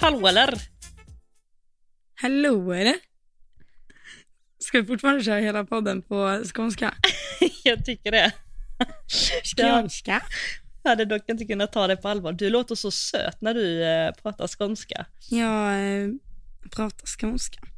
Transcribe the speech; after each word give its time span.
Hallå 0.00 0.28
eller? 0.28 0.54
Hallå 2.14 2.72
eller? 2.72 2.94
Ska 4.58 4.80
vi 4.80 4.86
fortfarande 4.86 5.24
köra 5.24 5.40
hela 5.40 5.64
podden 5.64 6.02
på 6.02 6.42
skånska? 6.54 6.94
Jag 7.64 7.84
tycker 7.84 8.10
det. 8.10 8.32
Skånska? 9.56 10.22
Jag 10.82 10.90
hade 10.90 11.04
dock 11.04 11.28
inte 11.28 11.44
kunnat 11.44 11.72
ta 11.72 11.86
det 11.86 11.96
på 11.96 12.08
allvar. 12.08 12.32
Du 12.32 12.50
låter 12.50 12.74
så 12.74 12.90
söt 12.90 13.40
när 13.40 13.54
du 13.54 13.84
eh, 13.84 14.12
pratar 14.22 14.48
skånska. 14.48 15.06
Jag 15.30 15.72
eh, 15.72 16.08
pratar 16.70 17.06
skånska. 17.06 17.60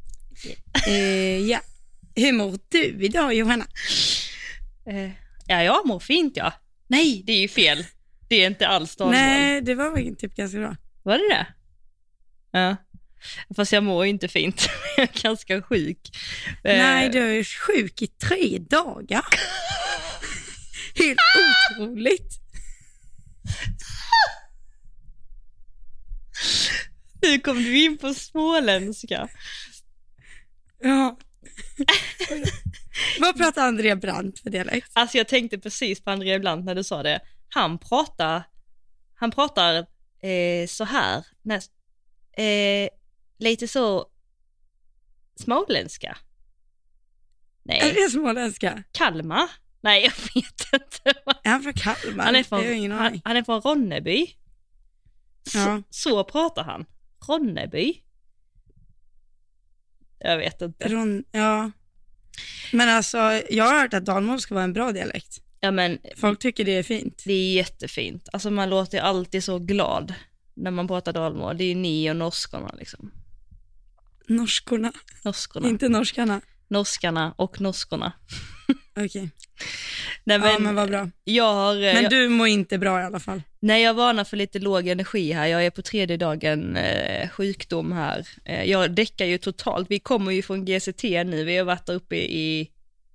Eh, 0.87 1.39
ja. 1.39 1.61
Hur 2.15 2.33
mår 2.33 2.59
du 2.69 2.85
idag 2.85 3.35
Johanna? 3.35 3.67
Eh, 4.87 5.11
ja, 5.47 5.63
jag 5.63 5.87
mår 5.87 6.01
fint 6.01 6.37
ja. 6.37 6.53
Nej, 6.87 7.23
det 7.27 7.33
är 7.33 7.41
ju 7.41 7.49
fel. 7.49 7.85
Det 8.29 8.37
är 8.37 8.47
inte 8.47 8.69
alls 8.69 8.97
dalmål. 8.97 9.15
Nej, 9.15 9.61
det 9.61 9.75
var 9.75 9.91
väl 9.91 10.17
typ 10.17 10.35
ganska 10.37 10.59
bra. 10.59 10.77
Var 11.03 11.19
det 11.19 11.29
det? 11.29 11.47
Ja. 12.53 12.77
Fast 13.57 13.73
jag 13.73 13.85
mår 13.85 14.05
ju 14.05 14.11
inte 14.11 14.29
fint. 14.29 14.69
jag 14.97 15.09
är 15.09 15.23
ganska 15.23 15.63
sjuk. 15.63 16.17
Eh, 16.65 16.79
Nej, 16.79 17.09
du 17.09 17.39
är 17.39 17.45
sjuk 17.45 18.03
i 18.03 18.07
tre 18.07 18.59
dagar. 18.59 19.25
Helt 20.95 21.21
otroligt. 21.71 22.39
Nu 27.23 27.39
kom 27.39 27.57
du 27.57 27.85
in 27.85 27.99
på 27.99 28.15
småländska. 28.15 29.29
Ja. 30.83 31.19
Vad 33.21 33.37
pratar 33.37 33.67
Andrea 33.67 33.97
Brandt 33.97 34.41
för 34.41 34.51
dialekt? 34.51 34.91
Alltså 34.93 35.19
jag 35.19 35.29
tänkte 35.29 35.59
precis 35.59 36.05
på 36.05 36.11
André 36.11 36.39
Blant 36.39 36.65
när 36.65 36.75
du 36.75 36.85
sa 36.85 37.03
det. 37.03 37.21
Han 37.49 37.79
pratar, 37.79 38.43
han 39.15 39.31
pratar 39.31 39.75
eh, 40.23 40.67
så 40.69 40.85
här, 40.85 41.27
näst, 41.43 41.73
eh, 42.33 42.89
lite 43.39 43.69
så 43.69 44.07
småländska. 45.41 46.19
Är 47.69 47.81
Nej, 47.85 47.93
det 47.95 48.11
småländska? 48.11 48.83
Kalmar? 48.93 49.49
Nej, 49.81 50.03
jag 50.03 50.13
vet 50.35 50.73
inte. 50.73 51.21
Är 51.45 51.51
han 51.51 51.63
från 51.63 51.73
Kalmar? 51.75 52.25
Han 52.25 52.37
är 52.37 52.47
Jag 52.51 52.57
har 52.59 52.65
ingen 52.65 52.91
från, 52.91 52.99
han, 52.99 53.07
aning. 53.07 53.23
han 53.25 53.37
är 53.37 53.43
från 53.43 53.61
Ronneby. 53.61 54.27
Så, 55.45 55.59
Ja. 55.59 55.83
så 55.91 56.25
pratar 56.25 56.65
han. 56.65 56.85
Ronneby. 57.29 58.03
Jag 60.19 60.39
vet 60.39 60.63
inte. 60.63 60.89
Ron, 60.89 61.25
ja. 61.33 61.71
Men 62.73 62.89
alltså, 62.89 63.19
jag 63.51 63.65
har 63.65 63.81
hört 63.81 63.95
att 63.95 64.05
dalmål 64.05 64.41
ska 64.41 64.55
vara 64.55 64.65
en 64.65 64.73
bra 64.73 64.93
dialekt. 64.93 65.39
Ja 65.61 65.71
men 65.71 65.99
Folk 66.17 66.39
tycker 66.39 66.65
det 66.65 66.73
är 66.73 66.83
fint. 66.83 67.23
det 67.27 67.33
är 67.33 67.53
jättefint. 67.55 68.29
Alltså 68.33 68.51
man 68.51 68.71
låter 68.71 69.01
alltid 69.01 69.45
så 69.45 69.59
glad 69.59 70.15
när 70.55 70.71
man 70.71 70.89
pratar 70.89 71.13
dalmål. 71.13 71.57
Det 71.59 71.65
är 71.65 71.69
ju 71.69 71.75
ni 71.75 72.11
och 72.11 72.17
norskorna 72.17 72.75
liksom. 72.79 73.11
Norskorna, 74.29 74.93
Norskorna. 75.25 75.69
inte 75.69 75.89
norskarna. 75.89 76.41
Norskarna 76.69 77.35
och 77.39 77.61
norskorna. 77.61 78.13
Okej, 78.97 79.31
Nej, 80.25 80.39
ja 80.39 80.39
men, 80.39 80.63
men 80.63 80.75
vad 80.75 80.89
bra. 80.89 81.11
jag 81.25 81.55
har, 81.55 81.75
eh, 81.77 81.95
Men 81.95 82.03
jag, 82.03 82.11
du 82.11 82.29
mår 82.29 82.47
inte 82.47 82.79
bra 82.79 83.01
i 83.01 83.05
alla 83.05 83.21
fall. 83.21 83.43
nej, 83.61 83.83
jag 83.83 83.95
varnar 83.95 84.25
för 84.25 84.37
lite 84.37 84.59
låg 84.59 84.89
energi 84.89 85.33
här. 85.33 85.47
Jag 85.47 85.67
är 85.67 85.71
på 85.71 85.83
tredje 85.83 86.17
dagen 86.17 86.77
eh, 86.77 87.29
sjukdom 87.29 87.93
här. 87.93 88.29
Eh, 88.45 88.65
jag 88.65 88.95
däckar 88.95 89.27
ju 89.27 89.39
totalt. 89.39 89.91
Vi 89.91 89.99
kommer 89.99 90.33
ju 90.33 90.43
från 90.43 90.65
GCT 90.65 91.03
nu. 91.03 91.45
Vi 91.45 91.57
har 91.57 91.65
varit 91.65 91.87
där 91.87 91.95
uppe 91.95 92.17
i, 92.17 92.71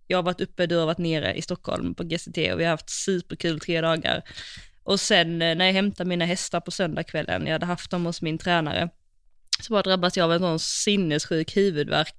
jag 0.08 0.18
har 0.18 0.24
varit 0.24 0.42
uppe, 0.42 0.66
du 0.66 0.76
har 0.76 0.86
varit 0.86 0.98
nere 0.98 1.34
i 1.36 1.42
Stockholm 1.42 1.96
på 1.96 2.04
GCT 2.04 2.38
och 2.54 2.60
vi 2.60 2.64
har 2.64 2.72
haft 2.72 2.90
superkul 2.90 3.60
tre 3.60 3.82
dagar. 3.82 4.22
Och 4.88 5.00
sen 5.00 5.42
eh, 5.42 5.56
när 5.56 5.66
jag 5.66 5.74
hämtade 5.74 6.10
mina 6.10 6.26
hästar 6.26 6.60
på 6.60 6.72
söndagskvällen, 6.72 7.46
jag 7.46 7.54
hade 7.54 7.66
haft 7.66 7.92
dem 7.92 8.06
hos 8.06 8.22
min 8.22 8.38
tränare, 8.38 8.90
så 9.60 9.74
bara 9.74 9.82
drabbas 9.82 10.18
jag 10.18 10.24
av 10.24 10.32
en 10.32 10.40
sån 10.40 10.60
sinnessjuk 10.60 11.58
huvudvärk. 11.58 12.16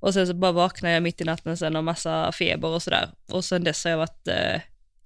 Och 0.00 0.14
sen 0.14 0.26
så 0.26 0.34
bara 0.34 0.52
vaknade 0.52 0.94
jag 0.94 1.02
mitt 1.02 1.20
i 1.20 1.24
natten 1.24 1.56
sen 1.56 1.76
av 1.76 1.84
massa 1.84 2.32
feber 2.32 2.68
och 2.68 2.82
sådär. 2.82 3.10
Och 3.28 3.44
sen 3.44 3.64
dess 3.64 3.84
har 3.84 3.90
jag 3.90 3.98
varit 3.98 4.28
eh, 4.28 4.60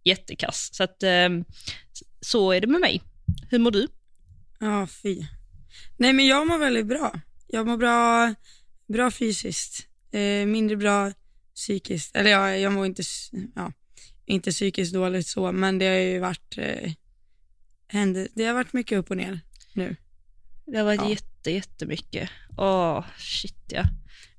jättekass. 0.05 0.69
Så 0.73 0.85
att 0.85 1.03
eh, 1.03 1.29
så 2.21 2.53
är 2.53 2.61
det 2.61 2.67
med 2.67 2.81
mig. 2.81 3.03
Hur 3.51 3.59
mår 3.59 3.71
du? 3.71 3.89
Ja, 4.61 4.87
fy. 4.87 5.23
Nej 5.97 6.13
men 6.13 6.27
jag 6.27 6.47
mår 6.47 6.59
väldigt 6.59 6.87
bra. 6.87 7.13
Jag 7.47 7.67
mår 7.67 7.77
bra, 7.77 8.35
bra 8.89 9.11
fysiskt, 9.11 9.87
eh, 10.13 10.47
mindre 10.47 10.77
bra 10.77 11.13
psykiskt. 11.55 12.17
Eller 12.17 12.31
ja, 12.31 12.57
jag 12.57 12.73
mår 12.73 12.87
inte, 12.87 13.03
ja, 13.55 13.73
inte 14.27 14.51
psykiskt 14.51 14.95
dåligt 14.95 15.27
så, 15.27 15.53
men 15.53 15.79
det 15.79 15.87
har 15.87 15.95
ju 15.95 16.19
varit, 16.19 16.59
eh, 16.59 16.93
hände, 17.93 18.29
det 18.35 18.45
har 18.45 18.55
varit 18.55 18.73
mycket 18.73 18.99
upp 18.99 19.11
och 19.11 19.17
ner 19.17 19.41
nu. 19.75 19.97
Det 20.67 20.79
har 20.79 20.85
varit 20.85 21.01
Ja. 21.01 21.11
jätte, 21.11 21.51
jättemycket. 21.51 22.31
Åh, 22.57 23.05
shit 23.19 23.65
ja. 23.69 23.85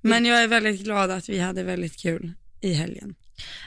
Men 0.01 0.25
jag 0.25 0.43
är 0.43 0.47
väldigt 0.47 0.83
glad 0.83 1.11
att 1.11 1.29
vi 1.29 1.39
hade 1.39 1.63
väldigt 1.63 1.97
kul 1.97 2.33
i 2.61 2.73
helgen. 2.73 3.15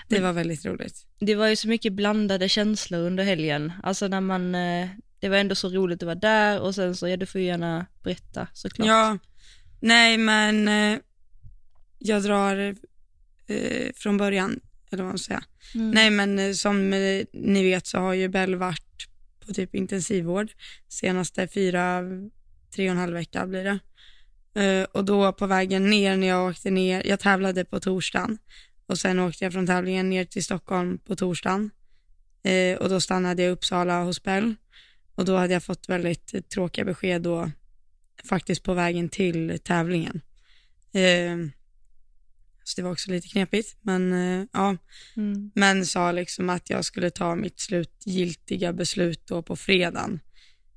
Det 0.08 0.20
var 0.20 0.32
väldigt 0.32 0.64
roligt. 0.64 1.06
Det 1.20 1.34
var 1.34 1.48
ju 1.48 1.56
så 1.56 1.68
mycket 1.68 1.92
blandade 1.92 2.48
känslor 2.48 3.00
under 3.00 3.24
helgen. 3.24 3.72
Alltså 3.82 4.08
när 4.08 4.20
man, 4.20 4.54
eh, 4.54 4.88
det 5.20 5.28
var 5.28 5.36
ändå 5.36 5.54
så 5.54 5.68
roligt 5.68 6.02
att 6.02 6.06
vara 6.06 6.14
där 6.14 6.60
och 6.60 6.74
sen 6.74 6.96
så, 6.96 7.08
ja 7.08 7.16
du 7.16 7.26
får 7.26 7.40
ju 7.40 7.46
gärna 7.46 7.86
berätta 8.02 8.48
såklart. 8.52 8.86
Ja, 8.86 9.18
nej 9.80 10.18
men 10.18 10.68
eh, 10.68 10.98
jag 11.98 12.22
drar 12.22 12.74
eh, 13.46 13.92
från 13.94 14.16
början, 14.16 14.60
eller 14.90 15.02
vad 15.02 15.12
man 15.12 15.18
ska 15.18 15.28
säga. 15.28 15.44
Mm. 15.74 15.90
Nej 15.90 16.10
men 16.10 16.38
eh, 16.38 16.52
som 16.52 16.90
ni 17.32 17.62
vet 17.62 17.86
så 17.86 17.98
har 17.98 18.14
ju 18.14 18.28
Bell 18.28 18.54
varit 18.56 18.85
på 19.46 19.54
typ 19.54 19.74
intensivvård 19.74 20.50
senaste 20.88 21.48
fyra, 21.48 22.02
tre 22.74 22.88
och 22.88 22.92
en 22.92 23.00
halv 23.00 23.12
vecka 23.12 23.46
blir 23.46 23.64
det. 23.64 23.78
Eh, 24.62 24.84
och 24.84 25.04
då 25.04 25.32
på 25.32 25.46
vägen 25.46 25.90
ner 25.90 26.16
när 26.16 26.26
jag 26.26 26.50
åkte 26.50 26.70
ner, 26.70 27.06
jag 27.06 27.20
tävlade 27.20 27.64
på 27.64 27.80
torsdagen 27.80 28.38
och 28.86 28.98
sen 28.98 29.18
åkte 29.18 29.44
jag 29.44 29.52
från 29.52 29.66
tävlingen 29.66 30.10
ner 30.10 30.24
till 30.24 30.44
Stockholm 30.44 30.98
på 30.98 31.16
torsdagen 31.16 31.70
eh, 32.42 32.78
och 32.78 32.88
då 32.88 33.00
stannade 33.00 33.42
jag 33.42 33.48
i 33.48 33.52
Uppsala 33.52 34.02
hos 34.02 34.22
Bell 34.22 34.54
och 35.14 35.24
då 35.24 35.36
hade 35.36 35.52
jag 35.52 35.62
fått 35.62 35.88
väldigt 35.88 36.48
tråkiga 36.50 36.84
besked 36.84 37.22
då 37.22 37.50
faktiskt 38.24 38.62
på 38.62 38.74
vägen 38.74 39.08
till 39.08 39.58
tävlingen. 39.64 40.20
Eh, 40.92 41.36
så 42.68 42.80
det 42.80 42.82
var 42.84 42.92
också 42.92 43.10
lite 43.10 43.28
knepigt 43.28 43.76
men 43.80 44.12
eh, 44.12 44.46
ja 44.52 44.76
Mm. 45.16 45.50
men 45.54 45.86
sa 45.86 46.12
liksom 46.12 46.50
att 46.50 46.70
jag 46.70 46.84
skulle 46.84 47.10
ta 47.10 47.34
mitt 47.34 47.60
slutgiltiga 47.60 48.72
beslut 48.72 49.26
då 49.26 49.42
på 49.42 49.56
fredagen. 49.56 50.20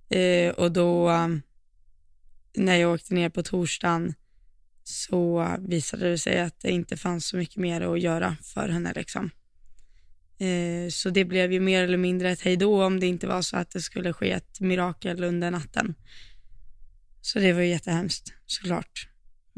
Eh, 0.09 0.49
och 0.51 0.71
då, 0.71 1.09
um, 1.09 1.41
när 2.57 2.75
jag 2.75 2.93
åkte 2.93 3.13
ner 3.13 3.29
på 3.29 3.43
torsdagen, 3.43 4.13
så 4.83 5.47
visade 5.59 6.09
det 6.09 6.17
sig 6.17 6.39
att 6.39 6.59
det 6.61 6.71
inte 6.71 6.97
fanns 6.97 7.27
så 7.27 7.37
mycket 7.37 7.57
mer 7.57 7.81
att 7.81 8.01
göra 8.01 8.37
för 8.43 8.69
henne. 8.69 8.93
Liksom. 8.95 9.29
Eh, 10.39 10.89
så 10.91 11.09
det 11.09 11.25
blev 11.25 11.53
ju 11.53 11.59
mer 11.59 11.83
eller 11.83 11.97
mindre 11.97 12.31
ett 12.31 12.41
hejdå 12.41 12.83
om 12.85 12.99
det 12.99 13.07
inte 13.07 13.27
var 13.27 13.41
så 13.41 13.57
att 13.57 13.71
det 13.71 13.81
skulle 13.81 14.13
ske 14.13 14.31
ett 14.31 14.59
mirakel 14.59 15.23
under 15.23 15.51
natten. 15.51 15.95
Så 17.21 17.39
det 17.39 17.53
var 17.53 17.61
ju 17.61 17.67
jättehemskt 17.69 18.33
såklart. 18.45 19.08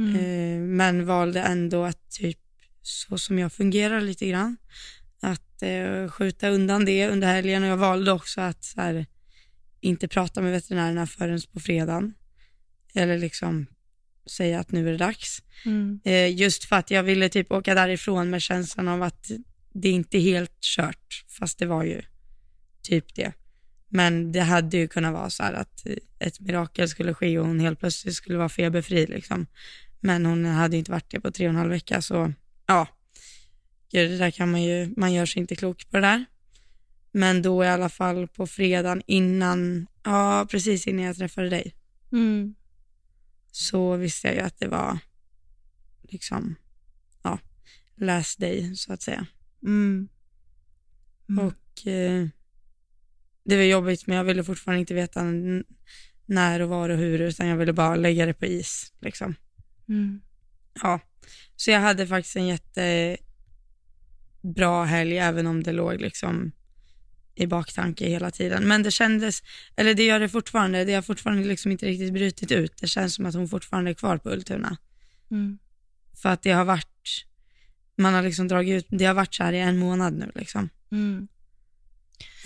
Mm. 0.01 0.15
Eh, 0.15 0.59
men 0.59 1.05
valde 1.05 1.41
ändå 1.41 1.83
att 1.83 2.11
typ 2.11 2.39
så 2.81 3.17
som 3.17 3.39
jag 3.39 3.53
fungerar 3.53 4.01
lite 4.01 4.27
grann, 4.27 4.57
att 5.21 5.61
eh, 5.61 6.09
skjuta 6.09 6.49
undan 6.49 6.85
det 6.85 7.07
under 7.07 7.27
helgen 7.27 7.63
och 7.63 7.69
jag 7.69 7.77
valde 7.77 8.11
också 8.11 8.41
att 8.41 8.73
här, 8.77 9.05
inte 9.81 10.07
prata 10.07 10.41
med 10.41 10.51
veterinärerna 10.51 11.07
förrän 11.07 11.39
på 11.53 11.59
fredagen. 11.59 12.13
Eller 12.93 13.17
liksom 13.17 13.65
säga 14.25 14.59
att 14.59 14.71
nu 14.71 14.87
är 14.87 14.91
det 14.91 14.97
dags. 14.97 15.43
Mm. 15.65 15.99
Eh, 16.03 16.35
just 16.35 16.63
för 16.63 16.75
att 16.75 16.91
jag 16.91 17.03
ville 17.03 17.29
typ 17.29 17.51
åka 17.51 17.75
därifrån 17.75 18.29
med 18.29 18.41
känslan 18.41 18.87
av 18.87 19.03
att 19.03 19.31
det 19.73 19.89
inte 19.89 20.17
är 20.17 20.21
helt 20.21 20.61
kört, 20.61 21.25
fast 21.39 21.59
det 21.59 21.65
var 21.65 21.83
ju 21.83 22.01
typ 22.81 23.15
det. 23.15 23.33
Men 23.87 24.31
det 24.31 24.41
hade 24.41 24.77
ju 24.77 24.87
kunnat 24.87 25.13
vara 25.13 25.29
så 25.29 25.43
här 25.43 25.53
att 25.53 25.85
ett 26.19 26.39
mirakel 26.39 26.89
skulle 26.89 27.13
ske 27.13 27.39
och 27.39 27.47
hon 27.47 27.59
helt 27.59 27.79
plötsligt 27.79 28.15
skulle 28.15 28.37
vara 28.37 28.49
feberfri 28.49 29.07
liksom. 29.07 29.47
Men 30.01 30.25
hon 30.25 30.45
hade 30.45 30.77
inte 30.77 30.91
varit 30.91 31.11
det 31.11 31.19
på 31.21 31.31
tre 31.31 31.45
och 31.45 31.49
en 31.49 31.55
halv 31.57 31.69
vecka 31.69 32.01
så 32.01 32.33
ja, 32.65 32.87
Gud, 33.91 34.11
det 34.11 34.17
där 34.17 34.31
kan 34.31 34.51
man 34.51 34.63
ju, 34.63 34.93
man 34.97 35.13
gör 35.13 35.25
sig 35.25 35.39
inte 35.41 35.55
klok 35.55 35.89
på 35.89 35.97
det 35.97 36.01
där. 36.01 36.25
Men 37.11 37.41
då 37.41 37.63
i 37.63 37.67
alla 37.67 37.89
fall 37.89 38.27
på 38.27 38.47
fredagen 38.47 39.01
innan, 39.05 39.87
ja 40.03 40.47
precis 40.51 40.87
innan 40.87 41.05
jag 41.05 41.15
träffade 41.17 41.49
dig, 41.49 41.75
Mm. 42.11 42.55
så 43.51 43.95
visste 43.95 44.27
jag 44.27 44.35
ju 44.35 44.41
att 44.41 44.59
det 44.59 44.67
var 44.67 44.99
liksom, 46.01 46.55
ja, 47.23 47.39
last 47.95 48.39
day 48.39 48.75
så 48.75 48.93
att 48.93 49.01
säga. 49.01 49.25
Mm. 49.63 50.09
Mm. 51.29 51.45
Och 51.45 51.87
eh, 51.87 52.27
det 53.43 53.55
var 53.55 53.63
jobbigt 53.63 54.07
men 54.07 54.17
jag 54.17 54.23
ville 54.23 54.43
fortfarande 54.43 54.79
inte 54.79 54.93
veta 54.93 55.23
när 56.25 56.59
och 56.61 56.69
var 56.69 56.89
och 56.89 56.97
hur 56.97 57.21
utan 57.21 57.47
jag 57.47 57.57
ville 57.57 57.73
bara 57.73 57.95
lägga 57.95 58.25
det 58.25 58.33
på 58.33 58.45
is 58.45 58.93
liksom. 58.99 59.35
Mm. 59.91 60.21
Ja, 60.81 60.99
så 61.55 61.71
jag 61.71 61.79
hade 61.79 62.07
faktiskt 62.07 62.35
en 62.35 62.47
jättebra 62.47 63.17
helg 64.85 65.17
även 65.17 65.47
om 65.47 65.63
det 65.63 65.71
låg 65.71 66.01
liksom 66.01 66.51
i 67.35 67.47
baktanke 67.47 68.09
hela 68.09 68.31
tiden. 68.31 68.67
Men 68.67 68.83
det 68.83 68.91
kändes, 68.91 69.43
eller 69.75 69.93
det 69.93 70.03
gör 70.03 70.19
det 70.19 70.29
fortfarande, 70.29 70.85
det 70.85 70.93
har 70.93 71.01
fortfarande 71.01 71.47
liksom 71.47 71.71
inte 71.71 71.85
riktigt 71.85 72.13
brutit 72.13 72.51
ut. 72.51 72.77
Det 72.77 72.87
känns 72.87 73.15
som 73.15 73.25
att 73.25 73.33
hon 73.33 73.47
fortfarande 73.47 73.91
är 73.91 73.95
kvar 73.95 74.17
på 74.17 74.29
Ultuna. 74.29 74.77
Mm. 75.31 75.59
För 76.21 76.29
att 76.29 76.43
det 76.43 76.51
har 76.51 76.65
varit, 76.65 77.25
man 77.95 78.13
har 78.13 78.23
liksom 78.23 78.47
dragit 78.47 78.83
ut, 78.83 78.87
det 78.99 79.05
har 79.05 79.13
varit 79.13 79.33
så 79.33 79.43
här 79.43 79.53
i 79.53 79.59
en 79.59 79.77
månad 79.77 80.13
nu 80.13 80.31
liksom. 80.35 80.69
Mm. 80.91 81.27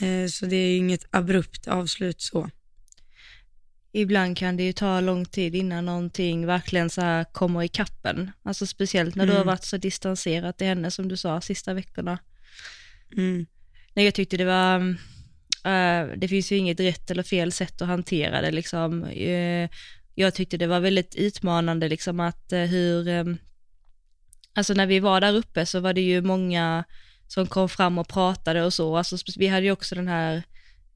Eh, 0.02 0.28
så 0.28 0.46
det 0.46 0.56
är 0.56 0.70
ju 0.70 0.78
inget 0.78 1.06
abrupt 1.12 1.68
avslut 1.68 2.22
så. 2.22 2.50
Ibland 3.98 4.38
kan 4.38 4.58
det 4.58 4.64
ju 4.64 4.74
ta 4.74 5.00
lång 5.02 5.26
tid 5.26 5.56
innan 5.56 5.86
någonting 5.86 6.46
verkligen 6.46 6.90
så 6.90 7.02
här 7.02 7.24
kommer 7.24 7.64
i 7.64 7.68
kappen. 7.68 8.32
Alltså 8.44 8.66
speciellt 8.68 9.16
när 9.16 9.26
du 9.26 9.32
har 9.32 9.38
Mm. 9.40 9.48
varit 9.48 9.64
så 9.64 9.78
distanserad 9.78 10.58
till 10.58 10.68
henne 10.68 10.92
som 10.92 11.08
du 11.08 11.18
sa 11.18 11.42
sista 11.42 11.74
veckorna. 11.74 12.18
Mm. 13.18 13.46
Nej, 13.94 14.06
jag 14.06 14.14
tyckte 14.14 14.38
det 14.38 14.46
var, 14.46 14.80
eh, 15.64 16.08
det 16.18 16.28
finns 16.28 16.52
ju 16.52 16.58
inget 16.58 16.80
rätt 16.80 17.12
eller 17.12 17.24
fel 17.24 17.52
sätt 17.52 17.82
att 17.82 17.88
hantera 17.88 18.42
det 18.42 18.52
liksom. 18.52 19.04
Eh, 19.04 19.70
jag 20.16 20.34
tyckte 20.34 20.58
det 20.58 20.68
var 20.68 20.80
väldigt 20.80 21.16
utmanande 21.16 21.90
liksom 21.90 22.20
att 22.20 22.52
eh, 22.54 22.60
hur, 22.60 23.08
eh, 23.08 23.24
alltså 24.54 24.74
när 24.74 24.86
vi 24.88 25.00
var 25.00 25.22
där 25.22 25.36
uppe 25.36 25.66
så 25.66 25.80
var 25.80 25.94
det 25.94 26.02
ju 26.02 26.22
många 26.22 26.84
som 27.28 27.48
kom 27.48 27.70
fram 27.70 27.98
och 27.98 28.08
pratade 28.08 28.64
och 28.64 28.74
så, 28.74 28.98
alltså 28.98 29.18
vi 29.38 29.48
hade 29.48 29.66
ju 29.66 29.72
också 29.72 29.96
den 29.96 30.08
här 30.08 30.44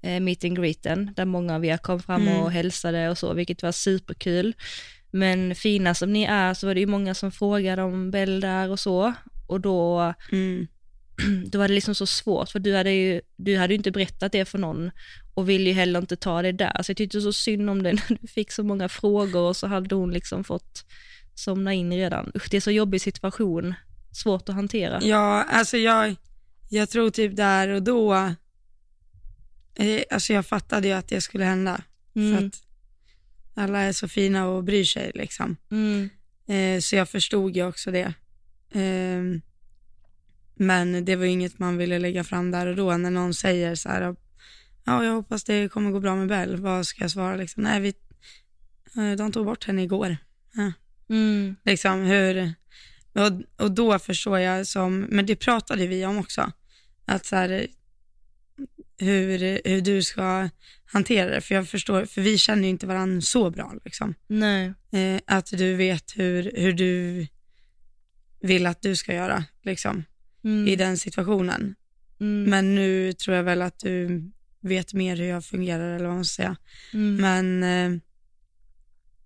eh, 0.02 0.20
meet 0.20 0.44
and 0.44 0.58
greeten 0.58 1.14
där 1.16 1.26
många 1.26 1.56
av 1.56 1.66
er 1.66 1.78
kom 1.78 2.00
fram 2.00 2.22
Mm. 2.28 2.42
och 2.42 2.52
hälsade 2.52 3.10
och 3.10 3.18
så, 3.18 3.34
vilket 3.34 3.64
var 3.64 3.72
superkul. 3.72 4.54
Men 5.12 5.56
fina 5.56 5.94
som 5.96 6.14
ni 6.14 6.24
är 6.24 6.54
så 6.54 6.68
var 6.68 6.74
det 6.74 6.80
ju 6.80 6.88
många 6.88 7.14
som 7.14 7.32
frågade 7.32 7.82
om 7.84 8.12
Bell 8.12 8.40
där 8.42 8.70
och 8.70 8.80
så, 8.80 9.14
och 9.48 9.62
då 9.62 10.14
Mm. 10.32 10.68
då 11.52 11.60
var 11.60 11.68
det 11.68 11.74
liksom 11.74 11.96
så 11.96 12.06
svårt, 12.06 12.50
för 12.50 12.60
du 12.60 12.76
hade 12.76 12.92
ju 12.92 13.22
du 13.36 13.58
hade 13.58 13.74
ju 13.74 13.78
inte 13.78 13.92
berättat 13.92 14.32
det 14.32 14.46
för 14.46 14.58
någon 14.58 14.92
och 15.34 15.50
ville 15.50 15.70
ju 15.70 15.74
heller 15.76 16.00
inte 16.00 16.16
ta 16.16 16.42
det 16.42 16.52
där. 16.52 16.84
Så 16.84 16.90
jag 16.90 16.98
tyckte 16.98 17.22
så 17.22 17.34
synd 17.34 17.70
om 17.70 17.84
det 17.84 17.94
när 18.10 18.18
du 18.22 18.28
fick 18.28 18.52
så 18.52 18.64
många 18.64 18.90
frågor 18.90 19.42
och 19.42 19.56
så 19.56 19.68
hade 19.68 19.96
hon 19.96 20.12
liksom 20.12 20.44
fått 20.44 20.86
somna 21.36 21.74
in 21.74 21.94
redan. 21.94 22.32
Usch, 22.36 22.48
det 22.52 22.58
är 22.58 22.62
så 22.62 22.72
jobbig 22.72 23.02
situation, 23.02 23.74
svårt 24.12 24.50
att 24.50 24.56
hantera. 24.56 25.00
Ja, 25.02 25.44
alltså 25.44 25.78
jag, 25.78 26.16
jag 26.70 26.90
tror 26.90 27.10
typ 27.10 27.36
där 27.36 27.68
och 27.70 27.84
då, 27.84 28.32
alltså 30.12 30.34
jag 30.34 30.46
fattade 30.46 30.88
ju 30.88 30.94
att 30.94 31.08
det 31.08 31.22
skulle 31.22 31.44
hända. 31.46 31.82
För 32.14 32.20
Mm, 32.20 32.48
att 32.48 32.64
alla 33.56 33.80
är 33.80 33.92
så 33.92 34.08
fina 34.08 34.48
och 34.48 34.64
bryr 34.64 34.84
sig 34.84 35.12
liksom. 35.16 35.56
mm, 35.72 36.10
Eh, 36.48 36.80
så 36.80 36.96
jag 36.96 37.10
förstod 37.10 37.56
ju 37.56 37.68
också 37.68 37.92
det. 37.92 38.14
Ehm, 38.72 39.42
men 40.56 41.06
det 41.06 41.16
var 41.16 41.26
inget 41.26 41.60
man 41.60 41.78
ville 41.78 42.00
lägga 42.00 42.24
fram 42.24 42.52
där 42.52 42.68
och 42.68 42.76
då 42.76 42.98
när 42.98 43.12
någon 43.12 43.34
säger 43.34 43.76
så 43.76 43.90
här, 43.90 44.16
ja 44.86 45.04
jag 45.06 45.14
hoppas 45.14 45.44
det 45.44 45.70
kommer 45.72 45.92
gå 45.92 46.00
bra 46.00 46.16
med 46.16 46.28
Bell. 46.28 46.56
Vad 46.56 46.86
ska 46.88 47.04
jag 47.04 47.12
svara 47.12 47.36
liksom? 47.36 47.64
Nej, 47.64 47.80
vi, 47.80 47.94
eh, 48.98 49.18
de 49.18 49.32
tog 49.32 49.46
bort 49.46 49.64
henne 49.64 49.84
igår. 49.84 50.18
mm, 51.10 51.56
Liksom 51.66 52.02
hur, 52.02 52.54
och, 53.14 53.64
och 53.66 53.72
då 53.72 54.00
förstår 54.00 54.40
jag 54.40 54.68
som, 54.68 55.00
men 55.00 55.26
det 55.26 55.36
pratade 55.36 55.88
vi 55.88 56.06
om 56.06 56.18
också, 56.18 56.52
att 57.06 57.26
så 57.26 57.36
här, 57.36 57.68
hur, 59.00 59.62
hur 59.66 59.82
du 59.82 60.04
ska 60.04 60.50
hantera 60.86 61.30
det, 61.30 61.42
för 61.42 61.56
jag 61.56 61.70
förstår, 61.70 62.06
för 62.06 62.22
vi 62.22 62.38
känner 62.38 62.64
ju 62.64 62.70
inte 62.70 62.88
varandra 62.88 63.22
så 63.22 63.50
bra 63.50 63.76
liksom. 63.86 64.14
nej, 64.28 64.74
Eh, 64.92 65.22
att 65.26 65.46
du 65.52 65.76
vet 65.76 66.12
hur, 66.18 66.52
hur 66.56 66.74
du 66.74 67.28
vill 68.42 68.66
att 68.68 68.82
du 68.82 68.96
ska 68.96 69.14
göra 69.14 69.46
liksom, 69.64 70.04
mm, 70.44 70.68
i 70.68 70.76
den 70.76 70.98
situationen. 70.98 71.76
mm, 72.20 72.44
Men 72.50 72.76
nu 72.76 73.14
tror 73.14 73.36
jag 73.38 73.44
väl 73.44 73.62
att 73.62 73.80
du 73.80 74.24
vet 74.62 74.94
mer 74.94 75.16
hur 75.16 75.26
jag 75.26 75.46
fungerar 75.46 75.96
eller 75.96 76.06
vad 76.06 76.16
man 76.16 76.26
ska 76.26 76.36
säga. 76.44 76.58
mm, 76.94 77.16
Men 77.16 77.64
eh, 77.94 78.00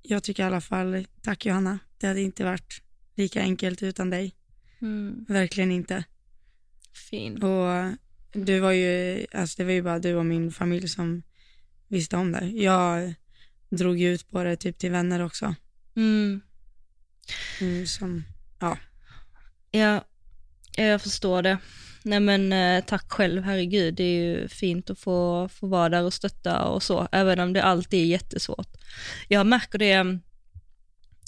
jag 0.02 0.24
tycker 0.24 0.44
i 0.44 0.46
alla 0.46 0.62
fall, 0.62 1.08
tack 1.22 1.46
Johanna, 1.46 1.80
det 1.98 2.08
hade 2.08 2.22
inte 2.22 2.44
varit 2.44 2.82
lika 3.16 3.42
enkelt 3.42 3.84
utan 3.84 4.10
dig. 4.10 4.36
mm, 4.82 5.26
Verkligen 5.28 5.72
inte. 5.72 6.04
fin. 7.10 7.44
Och 7.44 7.92
du 8.34 8.60
var 8.60 8.72
ju, 8.72 9.26
alltså 9.32 9.56
det 9.58 9.64
var 9.64 9.72
ju 9.72 9.82
bara 9.82 10.00
du 10.00 10.16
och 10.16 10.26
min 10.26 10.52
familj 10.52 10.88
som 10.88 11.24
visste 11.88 12.18
om 12.18 12.32
det. 12.32 12.46
Jag 12.48 13.14
drog 13.70 14.02
ut 14.02 14.30
på 14.30 14.44
det 14.44 14.56
typ 14.56 14.78
till 14.78 14.92
vänner 14.92 15.26
också. 15.26 15.56
Mm. 15.96 16.42
Mm, 17.62 17.88
som, 17.88 18.24
ja. 18.60 18.78
Ja, 19.72 20.06
jag 20.76 21.02
förstår 21.02 21.42
det. 21.42 21.58
Nej 22.04 22.20
men 22.20 22.54
eh, 22.54 22.84
tack 22.84 23.12
själv, 23.12 23.44
herregud, 23.44 23.94
det 23.94 24.04
är 24.04 24.24
ju 24.24 24.48
fint 24.48 24.90
att 24.90 25.00
få, 25.00 25.50
få 25.50 25.68
vara 25.68 25.90
där 25.90 26.04
och 26.04 26.14
stötta 26.14 26.64
och 26.64 26.84
så, 26.84 27.08
även 27.12 27.40
om 27.40 27.54
det 27.54 27.64
alltid 27.64 28.02
är 28.02 28.06
jättesvårt. 28.06 28.68
Jag 29.28 29.48
märker 29.48 29.80
det 29.80 30.20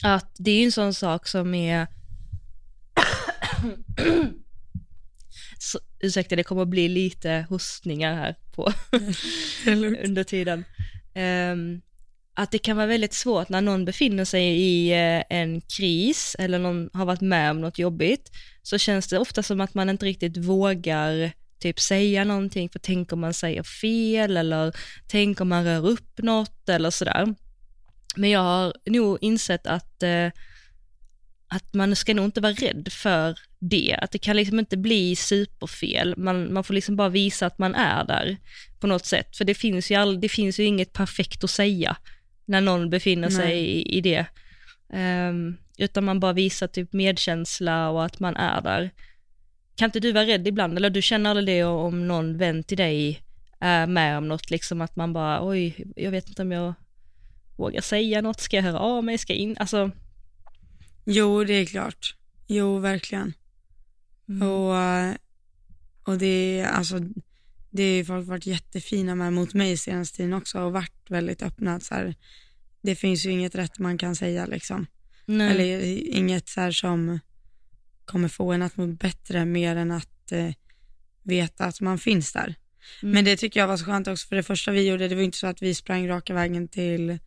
att 0.04 0.36
det 0.38 0.52
är 0.52 0.66
en 0.66 0.72
sån 0.72 0.94
sak 0.94 1.28
som 1.28 1.54
är 1.54 1.88
så, 5.66 5.80
ursäkta, 6.00 6.36
det 6.36 6.44
kommer 6.44 6.62
att 6.62 6.68
bli 6.68 6.88
lite 6.88 7.46
hostningar 7.50 8.16
här 8.16 8.36
på 8.52 8.74
under 10.04 10.24
tiden. 10.24 10.66
Ehm, 11.14 11.82
att 12.34 12.52
det 12.52 12.58
kan 12.58 12.78
vara 12.78 12.88
väldigt 12.88 13.14
svårt 13.14 13.50
när 13.50 13.62
någon 13.62 13.86
befinner 13.86 14.26
sig 14.26 14.46
i 14.46 14.92
eh, 14.92 15.24
en 15.30 15.62
kris 15.62 16.36
eller 16.40 16.60
någon 16.60 16.90
har 16.94 17.06
varit 17.06 17.22
med 17.22 17.52
om 17.52 17.62
något 17.62 17.80
jobbigt, 17.80 18.32
så 18.62 18.78
känns 18.78 19.08
det 19.08 19.20
ofta 19.20 19.44
som 19.44 19.62
att 19.62 19.74
man 19.74 19.90
inte 19.90 20.06
riktigt 20.06 20.38
vågar 20.38 21.32
typ 21.60 21.80
säga 21.80 22.24
någonting, 22.24 22.70
för 22.70 22.80
tänk 22.80 23.14
om 23.14 23.20
man 23.20 23.34
säger 23.34 23.64
fel 23.64 24.38
eller 24.38 24.76
tänk 25.08 25.42
om 25.42 25.50
man 25.50 25.64
rör 25.64 25.88
upp 25.88 26.18
något 26.18 26.70
eller 26.70 26.90
sådär. 26.90 27.36
Men 28.16 28.30
jag 28.30 28.40
har 28.40 28.74
nog 28.86 29.18
insett 29.22 29.68
att, 29.68 30.04
eh, 30.04 30.28
att 31.48 31.74
man 31.74 31.96
ska 31.96 32.14
nog 32.14 32.26
inte 32.26 32.42
vara 32.42 32.54
rädd 32.54 32.88
för 32.92 33.40
det, 33.70 33.98
att 34.02 34.12
det 34.12 34.18
kan 34.18 34.36
liksom 34.36 34.60
inte 34.60 34.78
bli 34.78 35.16
superfel, 35.16 36.14
man, 36.18 36.54
man 36.54 36.64
får 36.64 36.74
liksom 36.74 36.96
bara 36.96 37.10
visa 37.10 37.46
att 37.46 37.58
man 37.58 37.76
är 37.76 38.06
där 38.06 38.38
på 38.80 38.88
något 38.88 39.06
sätt, 39.06 39.38
för 39.38 39.46
det 39.46 39.54
finns 39.54 39.92
ju, 39.92 39.96
all, 39.96 40.22
det 40.22 40.30
finns 40.30 40.60
ju 40.60 40.64
inget 40.64 40.94
perfekt 40.94 41.44
att 41.44 41.50
säga 41.50 41.98
när 42.46 42.62
någon 42.62 42.90
befinner 42.90 43.30
sig 43.30 43.46
Nej. 43.46 43.60
i, 43.60 43.98
i 43.98 44.02
det. 44.02 44.26
Ehm, 44.94 45.58
utan 45.78 46.06
man 46.06 46.20
bara 46.20 46.34
visar 46.34 46.68
typ 46.68 46.94
medkänsla 46.94 47.90
och 47.90 48.06
att 48.06 48.20
man 48.20 48.36
är 48.36 48.62
där. 48.62 48.92
Kan 49.76 49.86
inte 49.86 50.00
du 50.00 50.12
vara 50.12 50.26
rädd 50.26 50.48
ibland, 50.48 50.78
eller 50.78 50.90
du 50.90 51.02
känner 51.02 51.30
aldrig 51.30 51.48
det 51.48 51.64
om 51.64 52.08
någon 52.08 52.38
vän 52.38 52.64
till 52.64 52.78
dig 52.78 53.22
är 53.60 53.88
med 53.88 54.18
om 54.18 54.28
något, 54.28 54.52
liksom 54.52 54.82
att 54.82 54.96
man 54.96 55.14
bara, 55.14 55.48
oj, 55.48 55.86
jag 55.96 56.12
vet 56.12 56.30
inte 56.30 56.42
om 56.42 56.52
jag 56.52 56.74
vågar 57.58 57.82
säga 57.82 58.22
något, 58.22 58.40
ska 58.40 58.56
jag 58.56 58.64
höra 58.64 58.80
av 58.80 59.04
mig, 59.04 59.18
ska 59.18 59.34
jag 59.34 59.40
in, 59.40 59.58
alltså. 59.60 59.92
Jo, 61.06 61.44
det 61.44 61.54
är 61.54 61.66
klart. 61.66 62.16
Jo, 62.48 62.80
verkligen. 62.80 63.34
Mm. 64.30 64.48
Och, 64.48 64.78
eh, 64.78 65.16
och 66.04 66.18
det 66.18 66.60
är 66.60 66.68
alltså, 66.68 67.00
det 67.70 67.84
är 67.84 68.04
folk 68.04 68.28
varit 68.28 68.46
jättefina 68.46 69.16
med 69.16 69.34
mot 69.34 69.54
mig 69.54 69.78
senaste 69.78 70.18
tiden 70.18 70.34
också 70.34 70.60
och 70.60 70.74
varit 70.74 71.10
väldigt 71.10 71.44
öppna. 71.44 71.80
Så 71.80 71.96
här, 71.96 72.16
det 72.82 72.96
finns 72.96 73.26
ju 73.26 73.32
inget 73.32 73.56
rätt 73.56 73.80
man 73.80 73.98
kan 73.98 74.16
säga 74.16 74.46
liksom. 74.46 74.88
Nej. 75.26 75.52
Eller 75.52 75.84
inget 76.16 76.50
så 76.50 76.72
som 76.72 77.20
kommer 78.06 78.28
få 78.28 78.52
en 78.52 78.62
att 78.62 78.78
må 78.78 78.88
bättre 78.88 79.46
mer 79.46 79.76
än 79.76 79.92
att 79.92 80.32
eh, 80.32 80.52
veta 81.24 81.66
att 81.66 81.82
man 81.82 81.98
finns 81.98 82.34
där. 82.34 82.56
Mm. 83.02 83.14
Men 83.14 83.26
det 83.26 83.38
tycker 83.38 83.60
jag 83.60 83.68
var 83.68 83.78
så 83.78 83.86
skönt 83.86 84.08
också 84.08 84.28
för 84.28 84.36
det 84.36 84.44
första 84.44 84.72
vi 84.72 84.88
gjorde, 84.88 85.08
det 85.08 85.16
var 85.16 85.22
inte 85.22 85.38
så 85.38 85.48
att 85.48 85.62
vi 85.62 85.76
sprang 85.76 86.08
raka 86.08 86.34
vägen 86.34 86.68
till 86.68 87.18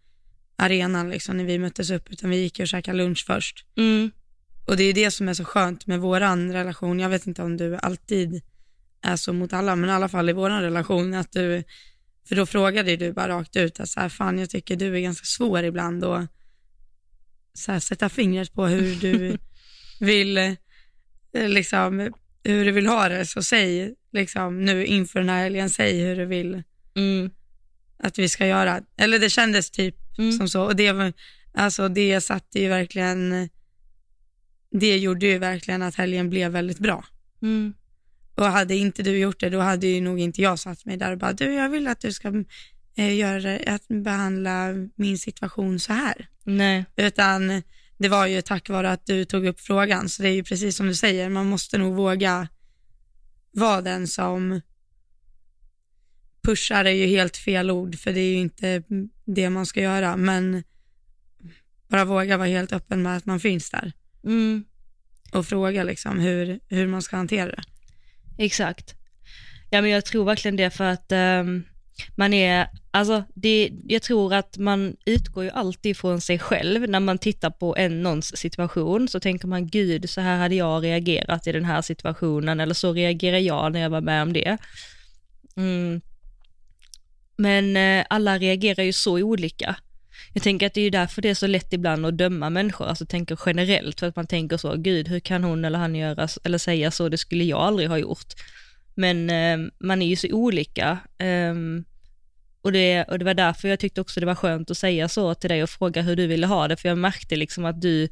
arenan 0.57 1.11
liksom 1.11 1.37
när 1.37 1.45
vi 1.45 1.59
möttes 1.59 1.91
upp 1.91 2.11
utan 2.11 2.31
vi 2.31 2.37
gick 2.37 2.61
och 2.61 2.69
käkade 2.69 2.99
lunch 2.99 3.25
först. 3.27 3.65
Mm. 3.77 4.11
Och 4.69 4.77
det 4.77 4.85
är 4.85 4.95
det 4.95 5.11
som 5.11 5.29
är 5.29 5.35
så 5.35 5.45
skönt 5.45 5.87
med 5.87 6.01
våran 6.01 6.53
relation. 6.53 7.01
Jag 7.01 7.09
vet 7.09 7.27
inte 7.27 7.43
om 7.43 7.57
du 7.57 7.77
alltid 7.77 8.43
är 9.03 9.17
så 9.17 9.33
mot 9.33 9.53
alla, 9.53 9.77
men 9.77 9.91
i 9.91 9.93
alla 9.93 10.09
fall 10.09 10.29
i 10.31 10.33
våran 10.33 10.63
relation 10.63 11.15
att 11.15 11.33
du, 11.33 11.65
för 12.29 12.37
då 12.37 12.47
frågade 12.47 12.97
du 12.97 13.13
bara 13.13 13.29
rakt 13.29 13.57
ut 13.57 13.81
att 13.81 13.89
så 13.89 14.01
här, 14.01 14.09
fan 14.09 14.39
jag 14.39 14.51
tycker 14.51 14.77
du 14.77 14.97
är 14.97 15.01
ganska 15.01 15.25
svår 15.25 15.65
ibland 15.65 16.05
och 16.05 16.21
så 17.55 17.73
här, 17.73 17.81
sätta 17.81 18.09
fingret 18.09 18.53
på 18.53 18.67
hur 18.67 18.95
du 18.95 19.39
vill, 20.01 20.37
eh, 20.39 20.55
liksom, 21.33 22.13
hur 22.45 22.65
du 22.65 22.71
vill 22.73 22.87
ha 22.87 23.09
det. 23.09 23.27
Så 23.27 23.43
säg 23.43 23.95
liksom 24.13 24.65
nu 24.65 24.85
inför 24.87 25.19
den 25.21 25.29
här 25.29 25.43
helgen, 25.43 25.71
säg 25.71 26.01
hur 26.03 26.17
du 26.17 26.25
vill 26.25 26.63
Mm. 26.97 27.31
att 27.99 28.19
vi 28.19 28.29
ska 28.29 28.47
göra. 28.47 28.81
Eller 28.97 29.19
det 29.19 29.31
kändes 29.31 29.71
typ 29.71 29.97
Mm. 30.19 30.33
som 30.33 30.49
så. 30.49 30.63
Och 30.65 30.77
det, 30.77 30.93
var- 30.93 31.13
alltså 31.55 31.89
det 31.89 32.21
satte 32.21 32.61
ju 32.61 32.69
verkligen, 32.69 33.49
det 34.71 34.99
gjorde 34.99 35.27
ju 35.27 35.39
verkligen 35.39 35.83
att 35.83 35.95
helgen 35.95 36.31
blev 36.31 36.53
väldigt 36.53 36.79
bra. 36.79 37.05
Mm. 37.43 37.75
Och 38.35 38.45
hade 38.45 38.77
inte 38.77 39.03
du 39.03 39.19
gjort 39.19 39.41
det, 39.41 39.51
då 39.51 39.61
hade 39.61 39.87
ju 39.87 40.01
nog 40.01 40.21
inte 40.21 40.43
jag 40.43 40.59
satt 40.59 40.85
mig 40.85 40.97
där 40.97 41.13
och 41.13 41.19
bara, 41.19 41.33
du 41.33 41.55
jag 41.55 41.69
vill 41.69 41.89
att 41.89 42.01
du 42.01 42.13
ska 42.13 42.45
eh, 42.97 43.17
göra 43.17 43.75
att 43.75 43.89
behandla 43.89 44.69
min 44.95 45.19
situation 45.19 45.81
så 45.81 45.93
här. 45.93 46.29
Nej. 46.45 46.85
Utan 46.97 47.63
det 47.99 48.09
var 48.09 48.27
ju 48.27 48.43
tack 48.43 48.69
vare 48.69 48.91
att 48.91 49.07
du 49.07 49.25
tog 49.25 49.47
upp 49.47 49.61
frågan, 49.61 50.09
så 50.09 50.23
det 50.23 50.29
är 50.29 50.33
ju 50.33 50.45
precis 50.45 50.77
som 50.77 50.87
du 50.87 50.95
säger, 50.95 51.29
man 51.29 51.47
måste 51.47 51.79
nog 51.79 51.95
våga 51.95 52.49
vara 53.51 53.81
den 53.81 54.09
som 54.09 54.61
pushar 56.43 56.85
är 56.85 56.91
ju 56.91 57.07
helt 57.07 57.37
fel 57.37 57.71
ord 57.71 57.99
för 57.99 58.13
det 58.13 58.21
är 58.21 58.31
ju 58.31 58.39
inte 58.39 58.83
det 59.25 59.51
man 59.51 59.67
ska 59.67 59.81
göra 59.81 60.17
men 60.17 60.63
bara 61.89 62.05
våga 62.05 62.37
vara 62.37 62.49
helt 62.49 62.73
öppen 62.73 63.03
med 63.03 63.17
att 63.17 63.27
man 63.27 63.41
finns 63.41 63.71
där 63.71 63.93
Mm, 64.25 64.65
och 65.33 65.47
fråga 65.47 65.83
liksom 65.83 66.21
hur, 66.21 66.61
hur 66.69 66.87
man 66.87 67.03
ska 67.03 67.17
hantera 67.17 67.47
det. 67.51 67.63
exakt. 68.39 68.95
Ja 69.71 69.83
men 69.83 69.91
jag 69.91 70.05
tror 70.05 70.25
verkligen 70.25 70.57
det 70.57 70.71
för 70.71 70.85
att 70.85 71.13
ehm, 71.13 71.65
man 72.17 72.35
är, 72.35 72.69
alltså 72.91 73.25
det, 73.35 73.71
jag 73.85 74.03
tror 74.03 74.35
att 74.35 74.59
man 74.59 74.97
utgår 75.07 75.45
ju 75.45 75.51
alltid 75.51 75.97
från 75.97 76.21
sig 76.21 76.39
själv 76.39 76.91
när 76.91 77.01
man 77.01 77.19
tittar 77.19 77.51
på 77.51 77.77
en 77.77 78.03
någons 78.03 78.37
situation 78.37 79.09
så 79.09 79.21
tänker 79.21 79.49
man 79.49 79.67
gud 79.67 80.11
så 80.11 80.21
här 80.21 80.39
hade 80.39 80.55
jag 80.55 80.85
reagerat 80.85 81.47
i 81.47 81.53
den 81.53 81.65
här 81.65 81.83
situationen 81.83 82.61
eller 82.61 82.75
så 82.75 82.93
reagerar 82.93 83.39
jag 83.39 83.73
när 83.73 83.81
jag 83.81 83.91
var 83.91 84.01
med 84.01 84.23
om 84.23 84.33
det. 84.33 84.59
Mm. 85.57 86.01
Men 87.37 87.77
eh, 87.77 88.07
alla 88.11 88.39
reagerar 88.39 88.83
ju 88.83 88.93
så 88.93 89.13
olika. 89.13 89.77
Jag 90.35 90.43
tänker 90.43 90.67
att 90.67 90.75
det 90.75 90.81
är 90.81 90.85
ju 90.85 90.91
därför 90.91 91.23
det 91.23 91.29
är 91.29 91.35
så 91.35 91.47
lätt 91.47 91.73
ibland 91.73 92.07
att 92.07 92.19
döma 92.19 92.51
människor, 92.51 92.87
alltså 92.87 93.07
tänker 93.07 93.39
generellt, 93.47 94.01
för 94.01 94.07
att 94.07 94.17
man 94.17 94.27
tänker 94.27 94.57
så, 94.57 94.77
gud 94.77 95.09
hur 95.09 95.21
kan 95.21 95.45
hon 95.45 95.65
eller 95.65 95.79
han 95.79 95.95
göra 95.95 96.29
eller 96.45 96.59
säga 96.59 96.91
så, 96.91 97.09
det 97.09 97.19
skulle 97.19 97.45
jag 97.45 97.61
aldrig 97.61 97.89
ha 97.89 97.99
gjort. 97.99 98.35
Men 98.95 99.31
eh, 99.31 99.71
man 99.81 100.03
är 100.03 100.07
ju 100.07 100.17
så 100.17 100.29
olika. 100.33 100.99
ehm, 101.19 101.85
och, 102.63 102.73
det, 102.73 103.05
och 103.05 103.19
det 103.19 103.25
var 103.25 103.35
därför 103.35 103.69
jag 103.69 103.79
tyckte 103.81 104.01
också 104.01 104.21
det 104.21 104.27
var 104.27 104.35
skönt 104.35 104.71
att 104.71 104.79
säga 104.79 105.09
så 105.09 105.35
till 105.35 105.51
dig 105.51 105.63
och 105.63 105.71
fråga 105.71 106.03
hur 106.03 106.17
du 106.17 106.27
ville 106.27 106.47
ha 106.47 106.69
det, 106.69 106.77
för 106.77 106.89
jag 106.89 106.99
märkte 106.99 107.37
liksom 107.37 107.65
att 107.65 107.81
du 107.81 108.09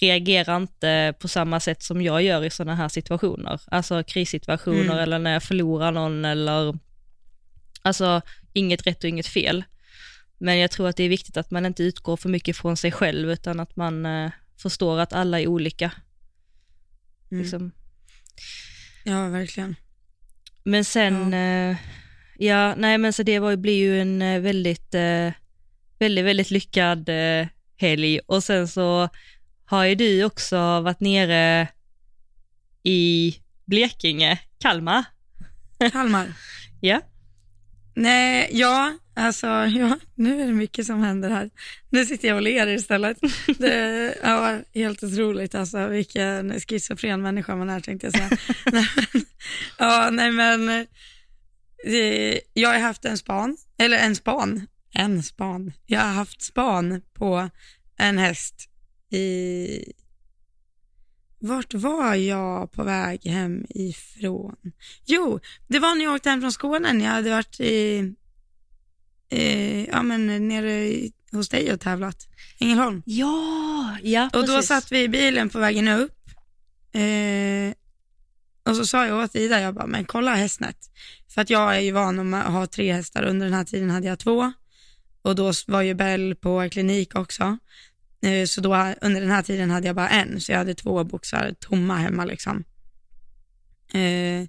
reagerar 0.00 0.56
inte 0.56 1.14
på 1.18 1.28
samma 1.28 1.60
sätt 1.60 1.82
som 1.82 2.02
jag 2.02 2.22
gör 2.22 2.44
i 2.44 2.50
sådana 2.50 2.74
här 2.74 2.88
situationer. 2.88 3.60
Alltså 3.70 4.02
krissituationer 4.02 4.80
Mm. 4.84 4.98
eller 4.98 5.18
när 5.18 5.32
jag 5.32 5.42
förlorar 5.42 5.92
någon 5.92 6.24
eller, 6.24 6.78
alltså 7.82 8.20
inget 8.52 8.86
rätt 8.86 9.04
och 9.04 9.10
inget 9.10 9.26
fel. 9.26 9.64
Men 10.38 10.58
jag 10.58 10.70
tror 10.70 10.88
att 10.88 10.96
det 10.96 11.04
är 11.04 11.08
viktigt 11.08 11.36
att 11.36 11.50
man 11.50 11.66
inte 11.66 11.82
utgår 11.82 12.16
för 12.16 12.28
mycket 12.28 12.56
från 12.56 12.76
sig 12.76 12.92
själv 12.92 13.30
utan 13.30 13.60
att 13.60 13.76
man 13.76 14.06
eh, 14.06 14.30
förstår 14.56 14.98
att 14.98 15.12
alla 15.12 15.40
är 15.40 15.46
olika. 15.46 15.92
Mm. 17.30 17.42
Liksom. 17.42 17.72
Ja, 19.04 19.28
verkligen. 19.28 19.76
Men 20.64 20.84
sen, 20.84 21.32
ja. 21.32 21.76
ja, 22.38 22.74
nej 22.74 22.98
men 22.98 23.12
så 23.12 23.22
det 23.22 23.38
var, 23.38 23.56
blir 23.56 23.78
ju 23.78 24.00
en 24.00 24.22
eh, 24.22 24.40
väldigt, 24.40 24.94
eh, 24.94 25.32
väldigt, 25.98 26.24
väldigt 26.24 26.50
lyckad 26.50 27.08
eh, 27.08 27.46
helg 27.76 28.18
och 28.18 28.44
sen 28.44 28.68
så 28.68 29.08
har 29.64 29.84
ju 29.84 29.94
du 29.94 30.24
också 30.24 30.80
varit 30.80 31.00
nere 31.00 31.68
i 32.82 33.34
Blekinge, 33.64 34.38
Kalmar. 34.58 35.04
Kalmar. 35.92 36.26
Ja. 36.80 37.00
Nej, 37.98 38.48
ja, 38.52 38.98
alltså, 39.14 39.46
ja, 39.46 39.98
nu 40.14 40.42
är 40.42 40.46
det 40.46 40.52
mycket 40.52 40.86
som 40.86 41.02
händer 41.02 41.30
här. 41.30 41.50
Nu 41.90 42.06
sitter 42.06 42.28
jag 42.28 42.34
och 42.36 42.42
ler 42.42 42.66
istället. 42.66 43.18
Det 43.58 44.14
ja, 44.22 44.58
helt 44.74 45.02
otroligt 45.02 45.54
alltså, 45.54 45.86
vilken 45.86 46.60
schizofren 46.60 47.22
människa 47.22 47.56
man 47.56 47.70
är 47.70 47.80
tänkte 47.80 48.06
jag 48.06 48.14
säga. 48.14 48.30
nej, 48.72 48.86
men, 49.12 49.24
ja, 49.78 50.10
nej 50.12 50.32
men, 50.32 50.68
eh, 50.68 52.38
jag 52.52 52.68
har 52.68 52.78
haft 52.78 53.04
en 53.04 53.18
span, 53.18 53.56
eller 53.78 53.98
en 53.98 54.16
span, 54.16 54.66
en 54.94 55.22
span. 55.22 55.72
Jag 55.86 56.00
har 56.00 56.12
haft 56.12 56.42
span 56.42 57.02
på 57.14 57.50
en 57.98 58.18
häst 58.18 58.68
i, 59.10 59.92
vart 61.38 61.74
var 61.74 62.14
jag 62.14 62.72
på 62.72 62.84
väg 62.84 63.26
hem 63.26 63.66
ifrån? 63.68 64.56
Jo, 65.06 65.40
det 65.68 65.78
var 65.78 65.94
när 65.94 66.04
jag 66.04 66.14
åkte 66.14 66.30
hem 66.30 66.40
från 66.40 66.52
Skåne, 66.52 66.92
när 66.92 67.04
jag 67.04 67.12
hade 67.12 67.30
varit 67.30 67.60
i, 67.60 68.12
eh, 69.30 69.84
ja 69.84 70.02
men 70.02 70.48
nere 70.48 70.72
i, 70.72 71.12
hos 71.32 71.48
dig 71.48 71.72
och 71.72 71.80
tävlat. 71.80 72.28
Ängelholm. 72.58 73.02
Ja, 73.06 73.96
ja 74.02 74.30
Och 74.32 74.46
då 74.46 74.46
precis. 74.46 74.68
satt 74.68 74.92
vi 74.92 75.02
i 75.02 75.08
bilen 75.08 75.48
på 75.48 75.58
vägen 75.58 75.88
upp. 75.88 76.14
Eh, 76.92 77.74
och 78.70 78.76
så 78.76 78.86
sa 78.86 79.06
jag 79.06 79.24
åt 79.24 79.34
Ida, 79.34 79.60
jag 79.60 79.74
bara, 79.74 79.86
men 79.86 80.04
kolla 80.04 80.34
hästnät. 80.34 80.90
För 81.28 81.40
att 81.40 81.50
jag 81.50 81.76
är 81.76 81.80
ju 81.80 81.92
van 81.92 82.18
om 82.18 82.34
att 82.34 82.52
ha 82.52 82.66
tre 82.66 82.92
hästar, 82.92 83.22
under 83.22 83.46
den 83.46 83.54
här 83.54 83.64
tiden 83.64 83.90
hade 83.90 84.06
jag 84.06 84.18
två. 84.18 84.52
Och 85.22 85.34
då 85.34 85.52
var 85.66 85.82
ju 85.82 85.94
Bell 85.94 86.34
på 86.34 86.68
klinik 86.70 87.14
också. 87.14 87.58
Eh, 88.22 88.46
så 88.46 88.60
då 88.60 88.94
under 89.00 89.20
den 89.20 89.30
här 89.30 89.42
tiden 89.42 89.70
hade 89.70 89.86
jag 89.86 89.96
bara 89.96 90.08
en, 90.08 90.40
så 90.40 90.52
jag 90.52 90.58
hade 90.58 90.74
två 90.74 91.04
boxar 91.04 91.54
tomma 91.60 91.96
hemma 91.96 92.24
liksom. 92.24 92.64
Eh, 93.94 94.48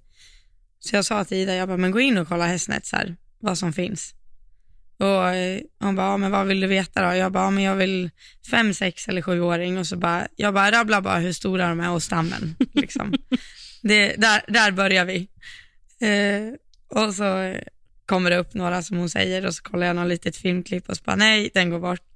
så 0.80 0.96
jag 0.96 1.06
sa 1.06 1.24
till 1.24 1.38
Ida, 1.38 1.56
jag 1.56 1.68
bara, 1.68 1.78
men 1.78 1.92
gå 1.92 2.00
in 2.00 2.18
och 2.18 2.28
kolla 2.28 2.46
hästnät 2.48 2.86
så 2.86 2.96
här, 2.96 3.16
vad 3.40 3.58
som 3.58 3.74
finns. 3.74 4.14
Och 4.98 5.28
eh, 5.28 5.62
hon 5.80 5.96
bara, 5.96 6.08
ja, 6.08 6.18
men 6.18 6.32
vad 6.32 6.48
vill 6.48 6.60
du 6.60 6.68
veta 6.68 7.10
då? 7.10 7.16
Jag 7.16 7.32
bara, 7.32 7.44
ja, 7.44 7.50
men 7.50 7.64
jag 7.64 7.76
vill 7.76 8.10
fem, 8.52 8.74
sex 8.74 9.08
eller 9.08 9.22
sjuåring 9.22 9.78
och 9.78 9.88
så 9.88 9.98
bara, 9.98 10.28
jag 10.36 10.54
bara 10.54 10.72
rabblar 10.72 11.02
bara 11.02 11.20
hur 11.20 11.34
stora 11.34 11.70
de 11.70 11.80
är 11.80 11.92
och 11.92 12.04
stammen. 12.04 12.56
Liksom. 12.74 13.14
det, 13.82 14.16
där, 14.16 14.42
där 14.48 14.72
börjar 14.72 15.06
vi. 15.06 15.28
Eh, 16.02 16.54
och 16.88 17.14
så 17.14 17.56
kommer 18.06 18.30
det 18.30 18.38
upp 18.38 18.54
några 18.54 18.82
som 18.82 18.98
hon 18.98 19.10
säger 19.10 19.46
och 19.46 19.56
så 19.56 19.64
kollar 19.64 19.88
jag 19.88 19.96
något 19.96 20.08
litet 20.08 20.38
filmklipp 20.38 20.90
och 20.90 20.98
så 20.98 21.04
bara, 21.04 21.16
nej, 21.16 21.50
den 21.54 21.70
går 21.70 21.80
bort. 21.80 22.09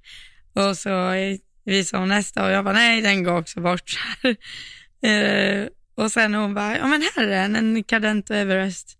Och 0.54 0.78
så 0.78 0.90
visade 1.12 1.40
visar 1.66 1.98
hon 1.98 2.10
nästa 2.10 2.46
och 2.46 2.52
jag 2.52 2.64
bara, 2.66 2.74
nej, 2.74 3.02
den 3.02 3.24
går 3.24 3.40
också 3.40 3.62
bort. 3.62 4.00
eh, 5.02 5.68
och 5.96 6.12
sen 6.12 6.34
hon 6.34 6.54
bara, 6.54 6.78
ja 6.78 6.88
men 6.88 7.02
här 7.16 7.24
är 7.24 7.28
den, 7.28 7.56
en 7.56 7.84
Cadento 7.84 8.34
Everest. 8.34 8.98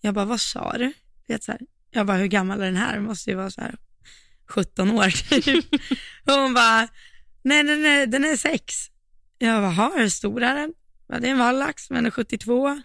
Jag 0.00 0.14
bara, 0.14 0.24
vad 0.24 0.40
sa 0.40 0.72
du? 0.78 0.92
Vet, 1.26 1.42
så 1.44 1.52
här. 1.52 1.60
Jag 1.90 2.06
bara, 2.06 2.16
hur 2.16 2.26
gammal 2.26 2.60
är 2.60 2.64
den 2.64 2.76
här? 2.76 3.00
Måste 3.00 3.30
ju 3.30 3.36
vara 3.36 3.50
så 3.50 3.60
här 3.60 3.74
17 4.48 4.90
år 4.90 5.10
typ. 5.40 5.64
och 6.26 6.32
hon 6.42 6.54
bara, 6.54 6.88
nej, 7.42 7.64
den 7.64 7.84
är, 7.84 8.06
den 8.06 8.24
är 8.24 8.36
sex. 8.36 8.74
Jag 9.38 9.62
bara, 9.62 9.72
"Jaha, 9.72 9.92
hur 9.96 10.08
stor 10.08 10.42
är 10.42 10.54
den? 10.54 10.74
Ja, 11.08 11.18
det 11.18 11.26
är 11.26 11.30
en 11.30 11.38
vallax, 11.38 11.90
men 11.90 11.96
den 11.96 12.06
är 12.06 12.10
72. 12.10 12.82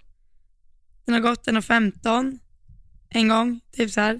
Den 1.05 1.13
har 1.13 1.21
gått 1.21 1.43
den 1.43 1.57
och 1.57 1.65
15 1.65 2.39
en 3.09 3.27
gång, 3.27 3.59
typ 3.71 3.91
så 3.91 4.01
här. 4.01 4.19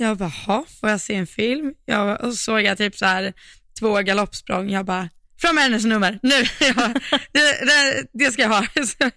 Jag 0.00 0.16
bara, 0.18 0.32
"Jaha, 0.46 0.64
får 0.80 0.90
jag 0.90 1.00
se 1.00 1.14
en 1.14 1.26
film? 1.26 1.74
Jag, 1.86 2.20
och 2.24 2.30
så 2.30 2.36
såg 2.36 2.60
jag 2.60 2.78
typ 2.78 2.96
så 2.96 3.06
här 3.06 3.32
två 3.78 3.94
galoppsprång. 4.02 4.70
Jag 4.70 4.86
bara, 4.86 5.08
fram 5.40 5.54
med 5.54 5.64
hennes 5.64 5.84
nummer, 5.84 6.18
nu! 6.22 6.34
Jag, 6.60 6.94
det, 7.32 7.66
det, 7.66 8.06
det 8.12 8.32
ska 8.32 8.42
jag 8.42 8.48
ha. 8.48 8.66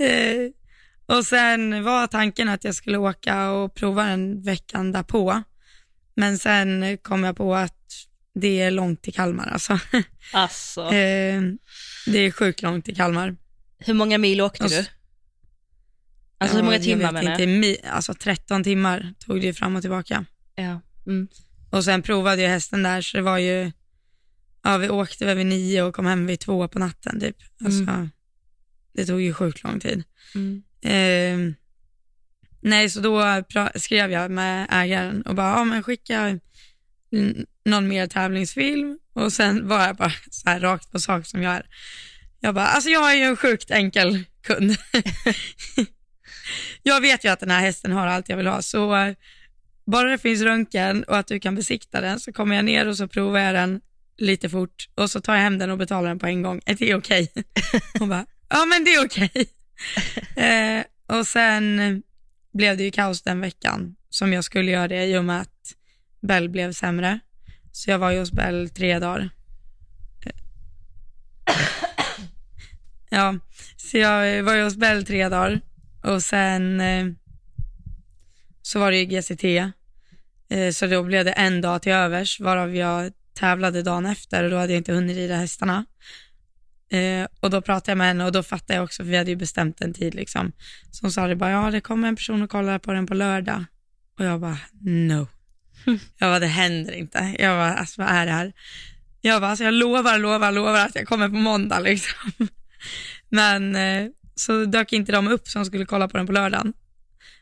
Eh, 0.00 0.50
och 1.16 1.26
sen 1.26 1.84
var 1.84 2.06
tanken 2.06 2.48
att 2.48 2.64
jag 2.64 2.74
skulle 2.74 2.98
åka 2.98 3.50
och 3.50 3.74
prova 3.74 4.04
den 4.04 4.42
veckan 4.42 4.92
därpå. 4.92 5.42
Men 6.16 6.38
sen 6.38 6.98
kom 7.02 7.24
jag 7.24 7.36
på 7.36 7.54
att 7.54 7.76
det 8.34 8.60
är 8.60 8.70
långt 8.70 9.02
till 9.02 9.14
Kalmar 9.14 9.46
alltså. 9.48 9.78
Alltså, 10.32 10.80
Eh, 10.92 11.42
det 12.06 12.18
är 12.18 12.30
sjukt 12.30 12.62
långt 12.62 12.84
till 12.84 12.96
Kalmar. 12.96 13.36
hur 13.78 13.94
många 13.94 14.18
mil 14.18 14.40
åkte 14.40 14.64
och 14.64 14.70
du? 14.70 14.84
Alltså 16.40 16.56
hur 16.56 16.64
många 16.64 16.78
timmar 16.78 17.04
jag 17.04 17.14
menar 17.14 17.32
inte, 17.32 17.44
jag? 17.44 17.64
mi- 17.64 17.88
Alltså 17.90 18.14
13 18.14 18.64
timmar 18.64 19.14
tog 19.18 19.40
det 19.40 19.46
ju 19.46 19.54
fram 19.54 19.76
och 19.76 19.82
tillbaka. 19.82 20.24
Ja. 20.54 20.80
Mm. 21.06 21.28
Och 21.70 21.84
sen 21.84 22.02
provade 22.02 22.42
jag 22.42 22.50
hästen 22.50 22.82
där 22.82 23.00
så 23.02 23.16
det 23.16 23.22
var 23.22 23.38
ju, 23.38 23.72
ja 24.62 24.76
vi 24.76 24.88
åkte 24.88 25.24
väl 25.26 25.36
vid 25.36 25.46
nio 25.46 25.82
och 25.82 25.94
kom 25.94 26.06
hem 26.06 26.26
vid 26.26 26.40
två 26.40 26.68
på 26.68 26.78
natten 26.78 27.20
typ. 27.20 27.36
Alltså, 27.64 27.80
det 28.92 29.06
tog 29.06 29.20
ju 29.20 29.34
sjukt 29.34 29.62
lång 29.62 29.80
tid. 29.80 30.02
Mm. 30.34 30.62
Eh, 30.82 31.54
nej, 32.60 32.90
så 32.90 33.00
då 33.00 33.20
pra- 33.20 33.78
skrev 33.78 34.10
jag 34.12 34.30
med 34.30 34.66
ägaren 34.70 35.22
och 35.22 35.34
bara, 35.34 35.58
ja 35.58 35.64
men 35.64 35.82
skicka 35.82 36.38
n- 37.12 37.46
någon 37.64 37.88
mer 37.88 38.06
tävlingsfilm 38.06 38.98
och 39.12 39.32
sen 39.32 39.68
var 39.68 39.86
jag 39.86 39.96
bara 39.96 40.12
så 40.30 40.50
här 40.50 40.60
rakt 40.60 40.90
på 40.92 40.98
sak 41.00 41.26
som 41.26 41.42
jag 41.42 41.54
är. 41.54 41.66
Jag 42.40 42.54
bara, 42.54 42.66
alltså 42.66 42.90
jag 42.90 43.10
är 43.12 43.16
ju 43.16 43.22
en 43.22 43.36
sjukt 43.36 43.70
enkel 43.70 44.24
kund. 44.42 44.76
jag 46.82 47.00
vet 47.00 47.24
ju 47.24 47.28
att 47.28 47.40
den 47.40 47.50
här 47.50 47.60
hästen 47.60 47.92
har 47.92 48.06
allt 48.06 48.28
jag 48.28 48.36
vill 48.36 48.46
ha, 48.46 48.62
så 48.62 48.96
eh, 48.96 49.14
bara 49.86 50.10
det 50.10 50.18
finns 50.18 50.42
röntgen 50.42 51.04
och 51.04 51.18
att 51.18 51.26
du 51.26 51.40
kan 51.40 51.54
besikta 51.54 52.00
den 52.00 52.20
så 52.20 52.32
kommer 52.32 52.56
jag 52.56 52.64
ner 52.64 52.88
och 52.88 52.96
så 52.96 53.08
provar 53.08 53.40
jag 53.40 53.54
den 53.54 53.80
lite 54.18 54.48
fort 54.48 54.88
och 54.94 55.10
så 55.10 55.20
tar 55.20 55.34
jag 55.34 55.42
hem 55.42 55.58
den 55.58 55.70
och 55.70 55.78
betalar 55.78 56.08
den 56.08 56.18
på 56.18 56.26
en 56.26 56.42
gång. 56.42 56.60
Är 56.66 56.74
det 56.74 56.94
okej? 56.94 57.32
Hon 57.98 58.08
bara, 58.08 58.26
ja 58.48 58.66
men 58.66 58.84
det 58.84 58.94
är 58.94 59.04
okej. 59.04 59.46
eh, 60.36 61.16
och 61.18 61.26
sen 61.26 62.02
blev 62.52 62.76
det 62.76 62.84
ju 62.84 62.90
kaos 62.90 63.22
den 63.22 63.40
veckan 63.40 63.96
som 64.10 64.32
jag 64.32 64.44
skulle 64.44 64.70
göra 64.70 64.88
det 64.88 65.06
i 65.06 65.18
och 65.18 65.24
med 65.24 65.40
att 65.40 65.74
Bell 66.22 66.48
blev 66.48 66.72
sämre. 66.72 67.20
Så 67.72 67.90
jag 67.90 67.98
var 67.98 68.10
ju 68.10 68.18
hos 68.18 68.32
Bell 68.32 68.70
tre 68.70 68.98
dagar. 68.98 69.30
Ja, 73.12 73.38
så 73.76 73.98
jag 73.98 74.42
var 74.42 74.54
ju 74.54 74.62
hos 74.62 74.76
Bell 74.76 75.06
tre 75.06 75.28
dagar 75.28 75.60
och 76.02 76.22
sen 76.22 76.80
eh, 76.80 77.06
så 78.62 78.78
var 78.78 78.90
det 78.90 78.98
ju 78.98 79.04
GCT. 79.04 79.44
Eh, 80.50 80.72
så 80.72 80.86
då 80.86 81.02
blev 81.02 81.24
det 81.24 81.32
en 81.32 81.60
dag 81.60 81.82
till 81.82 81.92
övers 81.92 82.40
varav 82.40 82.76
jag 82.76 83.12
tävlade 83.34 83.82
dagen 83.82 84.06
efter 84.06 84.44
och 84.44 84.50
då 84.50 84.56
hade 84.56 84.72
jag 84.72 84.80
inte 84.80 84.92
hunnit 84.92 85.16
rida 85.16 85.36
hästarna. 85.36 85.84
Eh, 86.92 87.26
och 87.40 87.50
då 87.50 87.62
pratade 87.62 87.90
jag 87.90 87.98
med 87.98 88.06
henne 88.06 88.24
och 88.24 88.32
då 88.32 88.42
fattade 88.42 88.74
jag 88.74 88.84
också, 88.84 89.02
för 89.02 89.10
vi 89.10 89.16
hade 89.16 89.30
ju 89.30 89.36
bestämt 89.36 89.80
en 89.80 89.94
tid 89.94 90.14
liksom. 90.14 90.52
Så 90.90 91.04
hon 91.04 91.12
sa 91.12 91.26
det 91.26 91.36
bara, 91.36 91.50
ja 91.50 91.70
det 91.70 91.80
kommer 91.80 92.08
en 92.08 92.16
person 92.16 92.42
och 92.42 92.50
kollar 92.50 92.78
på 92.78 92.92
den 92.92 93.06
på 93.06 93.14
lördag. 93.14 93.64
Och 94.18 94.24
jag 94.24 94.40
bara, 94.40 94.58
no. 94.80 95.28
Jag 96.18 96.30
bara, 96.30 96.38
det 96.38 96.46
händer 96.46 96.92
inte. 96.92 97.34
Jag 97.38 97.56
bara, 97.56 97.74
alltså 97.74 98.02
vad 98.02 98.10
är 98.10 98.26
det 98.26 98.32
här? 98.32 98.52
Jag 99.20 99.40
bara, 99.40 99.50
alltså 99.50 99.64
jag 99.64 99.74
lovar, 99.74 100.18
lovar, 100.18 100.52
lovar 100.52 100.86
att 100.86 100.94
jag 100.94 101.06
kommer 101.06 101.28
på 101.28 101.34
måndag 101.34 101.80
liksom. 101.80 102.30
Men 103.28 103.76
eh, 103.76 104.08
så 104.40 104.64
dök 104.64 104.92
inte 104.92 105.12
de 105.12 105.28
upp 105.28 105.48
som 105.48 105.64
skulle 105.64 105.86
kolla 105.86 106.08
på 106.08 106.16
den 106.16 106.26
på 106.26 106.32
lördagen. 106.32 106.72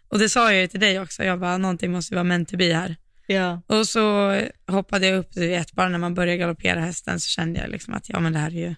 Och 0.09 0.19
det 0.19 0.29
sa 0.29 0.53
jag 0.53 0.61
ju 0.61 0.67
till 0.69 0.81
dig 0.81 1.01
också, 1.01 1.25
jag 1.25 1.41
bara, 1.41 1.59
någonting 1.59 1.93
måste 1.93 2.15
vara 2.15 2.25
meant 2.25 2.49
to 2.49 2.57
be 2.57 2.75
här. 2.75 2.97
Ja. 3.27 3.63
Och 3.67 3.89
så 3.89 4.37
hoppade 4.67 5.07
jag 5.07 5.19
upp, 5.19 5.29
du 5.33 5.47
vet, 5.49 5.73
bara 5.73 5.89
när 5.89 5.99
man 5.99 6.15
började 6.15 6.39
galoppera 6.39 6.81
hästen 6.81 7.21
så 7.21 7.29
kände 7.29 7.61
jag 7.61 7.71
liksom 7.71 7.95
att 7.95 8.09
ja 8.09 8.21
men 8.21 8.33
det 8.33 8.39
här 8.39 8.51
är 8.51 8.69
ju, 8.69 8.75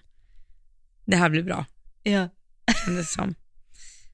det 1.05 1.15
här 1.15 1.29
blir 1.29 1.43
bra, 1.43 1.65
Ja. 2.03 2.29
kändes 2.85 3.13
som. 3.13 3.35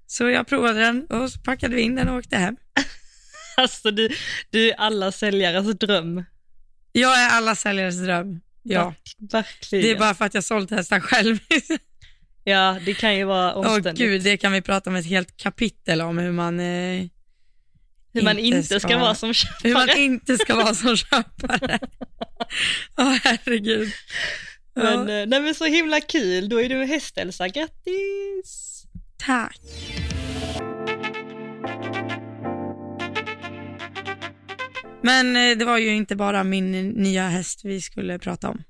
Så 0.07 0.29
jag 0.29 0.47
provade 0.47 0.79
den 0.79 1.05
och 1.05 1.31
så 1.31 1.39
packade 1.39 1.75
vi 1.75 1.81
in 1.81 1.95
den 1.95 2.09
och 2.09 2.17
åkte 2.17 2.37
hem. 2.37 2.57
Alltså 3.57 3.91
du, 3.91 4.09
du 4.49 4.69
är 4.69 4.75
alla 4.75 5.11
säljares 5.11 5.75
dröm. 5.79 6.23
Jag 6.91 7.21
är 7.23 7.29
alla 7.29 7.55
säljares 7.55 7.95
dröm. 7.97 8.39
Ja, 8.63 8.93
Verk- 9.19 9.31
Verkligen. 9.31 9.83
det 9.85 9.91
är 9.91 9.99
bara 9.99 10.13
för 10.15 10.25
att 10.25 10.33
jag 10.33 10.43
sålt 10.43 10.71
hästar 10.71 10.99
själv. 10.99 11.37
Ja, 12.49 12.77
det 12.85 12.93
kan 12.93 13.15
ju 13.15 13.23
vara 13.23 13.55
Åh 13.55 13.59
omständigt. 13.75 13.97
gud, 13.97 14.21
det 14.23 14.37
kan 14.37 14.51
vi 14.51 14.61
prata 14.61 14.89
om 14.89 14.95
ett 14.95 15.05
helt 15.05 15.37
kapitel 15.37 16.01
om 16.01 16.17
hur 16.17 16.31
man, 16.31 16.59
eh, 16.59 17.05
Hur 18.13 18.21
man 18.21 18.39
inte 18.39 18.57
inte 18.57 18.67
ska, 18.79 18.79
ska- 18.79 18.97
vara 18.97 19.15
som 19.15 19.33
hur 19.63 19.73
man 19.73 19.87
köpare. 19.87 19.99
inte 20.01 20.37
ska 20.37 20.55
vara 20.55 20.73
som 20.75 20.97
köpare. 20.97 21.79
Åh 22.97 23.17
herregud. 23.23 23.91
Ja, 24.73 24.83
Men, 24.83 24.99
eh, 24.99 25.25
nej 25.27 25.41
men 25.41 25.55
så 25.55 25.65
himla 25.65 26.01
kul, 26.01 26.49
då 26.49 26.61
är 26.61 26.69
du 26.69 26.85
häst-Elsa, 26.85 27.47
grattis! 27.47 28.83
tack. 29.17 29.59
Men 35.01 35.35
eh, 35.35 35.57
det 35.57 35.65
var 35.65 35.77
ju 35.77 35.95
inte 35.95 36.15
bara 36.15 36.43
min 36.43 36.71
nya 36.89 37.27
häst 37.27 37.61
vi 37.63 37.81
skulle 37.81 38.19
prata 38.19 38.49
om. 38.49 38.63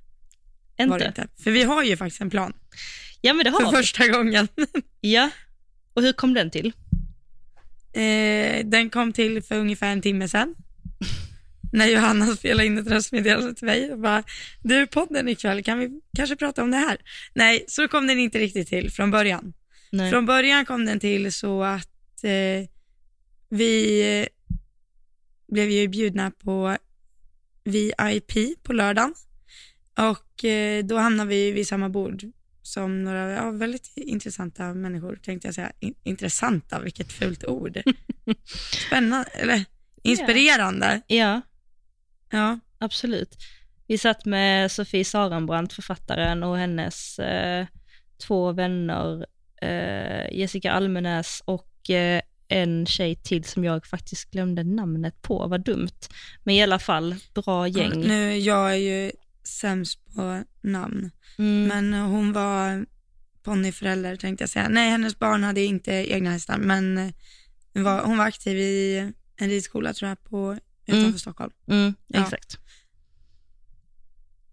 Var 0.78 1.00
det 1.00 1.06
Inte? 1.06 1.22
inte. 1.22 1.44
För 1.44 1.52
vi 1.52 1.64
har 1.64 1.84
ju 1.84 1.98
faktiskt 1.98 2.22
en 2.22 2.30
plan 2.30 2.54
Ja 3.28 3.34
men 3.34 3.44
det 3.44 3.50
har 3.50 3.60
för 3.60 3.72
vi. 3.72 3.78
första 3.78 4.08
gången. 4.08 4.48
Ja. 5.02 5.30
Och 5.94 6.02
hur 6.02 6.14
kom 6.14 6.34
den 6.34 6.52
till? 6.52 6.74
Eh, 7.94 8.66
den 8.66 8.90
kom 8.90 9.14
till 9.14 9.44
för 9.44 9.56
ungefär 9.56 9.92
en 9.92 10.02
timme 10.02 10.28
sedan. 10.28 10.56
När 11.74 11.88
Johanna 11.88 12.36
spelade 12.36 12.66
in 12.66 12.78
ett 12.78 12.88
röstmeddelande 12.88 13.54
till 13.54 13.66
mig 13.66 13.92
och 13.92 14.00
bara, 14.00 14.24
du 14.64 14.88
podden 14.88 15.30
ikväll, 15.30 15.64
kan 15.64 15.80
vi 15.80 16.02
kanske 16.18 16.36
prata 16.36 16.64
om 16.64 16.72
det 16.72 16.78
här? 16.78 16.98
Nej, 17.34 17.66
så 17.68 17.88
kom 17.88 18.08
den 18.08 18.20
inte 18.20 18.40
riktigt 18.40 18.68
till 18.68 18.92
från 18.92 19.12
början. 19.12 19.54
Nej. 19.92 20.12
Från 20.12 20.26
början 20.26 20.66
kom 20.66 20.86
den 20.86 21.00
till 21.00 21.34
så 21.34 21.64
att 21.64 22.24
eh, 22.24 22.70
vi 23.50 24.02
eh, 24.22 24.28
blev 25.52 25.70
ju 25.70 25.88
bjudna 25.88 26.32
på 26.32 26.78
VIP 27.64 28.64
på 28.64 28.74
lördagen 28.74 29.14
och 29.98 30.46
eh, 30.46 30.86
då 30.86 30.98
hamnade 30.98 31.30
vi 31.30 31.52
vid 31.52 31.68
samma 31.68 31.90
bord 31.90 32.24
som 32.68 33.04
några 33.04 33.32
ja, 33.32 33.52
väldigt 33.52 33.92
intressanta 33.96 34.74
människor, 34.74 35.20
tänkte 35.24 35.48
jag 35.48 35.56
säga. 35.56 35.72
In- 35.80 35.96
intressanta, 36.04 36.80
vilket 36.80 37.12
fult 37.12 37.44
ord. 37.46 37.82
Spännande, 38.88 39.30
eller 39.34 39.66
inspirerande. 40.04 41.02
Ja, 41.08 41.42
Ja, 42.32 42.60
absolut. 42.80 43.38
Vi 43.88 43.98
satt 43.98 44.26
med 44.26 44.72
Sofie 44.72 45.06
Sarenbrant, 45.06 45.74
författaren, 45.74 46.44
och 46.44 46.58
hennes 46.58 47.20
eh, 47.20 47.66
två 48.28 48.52
vänner, 48.52 49.26
eh, 49.62 50.38
Jessica 50.40 50.72
Almenäs 50.72 51.42
och 51.46 51.90
eh, 51.90 52.22
en 52.48 52.86
tjej 52.86 53.16
till 53.16 53.44
som 53.44 53.64
jag 53.64 53.86
faktiskt 53.86 54.32
glömde 54.32 54.64
namnet 54.64 55.22
på, 55.22 55.48
vad 55.48 55.62
dumt. 55.62 56.00
Men 56.44 56.56
i 56.56 56.64
alla 56.64 56.80
fall, 56.80 57.16
bra 57.34 57.68
gäng. 57.68 58.00
nu, 58.00 58.38
jag 58.38 58.72
är 58.72 58.78
ju 58.78 59.12
sämst 59.48 60.06
på 60.16 60.44
namn. 60.62 61.12
Mm. 61.38 61.64
Men 61.68 61.94
hon 62.02 62.34
var 62.34 62.86
ponnyförälder 63.44 64.16
tänkte 64.16 64.42
jag 64.42 64.50
säga. 64.50 64.70
Nej, 64.70 64.90
hennes 64.90 65.20
barn 65.20 65.44
hade 65.44 65.62
inte 65.62 65.92
egna 65.94 66.32
hästar, 66.32 66.58
men 66.58 66.98
eh, 66.98 67.10
hon 67.74 67.84
var, 67.84 68.02
hon 68.04 68.18
var 68.18 68.26
aktiv 68.26 68.58
i 68.58 68.98
en 69.38 69.50
ridskola 69.50 69.94
tror 69.94 70.10
jag, 70.10 70.24
på, 70.24 70.58
utanför 70.86 71.08
Mm. 71.08 71.20
Stockholm. 71.20 71.52
Mm, 71.68 71.94
Ja. 72.08 72.24
exakt. 72.24 72.58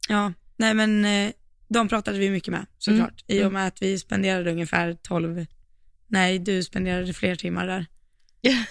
Ja, 0.08 0.32
nej 0.56 0.74
men 0.74 1.04
eh, 1.04 1.32
de 1.68 1.88
pratade 1.88 2.18
vi 2.18 2.30
mycket 2.30 2.50
med 2.52 2.66
såklart, 2.78 3.24
i 3.26 3.36
Mm. 3.36 3.46
och 3.46 3.52
med 3.52 3.66
att 3.66 3.82
vi 3.82 3.98
spenderade 3.98 4.50
ungefär 4.50 4.94
12, 5.02 5.46
nej 6.06 6.38
du 6.38 6.62
spenderade 6.62 7.12
fler 7.14 7.36
timmar 7.36 7.66
där 7.66 7.86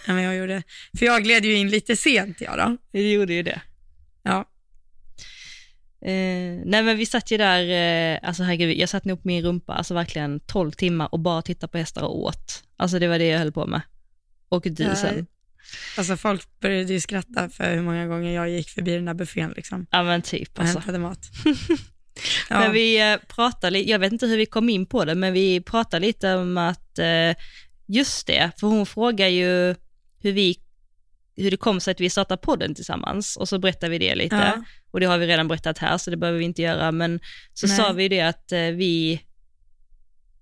än 0.05 0.15
vad 0.15 0.23
jag 0.25 0.35
gjorde. 0.35 0.63
För 0.97 1.05
jag 1.05 1.23
gled 1.23 1.45
ju 1.45 1.53
in 1.53 1.69
lite 1.69 1.95
sent 1.95 2.41
jag 2.41 2.57
då. 2.57 2.77
Det 2.91 3.11
gjorde 3.11 3.33
ju 3.33 3.43
det. 3.43 3.61
Ja, 4.23 4.49
Eh, 6.05 6.61
nej 6.65 6.83
men 6.83 6.97
vi 6.97 7.05
satt 7.05 7.31
ju 7.31 7.37
där, 7.37 7.69
eh, 7.69 8.19
alltså 8.23 8.43
herregud, 8.43 8.77
jag 8.77 8.89
satt 8.89 9.05
nog 9.05 9.21
på 9.21 9.27
min 9.27 9.43
rumpa, 9.43 9.73
alltså 9.73 9.93
verkligen 9.93 10.39
12 10.39 10.71
timmar 10.71 11.09
och 11.11 11.19
bara 11.19 11.41
tittade 11.41 11.71
på 11.71 11.77
hästar 11.77 12.01
och 12.01 12.19
åt. 12.23 12.63
Alltså 12.77 12.99
det 12.99 13.07
var 13.07 13.19
det 13.19 13.27
jag 13.27 13.39
höll 13.39 13.51
på 13.51 13.67
med. 13.67 13.81
Och 14.49 14.63
du 14.63 14.95
sen. 14.95 15.27
alltså 15.97 16.17
folk 16.17 16.59
började 16.59 16.93
ju 16.93 16.99
skratta 16.99 17.49
för 17.49 17.75
hur 17.75 17.81
många 17.81 18.07
gånger 18.07 18.31
jag 18.31 18.49
gick 18.49 18.69
förbi 18.69 18.95
den 18.95 19.05
där 19.05 19.13
buffén 19.13 19.53
liksom 19.55 19.87
Ja 19.91 20.03
men 20.03 20.21
typ 20.21 20.57
och 20.57 20.59
alltså. 20.59 20.79
hämtade 20.79 20.99
mat. 20.99 21.19
ja. 22.49 22.59
Men 22.59 22.71
vi 22.71 23.11
eh, 23.11 23.17
pratade, 23.27 23.79
jag 23.79 23.99
vet 23.99 24.11
inte 24.11 24.27
hur 24.27 24.37
vi 24.37 24.45
kom 24.45 24.69
in 24.69 24.85
på 24.85 25.05
det, 25.05 25.15
men 25.15 25.33
vi 25.33 25.61
pratade 25.61 26.05
lite 26.05 26.35
om 26.35 26.57
att, 26.57 26.99
eh, 26.99 27.35
just 27.87 28.27
det, 28.27 28.51
för 28.59 28.67
hon 28.67 28.85
frågar 28.85 29.27
ju 29.27 29.75
hur 30.19 30.31
vi, 30.31 30.59
hur 31.35 31.51
det 31.51 31.57
kom 31.57 31.79
sig 31.79 31.91
att 31.91 32.01
vi 32.01 32.09
startade 32.09 32.41
podden 32.41 32.75
tillsammans 32.75 33.37
och 33.37 33.49
så 33.49 33.59
berättade 33.59 33.89
vi 33.89 33.97
det 33.97 34.15
lite. 34.15 34.35
ja. 34.35 34.63
Och 34.93 34.99
det 34.99 35.05
har 35.05 35.17
vi 35.17 35.27
redan 35.27 35.47
berättat 35.47 35.77
här, 35.77 35.97
så 35.97 36.11
det 36.11 36.17
behöver 36.17 36.39
vi 36.39 36.45
inte 36.45 36.61
göra, 36.61 36.91
men 36.91 37.19
så 37.53 37.67
Nej. 37.67 37.77
sa 37.77 37.93
vi 37.93 38.07
det 38.09 38.21
att 38.21 38.51
eh, 38.51 38.59
vi 38.59 39.21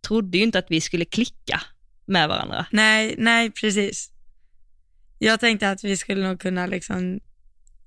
trodde 0.08 0.38
ju 0.38 0.44
inte 0.44 0.60
att 0.60 0.72
vi 0.72 0.82
skulle 0.82 1.06
klicka 1.06 1.62
med 2.06 2.28
varandra. 2.28 2.66
Nej, 2.72 3.16
nej 3.18 3.52
precis. 3.52 4.12
Jag 5.20 5.40
tänkte 5.40 5.70
att 5.70 5.84
vi 5.84 5.98
skulle 5.98 6.28
nog 6.28 6.40
kunna 6.40 6.66
liksom 6.68 7.20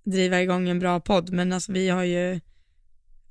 driva 0.05 0.43
igång 0.43 0.69
en 0.69 0.79
bra 0.79 1.01
podd, 1.01 1.31
men 1.31 1.53
alltså 1.53 1.73
vi 1.73 1.89
har 1.89 2.03
ju 2.03 2.41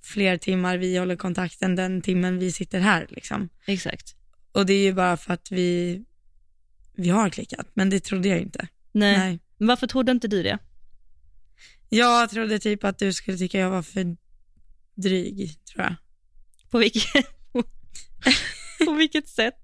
fler 0.02 0.38
timmar 0.38 0.78
vi 0.78 0.98
håller 0.98 1.16
kontakten 1.16 1.76
den 1.76 2.02
timmen 2.02 2.40
vi 2.40 2.52
sitter 2.52 2.80
här 2.80 3.08
liksom. 3.10 3.50
Exakt. 3.66 4.16
Och 4.52 4.66
det 4.66 4.74
är 4.74 4.84
ju 4.84 4.94
bara 4.94 5.18
för 5.18 5.34
att 5.34 5.52
vi, 5.52 6.04
vi 6.96 7.10
har 7.10 7.30
klickat, 7.30 7.68
men 7.74 7.90
det 7.90 8.00
trodde 8.00 8.28
jag 8.28 8.40
inte. 8.40 8.68
Nej. 8.92 9.18
Nej. 9.18 9.40
Men 9.58 9.68
varför 9.68 9.88
trodde 9.88 10.12
inte 10.12 10.28
du 10.28 10.44
det? 10.44 10.58
Jag 11.98 12.30
trodde 12.30 12.60
typ 12.60 12.84
att 12.84 13.00
du 13.00 13.14
skulle 13.14 13.38
tycka 13.38 13.60
jag 13.60 13.70
var 13.70 13.82
för 13.82 14.16
dryg, 14.96 15.52
tror 15.74 15.84
jag. 15.84 15.96
På 16.72 16.78
vilket, 16.78 17.04
på 18.86 18.92
vilket 18.94 19.28
sätt? 19.30 19.56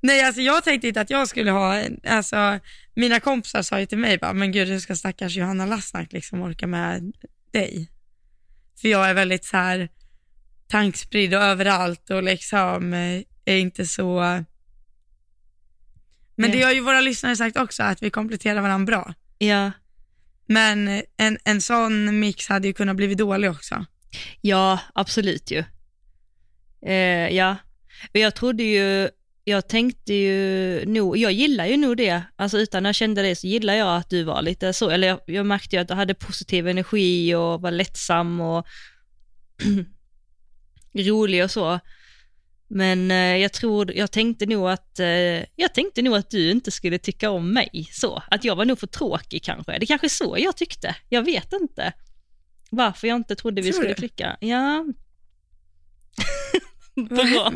Nej, 0.00 0.24
alltså 0.24 0.40
jag 0.40 0.64
tänkte 0.64 0.88
inte 0.88 1.00
att 1.00 1.10
jag 1.10 1.28
skulle 1.28 1.50
ha, 1.50 1.74
en- 1.76 2.00
alltså 2.06 2.58
mina 2.94 3.20
kompisar 3.20 3.62
sa 3.62 3.80
ju 3.80 3.86
till 3.86 3.98
mig 3.98 4.18
bara, 4.18 4.32
men 4.32 4.52
gud 4.52 4.68
hur 4.68 4.78
ska 4.78 4.96
stackars 4.96 5.36
Johanna 5.36 5.66
Lassnack 5.66 6.12
liksom 6.12 6.42
orka 6.42 6.66
med 6.66 7.12
dig? 7.50 7.88
För 8.80 8.88
jag 8.88 9.10
är 9.10 9.14
väldigt 9.14 9.44
så 9.44 9.56
här 9.56 9.88
tankspridd 10.68 11.34
och 11.34 11.42
överallt 11.42 12.10
och 12.10 12.22
liksom 12.22 12.92
eh, 12.94 13.22
är 13.44 13.56
inte 13.56 13.86
så, 13.86 14.20
men 14.20 14.44
Nej. 16.36 16.50
det 16.50 16.62
har 16.62 16.72
ju 16.72 16.80
våra 16.80 17.00
lyssnare 17.00 17.36
sagt 17.36 17.56
också, 17.56 17.82
att 17.82 18.02
vi 18.02 18.10
kompletterar 18.10 18.60
varandra 18.60 18.86
bra. 18.86 19.14
Ja, 19.38 19.70
men 20.52 21.02
en, 21.16 21.38
en 21.44 21.60
sån 21.60 22.20
mix 22.20 22.48
hade 22.48 22.68
ju 22.68 22.74
kunnat 22.74 22.96
bli 22.96 23.14
dålig 23.14 23.50
också. 23.50 23.86
ja 24.40 24.78
absolut 24.94 25.50
ju. 25.50 25.64
Eh, 26.86 27.36
ja, 27.36 27.56
jag 28.12 28.34
trodde 28.34 28.62
ju, 28.62 29.08
jag 29.44 29.68
tänkte 29.68 30.14
ju 30.14 30.84
nog, 30.86 31.16
jag 31.16 31.32
gillar 31.32 31.66
ju 31.66 31.76
nog 31.76 31.96
det, 31.96 32.22
alltså 32.36 32.58
utan 32.58 32.86
att 32.86 32.88
jag 32.88 32.94
kände 32.94 33.22
det 33.22 33.36
så 33.36 33.46
gillar 33.46 33.74
jag 33.74 33.96
att 33.96 34.10
du 34.10 34.22
var 34.22 34.42
lite 34.42 34.72
så, 34.72 34.90
eller 34.90 35.08
jag, 35.08 35.20
jag 35.26 35.46
märkte 35.46 35.76
ju 35.76 35.82
att 35.82 35.88
du 35.88 35.94
hade 35.94 36.14
positiv 36.14 36.68
energi 36.68 37.34
och 37.34 37.60
var 37.60 37.70
lättsam 37.70 38.40
och 38.40 38.66
rolig 40.94 41.44
och 41.44 41.50
så. 41.50 41.80
Men 42.74 43.10
eh, 43.10 43.36
jag 43.36 43.52
tror, 43.52 43.92
jag 43.92 44.10
tänkte 44.10 44.46
nog 44.46 44.70
att, 44.70 44.98
eh, 44.98 45.06
jag 45.56 45.74
tänkte 45.74 46.02
nog 46.02 46.16
att 46.16 46.30
du 46.30 46.50
inte 46.50 46.70
skulle 46.70 46.98
tycka 46.98 47.30
om 47.30 47.52
mig 47.52 47.88
så, 47.92 48.22
att 48.30 48.44
jag 48.44 48.56
var 48.56 48.64
nog 48.64 48.78
för 48.78 48.86
tråkig 48.86 49.42
kanske. 49.42 49.78
Det 49.78 49.86
kanske 49.86 50.06
är 50.06 50.08
så 50.08 50.36
jag 50.38 50.56
tyckte, 50.56 50.96
jag 51.08 51.22
vet 51.22 51.52
inte 51.52 51.92
varför 52.70 53.08
jag 53.08 53.16
inte 53.16 53.36
trodde 53.36 53.62
vi 53.62 53.72
Tror 53.72 53.80
skulle 53.80 53.88
du? 53.88 53.94
klicka. 53.94 54.36
Ja. 54.40 54.86
Bra. 57.08 57.52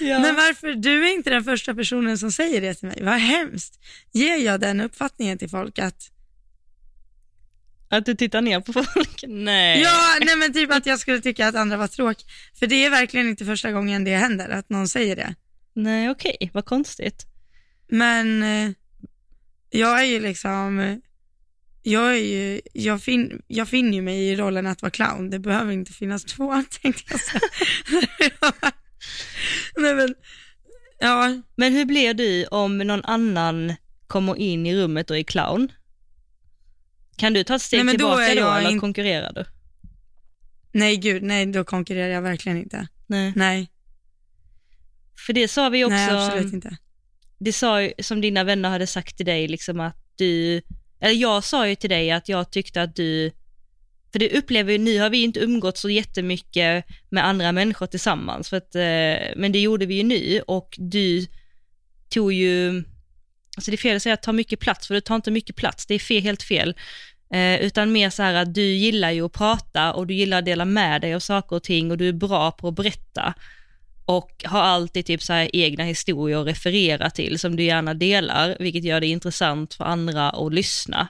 Ja. 0.00 0.18
Men 0.18 0.34
varför, 0.34 0.74
du 0.74 1.08
är 1.08 1.14
inte 1.14 1.30
den 1.30 1.44
första 1.44 1.74
personen 1.74 2.18
som 2.18 2.32
säger 2.32 2.60
det 2.60 2.74
till 2.74 2.88
mig. 2.88 2.98
Vad 3.02 3.14
hemskt. 3.14 3.80
Ger 4.12 4.36
jag 4.36 4.60
den 4.60 4.80
uppfattningen 4.80 5.38
till 5.38 5.48
folk 5.50 5.78
att 5.78 6.10
Att 7.92 8.06
du 8.06 8.14
tittar 8.14 8.42
ner 8.42 8.60
på 8.60 8.72
folk? 8.94 9.24
Nej. 9.28 9.80
Ja, 9.80 10.18
nej 10.20 10.36
men 10.36 10.52
typ 10.52 10.72
att 10.72 10.86
jag 10.86 10.98
skulle 10.98 11.20
tycka 11.20 11.48
att 11.48 11.54
andra 11.54 11.76
var 11.76 11.86
tråkiga. 11.86 12.28
För 12.58 12.66
det 12.66 12.84
är 12.84 12.90
verkligen 12.90 13.28
inte 13.28 13.44
första 13.44 13.72
gången 13.72 14.04
det 14.04 14.16
händer, 14.16 14.48
att 14.48 14.70
någon 14.70 14.88
säger 14.88 15.16
det. 15.16 15.34
Nej, 15.74 16.10
okej, 16.10 16.50
vad 16.52 16.64
konstigt. 16.64 17.26
Men 17.88 18.42
eh, 18.42 18.70
jag 19.70 20.00
är 20.00 20.04
ju 20.04 20.20
liksom, 20.20 21.00
jag, 21.82 22.12
är 22.12 22.18
ju, 22.18 22.60
jag, 22.72 23.02
fin, 23.02 23.42
jag 23.46 23.68
finner 23.68 23.92
ju 23.92 24.02
mig 24.02 24.28
i 24.28 24.36
rollen 24.36 24.66
att 24.66 24.82
vara 24.82 24.90
clown. 24.90 25.30
Det 25.30 25.38
behöver 25.38 25.72
inte 25.72 25.92
finnas 25.92 26.24
två, 26.24 26.62
tänkte 26.82 27.02
jag 27.10 27.20
säga. 27.20 27.40
nej 29.76 29.94
men, 29.94 30.14
ja. 30.98 31.42
Men 31.56 31.72
hur 31.72 31.84
blir 31.84 32.14
du 32.14 32.46
om 32.46 32.78
någon 32.78 33.04
annan 33.04 33.74
kommer 34.06 34.38
in 34.38 34.66
i 34.66 34.76
rummet 34.76 35.10
och 35.10 35.18
är 35.18 35.22
clown? 35.22 35.72
Kan 37.22 37.32
du 37.32 37.44
ta 37.44 37.54
ett 37.54 37.62
steg 37.62 37.84
Nej, 37.84 37.94
då 37.94 37.98
tillbaka 37.98 38.34
då, 38.34 38.40
jag 38.40 38.58
eller 38.58 38.70
in- 38.70 38.80
konkurrerar 38.80 39.32
du? 39.32 39.44
Nej 40.72 40.96
gud, 40.96 41.22
nej 41.22 41.46
då 41.46 41.64
konkurrerar 41.64 42.08
jag 42.08 42.22
verkligen 42.22 42.58
inte. 42.58 42.86
Nej. 43.06 43.32
Nej, 43.36 43.70
För 45.26 45.32
det 45.32 45.48
sa 45.48 45.68
vi 45.68 45.84
också, 45.84 45.94
nej 45.94 46.10
absolut 46.10 46.52
inte. 46.52 46.76
det 47.38 47.52
sa 47.52 47.82
ju, 47.82 47.92
som 47.98 48.20
dina 48.20 48.44
vänner 48.44 48.68
hade 48.70 48.86
sagt 48.86 49.16
till 49.16 49.26
dig, 49.26 49.48
liksom 49.48 49.80
att 49.80 49.96
du, 50.16 50.62
eller 51.00 51.14
jag 51.14 51.44
sa 51.44 51.68
ju 51.68 51.74
till 51.74 51.90
dig 51.90 52.10
att 52.10 52.28
jag 52.28 52.50
tyckte 52.50 52.82
att 52.82 52.96
du, 52.96 53.30
för 54.12 54.18
det 54.18 54.38
upplever 54.38 54.72
ju, 54.72 54.78
nu 54.78 54.98
har 55.00 55.10
vi 55.10 55.22
inte 55.22 55.40
umgått 55.40 55.78
så 55.78 55.90
jättemycket 55.90 56.84
med 57.08 57.26
andra 57.26 57.52
människor 57.52 57.86
tillsammans, 57.86 58.48
för 58.48 58.56
att, 58.56 58.74
eh, 58.74 59.36
men 59.36 59.52
det 59.52 59.60
gjorde 59.60 59.86
vi 59.86 59.94
ju 59.94 60.02
nu 60.02 60.42
och 60.46 60.74
du 60.78 61.26
tog 62.08 62.32
ju, 62.32 62.84
alltså 63.56 63.70
det 63.70 63.74
är 63.74 63.78
fel 63.78 63.96
att 63.96 64.02
säga 64.02 64.14
att 64.14 64.22
ta 64.22 64.32
mycket 64.32 64.60
plats, 64.60 64.86
för 64.86 64.94
du 64.94 65.00
tar 65.00 65.16
inte 65.16 65.30
mycket 65.30 65.56
plats, 65.56 65.86
det 65.86 65.94
är 65.94 65.98
fel, 65.98 66.22
helt 66.22 66.42
fel. 66.42 66.74
Eh, 67.32 67.60
utan 67.60 67.92
mer 67.92 68.10
så 68.10 68.22
här 68.22 68.34
att 68.34 68.54
du 68.54 68.62
gillar 68.62 69.10
ju 69.10 69.24
att 69.24 69.32
prata 69.32 69.92
och 69.92 70.06
du 70.06 70.14
gillar 70.14 70.38
att 70.38 70.44
dela 70.44 70.64
med 70.64 71.00
dig 71.00 71.14
av 71.14 71.20
saker 71.20 71.56
och 71.56 71.62
ting 71.62 71.90
och 71.90 71.98
du 71.98 72.08
är 72.08 72.12
bra 72.12 72.50
på 72.50 72.68
att 72.68 72.74
berätta 72.74 73.34
och 74.04 74.44
har 74.44 74.60
alltid 74.60 75.06
typ 75.06 75.22
så 75.22 75.32
egna 75.32 75.84
historier 75.84 76.38
att 76.38 76.46
referera 76.46 77.10
till 77.10 77.38
som 77.38 77.56
du 77.56 77.62
gärna 77.62 77.94
delar, 77.94 78.56
vilket 78.60 78.84
gör 78.84 79.00
det 79.00 79.06
intressant 79.06 79.74
för 79.74 79.84
andra 79.84 80.30
att 80.30 80.54
lyssna. 80.54 81.08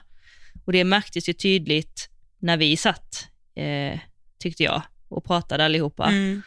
Och 0.65 0.71
det 0.71 0.83
märktes 0.83 1.29
ju 1.29 1.33
tydligt 1.33 2.09
när 2.39 2.57
vi 2.57 2.77
satt, 2.77 3.27
eh, 3.55 3.99
tyckte 4.39 4.63
jag, 4.63 4.81
och 5.09 5.25
pratade 5.25 5.65
allihopa. 5.65 6.07
Mm. 6.07 6.41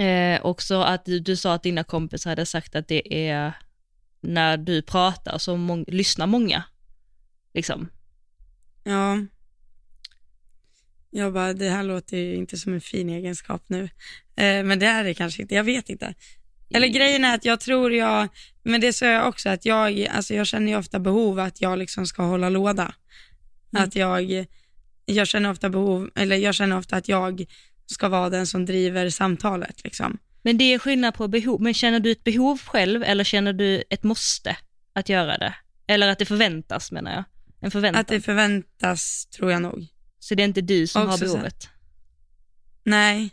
Eh, 0.00 0.46
också 0.46 0.80
att 0.82 1.04
du, 1.04 1.20
du 1.20 1.36
sa 1.36 1.54
att 1.54 1.62
dina 1.62 1.84
kompisar 1.84 2.30
hade 2.30 2.46
sagt 2.46 2.76
att 2.76 2.88
det 2.88 3.28
är 3.28 3.52
när 4.20 4.56
du 4.56 4.82
pratar 4.82 5.38
så 5.38 5.56
mång- 5.56 5.84
lyssnar 5.88 6.26
många. 6.26 6.62
Liksom. 7.54 7.88
Ja. 8.84 9.18
Jag 11.10 11.32
bara, 11.32 11.52
det 11.52 11.70
här 11.70 11.82
låter 11.82 12.16
ju 12.16 12.34
inte 12.34 12.56
som 12.56 12.72
en 12.74 12.80
fin 12.80 13.10
egenskap 13.10 13.62
nu. 13.66 13.82
Eh, 14.36 14.64
men 14.64 14.78
det 14.78 14.86
är 14.86 15.04
det 15.04 15.14
kanske 15.14 15.42
inte, 15.42 15.54
jag 15.54 15.64
vet 15.64 15.88
inte. 15.88 16.14
Eller 16.74 16.88
grejen 16.88 17.24
är 17.24 17.34
att 17.34 17.44
jag 17.44 17.60
tror 17.60 17.92
jag, 17.92 18.28
men 18.62 18.80
det 18.80 18.92
sa 18.92 19.06
jag 19.06 19.28
också, 19.28 19.48
att 19.48 19.64
jag, 19.64 20.06
alltså 20.06 20.34
jag 20.34 20.46
känner 20.46 20.72
ju 20.72 20.78
ofta 20.78 20.98
behov 20.98 21.38
att 21.38 21.60
jag 21.60 21.78
liksom 21.78 22.06
ska 22.06 22.22
hålla 22.22 22.48
låda. 22.48 22.94
Mm. 23.72 23.84
Att 23.84 23.96
jag, 23.96 24.46
jag 25.04 25.28
känner 25.28 25.50
ofta 25.50 25.70
behov, 25.70 26.10
eller 26.14 26.36
jag 26.36 26.54
känner 26.54 26.78
ofta 26.78 26.96
att 26.96 27.08
jag 27.08 27.44
ska 27.86 28.08
vara 28.08 28.30
den 28.30 28.46
som 28.46 28.66
driver 28.66 29.10
samtalet 29.10 29.84
liksom. 29.84 30.18
Men 30.42 30.58
det 30.58 30.64
är 30.64 30.78
skillnad 30.78 31.14
på 31.14 31.28
behov, 31.28 31.60
men 31.62 31.74
känner 31.74 32.00
du 32.00 32.10
ett 32.10 32.24
behov 32.24 32.60
själv 32.60 33.02
eller 33.02 33.24
känner 33.24 33.52
du 33.52 33.84
ett 33.90 34.02
måste 34.02 34.56
att 34.92 35.08
göra 35.08 35.38
det? 35.38 35.54
Eller 35.86 36.08
att 36.08 36.18
det 36.18 36.24
förväntas 36.24 36.92
menar 36.92 37.12
jag. 37.12 37.24
En 37.60 37.70
förväntan. 37.70 38.00
Att 38.00 38.08
det 38.08 38.20
förväntas 38.20 39.26
tror 39.26 39.50
jag 39.50 39.62
nog. 39.62 39.86
Så 40.18 40.34
det 40.34 40.42
är 40.42 40.44
inte 40.44 40.60
du 40.60 40.86
som 40.86 41.02
har 41.02 41.08
Också 41.08 41.26
så. 41.26 41.32
behovet? 41.32 41.68
Nej, 42.84 43.30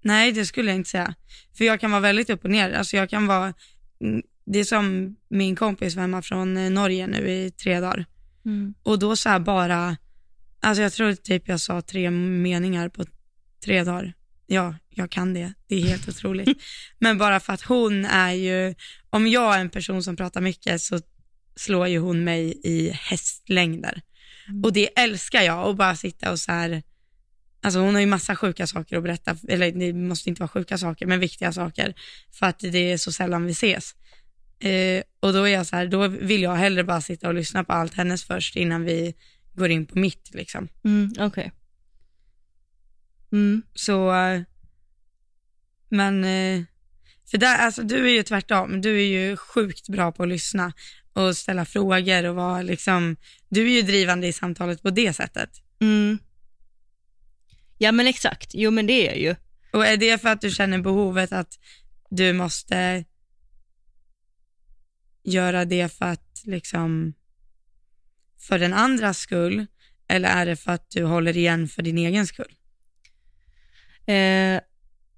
nej 0.00 0.32
det 0.32 0.46
skulle 0.46 0.70
jag 0.70 0.76
inte 0.76 0.90
säga. 0.90 1.14
För 1.58 1.64
jag 1.64 1.80
kan 1.80 1.90
vara 1.90 2.00
väldigt 2.00 2.30
upp 2.30 2.44
och 2.44 2.50
ner. 2.50 2.72
Alltså 2.72 2.96
jag 2.96 3.10
kan 3.10 3.26
vara, 3.26 3.54
mm, 4.00 4.22
det 4.46 4.58
är 4.58 4.64
som 4.64 5.16
min 5.28 5.56
kompis 5.56 5.94
var 5.94 6.02
hemma 6.02 6.22
från 6.22 6.56
eh, 6.56 6.70
Norge 6.70 7.06
nu 7.06 7.30
i 7.30 7.50
tre 7.50 7.80
dagar. 7.80 8.06
Mm. 8.44 8.74
Och 8.82 8.98
då 8.98 9.16
så 9.16 9.28
här 9.28 9.38
bara, 9.38 9.96
alltså 10.60 10.82
jag 10.82 10.92
tror 10.92 11.12
typ 11.12 11.48
jag 11.48 11.60
sa 11.60 11.80
tre 11.80 12.10
meningar 12.10 12.88
på 12.88 13.04
tre 13.64 13.84
dagar. 13.84 14.12
Ja, 14.46 14.74
jag 14.90 15.10
kan 15.10 15.34
det. 15.34 15.52
Det 15.66 15.74
är 15.76 15.86
helt 15.88 16.08
otroligt. 16.08 16.62
Men 16.98 17.18
bara 17.18 17.40
för 17.40 17.52
att 17.52 17.62
hon 17.62 18.04
är 18.04 18.32
ju, 18.32 18.74
om 19.10 19.26
jag 19.26 19.54
är 19.54 19.60
en 19.60 19.70
person 19.70 20.02
som 20.02 20.16
pratar 20.16 20.40
mycket 20.40 20.80
så 20.80 21.00
slår 21.56 21.88
ju 21.88 21.98
hon 21.98 22.24
mig 22.24 22.60
i 22.64 22.90
hästlängder. 22.90 24.02
Mm. 24.48 24.64
Och 24.64 24.72
det 24.72 24.98
älskar 24.98 25.42
jag, 25.42 25.68
att 25.68 25.76
bara 25.76 25.96
sitta 25.96 26.30
och 26.30 26.40
så 26.40 26.52
här, 26.52 26.82
alltså 27.62 27.80
hon 27.80 27.94
har 27.94 28.00
ju 28.00 28.06
massa 28.06 28.36
sjuka 28.36 28.66
saker 28.66 28.96
att 28.96 29.02
berätta, 29.02 29.36
eller 29.48 29.72
det 29.72 29.92
måste 29.92 30.28
inte 30.28 30.42
vara 30.42 30.48
sjuka 30.48 30.78
saker, 30.78 31.06
men 31.06 31.20
viktiga 31.20 31.52
saker, 31.52 31.94
för 32.32 32.46
att 32.46 32.58
det 32.58 32.92
är 32.92 32.96
så 32.96 33.12
sällan 33.12 33.46
vi 33.46 33.52
ses. 33.52 33.94
Eh, 34.58 35.02
och 35.20 35.32
då 35.32 35.42
är 35.42 35.52
jag 35.52 35.66
så 35.66 35.76
här, 35.76 35.86
då 35.86 36.08
vill 36.08 36.42
jag 36.42 36.54
hellre 36.54 36.84
bara 36.84 37.00
sitta 37.00 37.28
och 37.28 37.34
lyssna 37.34 37.64
på 37.64 37.72
allt 37.72 37.94
hennes 37.94 38.24
först 38.24 38.56
innan 38.56 38.84
vi 38.84 39.14
går 39.54 39.70
in 39.70 39.86
på 39.86 39.98
mitt 39.98 40.34
liksom. 40.34 40.68
Mm, 40.84 41.12
Okej. 41.18 41.52
Mm. 43.32 43.62
Så, 43.74 44.14
eh, 44.14 44.42
men, 45.88 46.24
eh, 46.24 46.62
för 47.30 47.38
där, 47.38 47.58
alltså 47.58 47.82
du 47.82 48.06
är 48.06 48.12
ju 48.12 48.22
tvärtom, 48.22 48.80
du 48.80 48.96
är 48.96 49.06
ju 49.06 49.36
sjukt 49.36 49.88
bra 49.88 50.12
på 50.12 50.22
att 50.22 50.28
lyssna 50.28 50.72
och 51.16 51.36
ställa 51.36 51.64
frågor 51.64 52.24
och 52.24 52.34
vara 52.34 52.62
liksom, 52.62 53.16
du 53.48 53.66
är 53.66 53.74
ju 53.74 53.82
drivande 53.82 54.26
i 54.26 54.32
samtalet 54.32 54.82
på 54.82 54.90
det 54.90 55.12
sättet. 55.12 55.50
Mm. 55.80 56.18
Ja 57.78 57.92
men 57.92 58.06
exakt, 58.06 58.50
jo 58.54 58.70
men 58.70 58.86
det 58.86 58.92
är 58.92 59.06
jag 59.06 59.18
ju. 59.18 59.36
Och 59.72 59.86
är 59.86 59.96
det 59.96 60.22
för 60.22 60.28
att 60.28 60.40
du 60.40 60.50
känner 60.50 60.78
behovet 60.78 61.32
att 61.32 61.58
du 62.10 62.32
måste 62.32 63.04
göra 65.24 65.64
det 65.64 65.92
för 65.92 66.06
att 66.06 66.42
liksom, 66.44 67.14
för 68.40 68.58
den 68.58 68.72
andras 68.72 69.18
skull, 69.18 69.66
eller 70.08 70.28
är 70.28 70.46
det 70.46 70.56
för 70.56 70.72
att 70.72 70.90
du 70.90 71.04
håller 71.04 71.36
igen 71.36 71.68
för 71.68 71.82
din 71.82 71.98
egen 71.98 72.26
skull? 72.26 72.54
Eh, 74.06 74.60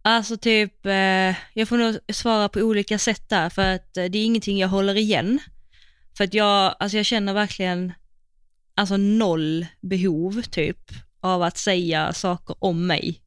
alltså 0.03 0.37
typ, 0.37 0.87
eh, 0.87 1.37
jag 1.55 1.69
får 1.69 1.79
nog 1.79 1.99
svara 2.13 2.49
på 2.49 2.61
olika 2.61 2.99
sätt 2.99 3.29
där 3.29 3.51
för 3.51 3.75
att 3.75 3.97
eh, 3.97 4.05
det 4.05 4.19
är 4.19 4.25
ingenting 4.25 4.59
jag 4.59 4.69
håller 4.69 4.95
igen. 4.95 5.41
För 6.19 6.25
att 6.25 6.35
jag, 6.35 6.75
alltså 6.79 6.97
jag 6.97 7.07
känner 7.07 7.35
verkligen, 7.35 7.93
alltså 8.75 8.97
noll 8.97 9.67
behov 9.81 10.43
typ 10.43 10.79
av 11.21 11.43
att 11.43 11.59
säga 11.59 12.13
saker 12.13 12.57
om 12.59 12.87
mig 12.87 13.21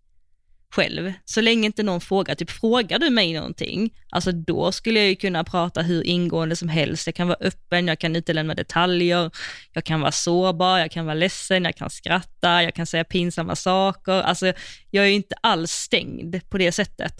själv. 0.70 1.14
Så 1.26 1.42
länge 1.42 1.66
inte 1.66 1.84
någon 1.84 2.02
frågar, 2.02 2.36
typ 2.36 2.52
frågar 2.52 3.00
du 3.00 3.10
mig 3.10 3.34
någonting, 3.34 3.94
alltså 4.10 4.32
då 4.32 4.72
skulle 4.72 5.00
jag 5.00 5.10
ju 5.10 5.16
kunna 5.16 5.44
prata 5.44 5.82
hur 5.82 6.04
ingående 6.04 6.56
som 6.56 6.70
helst. 6.70 7.08
Jag 7.08 7.16
kan 7.16 7.28
vara 7.28 7.38
öppen, 7.42 7.88
jag 7.88 8.00
kan 8.00 8.16
utelämna 8.16 8.56
detaljer, 8.56 9.32
jag 9.74 9.84
kan 9.84 10.02
vara 10.02 10.12
sårbar, 10.12 10.80
jag 10.80 10.92
kan 10.92 11.06
vara 11.06 11.16
ledsen, 11.16 11.64
jag 11.64 11.76
kan 11.76 11.90
skratta, 11.90 12.64
jag 12.64 12.74
kan 12.76 12.86
säga 12.86 13.04
pinsamma 13.04 13.56
saker. 13.56 14.22
Alltså 14.22 14.54
jag 14.90 15.06
är 15.06 15.10
ju 15.10 15.16
inte 15.16 15.36
alls 15.42 15.72
stängd 15.72 16.50
på 16.50 16.58
det 16.58 16.72
sättet. 16.72 17.14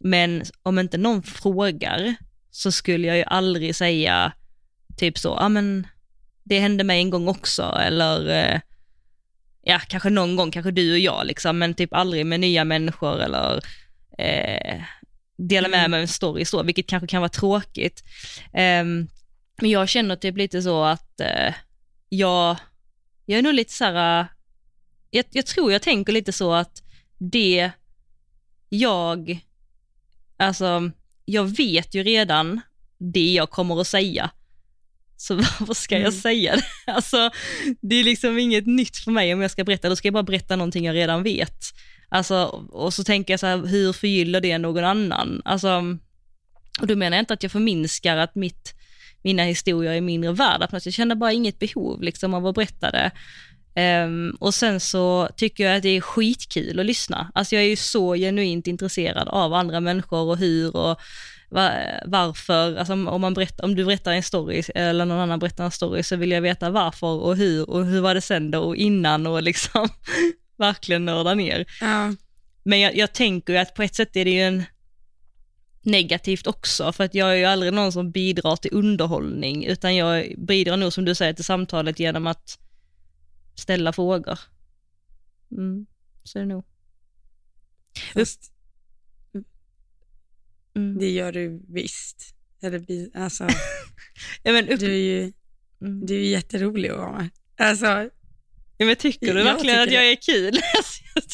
Men 0.00 0.42
om 0.62 0.78
inte 0.78 0.98
någon 0.98 1.22
frågar 1.22 2.14
så 2.50 2.72
skulle 2.72 3.06
jag 3.06 3.16
ju 3.16 3.24
aldrig 3.24 3.76
säga 3.76 4.32
typ 4.96 5.18
så, 5.18 5.36
ja 5.40 5.48
men 5.48 5.86
det 6.44 6.58
hände 6.60 6.84
mig 6.84 6.98
en 7.00 7.10
gång 7.10 7.28
också 7.28 7.62
eller 7.62 8.28
eh, 8.28 8.60
ja, 9.62 9.80
kanske 9.88 10.10
någon 10.10 10.36
gång, 10.36 10.50
kanske 10.50 10.70
du 10.70 10.92
och 10.92 10.98
jag 10.98 11.26
liksom, 11.26 11.58
men 11.58 11.74
typ 11.74 11.94
aldrig 11.94 12.26
med 12.26 12.40
nya 12.40 12.64
människor 12.64 13.20
eller 13.20 13.62
eh, 14.18 14.82
dela 15.38 15.68
med 15.68 15.78
Mm. 15.78 15.90
mig 15.90 15.98
av 15.98 16.02
en 16.02 16.08
story 16.08 16.44
så, 16.44 16.62
vilket 16.62 16.86
kanske 16.86 17.06
kan 17.06 17.20
vara 17.22 17.28
tråkigt. 17.28 18.02
Ehm, 18.52 19.08
men 19.60 19.70
jag 19.70 19.88
känner 19.88 20.16
typ 20.16 20.36
lite 20.36 20.62
så 20.62 20.84
att 20.84 21.20
eh, 21.20 21.54
jag, 22.08 22.56
jag 23.26 23.38
är 23.38 23.42
nog 23.42 23.54
lite 23.54 23.72
så 23.72 23.84
här, 23.84 24.20
eh, 24.20 24.26
jag, 25.10 25.24
jag 25.30 25.46
tror 25.46 25.72
jag 25.72 25.82
tänker 25.82 26.12
lite 26.12 26.32
så 26.32 26.52
att 26.52 26.82
det 27.18 27.70
jag, 28.68 29.38
alltså 30.36 30.90
jag 31.24 31.56
vet 31.56 31.94
ju 31.94 32.02
redan 32.02 32.60
det 32.98 33.32
jag 33.32 33.50
kommer 33.50 33.80
att 33.80 33.86
säga. 33.86 34.30
Så 35.16 35.34
varför 35.60 35.74
ska 35.74 35.94
jag 35.94 36.00
Mm. 36.00 36.20
säga 36.20 36.56
det? 36.56 36.62
Alltså, 36.92 37.30
det 37.82 37.96
är 37.96 38.04
liksom 38.04 38.38
inget 38.38 38.66
nytt 38.66 38.96
för 38.96 39.10
mig 39.10 39.34
om 39.34 39.40
jag 39.40 39.50
ska 39.50 39.64
berätta, 39.64 39.88
då 39.88 39.96
ska 39.96 40.06
jag 40.08 40.12
bara 40.14 40.22
berätta 40.22 40.56
någonting 40.56 40.84
jag 40.84 40.94
redan 40.94 41.22
vet. 41.22 41.58
Alltså, 42.08 42.44
och 42.72 42.94
så 42.94 43.04
tänker 43.04 43.32
jag 43.32 43.40
så 43.40 43.46
här, 43.46 43.66
hur 43.66 43.92
förgyller 43.92 44.40
det 44.40 44.58
någon 44.58 44.84
annan? 44.84 45.42
Alltså, 45.44 45.82
och 46.80 46.86
då 46.86 46.96
menar 46.96 47.16
jag 47.16 47.22
inte 47.22 47.34
att 47.34 47.42
jag 47.42 47.52
förminskar 47.52 48.16
att 48.16 48.34
mitt, 48.34 48.74
mina 49.22 49.42
historier 49.42 49.92
är 49.92 50.00
mindre 50.00 50.32
värda, 50.32 50.68
jag 50.84 50.92
känner 50.94 51.14
bara 51.14 51.32
inget 51.32 51.58
behov 51.58 52.02
liksom 52.02 52.34
av 52.34 52.46
att 52.46 52.54
berätta 52.54 52.90
det. 52.90 53.10
Ehm, 53.76 54.36
och 54.40 54.54
sen 54.54 54.80
så 54.80 55.28
tycker 55.36 55.64
jag 55.64 55.76
att 55.76 55.82
det 55.82 55.88
är 55.96 56.00
skitkul 56.00 56.80
att 56.80 56.86
lyssna. 56.86 57.30
Alltså 57.34 57.54
jag 57.54 57.64
är 57.64 57.68
ju 57.68 57.76
så 57.76 58.14
genuint 58.14 58.66
intresserad 58.66 59.28
av 59.28 59.54
andra 59.54 59.80
människor 59.80 60.20
och 60.30 60.36
hur 60.38 60.76
och 60.76 61.00
varför, 61.48 62.76
alltså 62.76 62.92
om, 62.92 63.20
man 63.20 63.34
berättar, 63.34 63.64
om 63.64 63.74
du 63.74 63.84
berättar 63.84 64.12
en 64.12 64.22
story 64.22 64.62
eller 64.74 65.04
någon 65.04 65.18
annan 65.18 65.38
berättar 65.38 65.64
en 65.64 65.70
story 65.70 66.02
så 66.02 66.16
vill 66.16 66.30
jag 66.30 66.40
veta 66.40 66.70
varför 66.70 67.06
och 67.06 67.36
hur 67.36 67.70
och 67.70 67.86
hur 67.86 68.00
var 68.00 68.14
det 68.14 68.20
sen 68.20 68.50
då 68.50 68.60
och 68.60 68.76
innan 68.76 69.26
och 69.26 69.42
liksom 69.42 69.88
verkligen 70.56 71.04
nörda 71.04 71.34
ner. 71.34 71.66
Ja. 71.80 72.12
Men 72.62 72.80
jag, 72.80 72.96
jag 72.96 73.12
tänker 73.12 73.52
ju 73.52 73.58
att 73.58 73.74
på 73.74 73.82
ett 73.82 73.94
sätt 73.94 74.16
är 74.16 74.24
det 74.24 74.30
ju 74.30 74.40
en 74.40 74.64
negativt 75.82 76.46
också, 76.46 76.92
för 76.92 77.04
att 77.04 77.14
jag 77.14 77.30
är 77.30 77.34
ju 77.34 77.44
aldrig 77.44 77.72
någon 77.72 77.92
som 77.92 78.10
bidrar 78.10 78.56
till 78.56 78.74
underhållning, 78.74 79.64
utan 79.64 79.96
jag 79.96 80.34
bidrar 80.38 80.76
nog 80.76 80.92
som 80.92 81.04
du 81.04 81.14
säger 81.14 81.32
till 81.32 81.44
samtalet 81.44 81.98
genom 81.98 82.26
att 82.26 82.58
ställa 83.54 83.92
frågor. 83.92 84.38
Mm, 85.50 85.86
så 86.24 86.38
är 86.38 86.42
det 86.42 86.48
nog. 86.48 86.64
Fast 88.14 88.52
Mm. 90.76 90.98
det 90.98 91.10
gör 91.10 91.32
du 91.32 91.62
visst. 91.68 92.34
Eller, 92.62 93.08
alltså, 93.14 93.48
Ja, 94.42 94.52
men 94.52 94.68
upp, 94.68 94.80
du 94.80 94.86
är 94.86 95.20
ju 95.20 95.32
mm. 95.82 96.06
du 96.06 96.14
är 96.16 96.20
jätterolig 96.20 96.90
att 96.90 96.96
vara 96.96 97.12
med. 97.12 97.28
Alltså, 97.58 97.86
ja, 98.76 98.86
men 98.86 98.96
tycker 98.96 99.34
du 99.34 99.42
verkligen 99.42 99.80
att 99.80 99.84
tycker 99.84 100.02
jag 100.02 100.10
är 100.10 100.16
kul? 100.16 100.60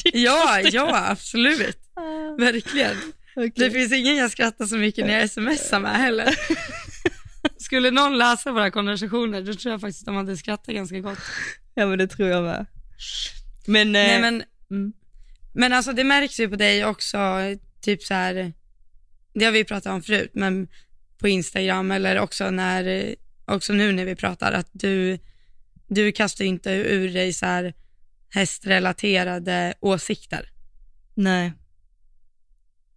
Ja, 0.12 0.60
ja, 0.60 1.06
absolut. 1.10 1.78
Ah, 1.94 2.36
Verkligen. 2.38 2.96
okej. 3.36 3.52
Det 3.56 3.70
finns 3.70 3.92
ingen 3.92 4.16
jag 4.16 4.30
skrattar 4.30 4.66
så 4.66 4.76
mycket 4.76 5.06
när 5.06 5.18
jag 5.20 5.30
smsar 5.30 5.80
med 5.80 5.96
heller. 5.96 6.34
Skulle 7.58 7.90
någon 7.90 8.18
läsa 8.18 8.52
våra 8.52 8.70
konversationer, 8.70 9.42
då 9.42 9.54
tror 9.54 9.72
jag 9.72 9.80
faktiskt 9.80 10.02
att 10.02 10.06
de 10.06 10.16
hade 10.16 10.36
skrattat 10.36 10.74
ganska 10.74 11.00
gott. 11.00 11.18
Ja 11.74 11.86
men 11.86 11.98
det 11.98 12.08
tror 12.08 12.28
jag 12.28 12.42
med. 12.42 12.66
Men, 13.66 13.92
Nej, 13.92 14.14
eh, 14.14 14.20
men, 14.20 14.42
mm, 14.70 14.92
men 15.54 15.72
alltså 15.72 15.92
det 15.92 16.04
märks 16.04 16.40
ju 16.40 16.48
på 16.48 16.56
dig 16.56 16.84
också, 16.84 17.18
typ 17.80 18.02
så 18.02 18.14
här, 18.14 18.52
det 19.34 19.44
har 19.44 19.52
vi 19.52 19.64
pratat 19.64 19.92
om 19.92 20.02
förut, 20.02 20.30
men 20.34 20.68
på 21.18 21.28
Instagram 21.28 21.90
eller 21.90 22.18
också 22.18 22.50
när, 22.50 23.14
också 23.44 23.72
nu 23.72 23.92
när 23.92 24.04
vi 24.04 24.16
pratar, 24.16 24.52
att 24.52 24.68
du, 24.72 25.18
du 25.88 26.12
kastar 26.12 26.44
inte 26.44 26.70
ur 26.70 27.12
dig 27.12 27.32
så 27.32 27.46
här 27.46 27.74
hästrelaterade 28.30 29.74
åsikter. 29.80 30.50
nej. 31.14 31.52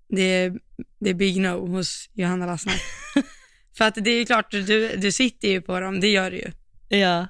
Det 0.09 0.21
är, 0.21 0.53
det 0.99 1.09
är 1.09 1.13
big 1.13 1.39
no 1.39 1.67
hos 1.67 2.09
Johanna 2.13 2.45
Lassner. 2.45 2.81
För 3.77 3.85
att 3.85 3.95
det 3.95 4.11
är 4.11 4.25
klart, 4.25 4.51
du, 4.51 4.95
du 4.97 5.11
sitter 5.11 5.47
ju 5.47 5.61
på 5.61 5.79
dem, 5.79 5.99
det 5.99 6.07
gör 6.07 6.31
du 6.31 6.37
ju. 6.37 6.51
Ja, 6.89 7.27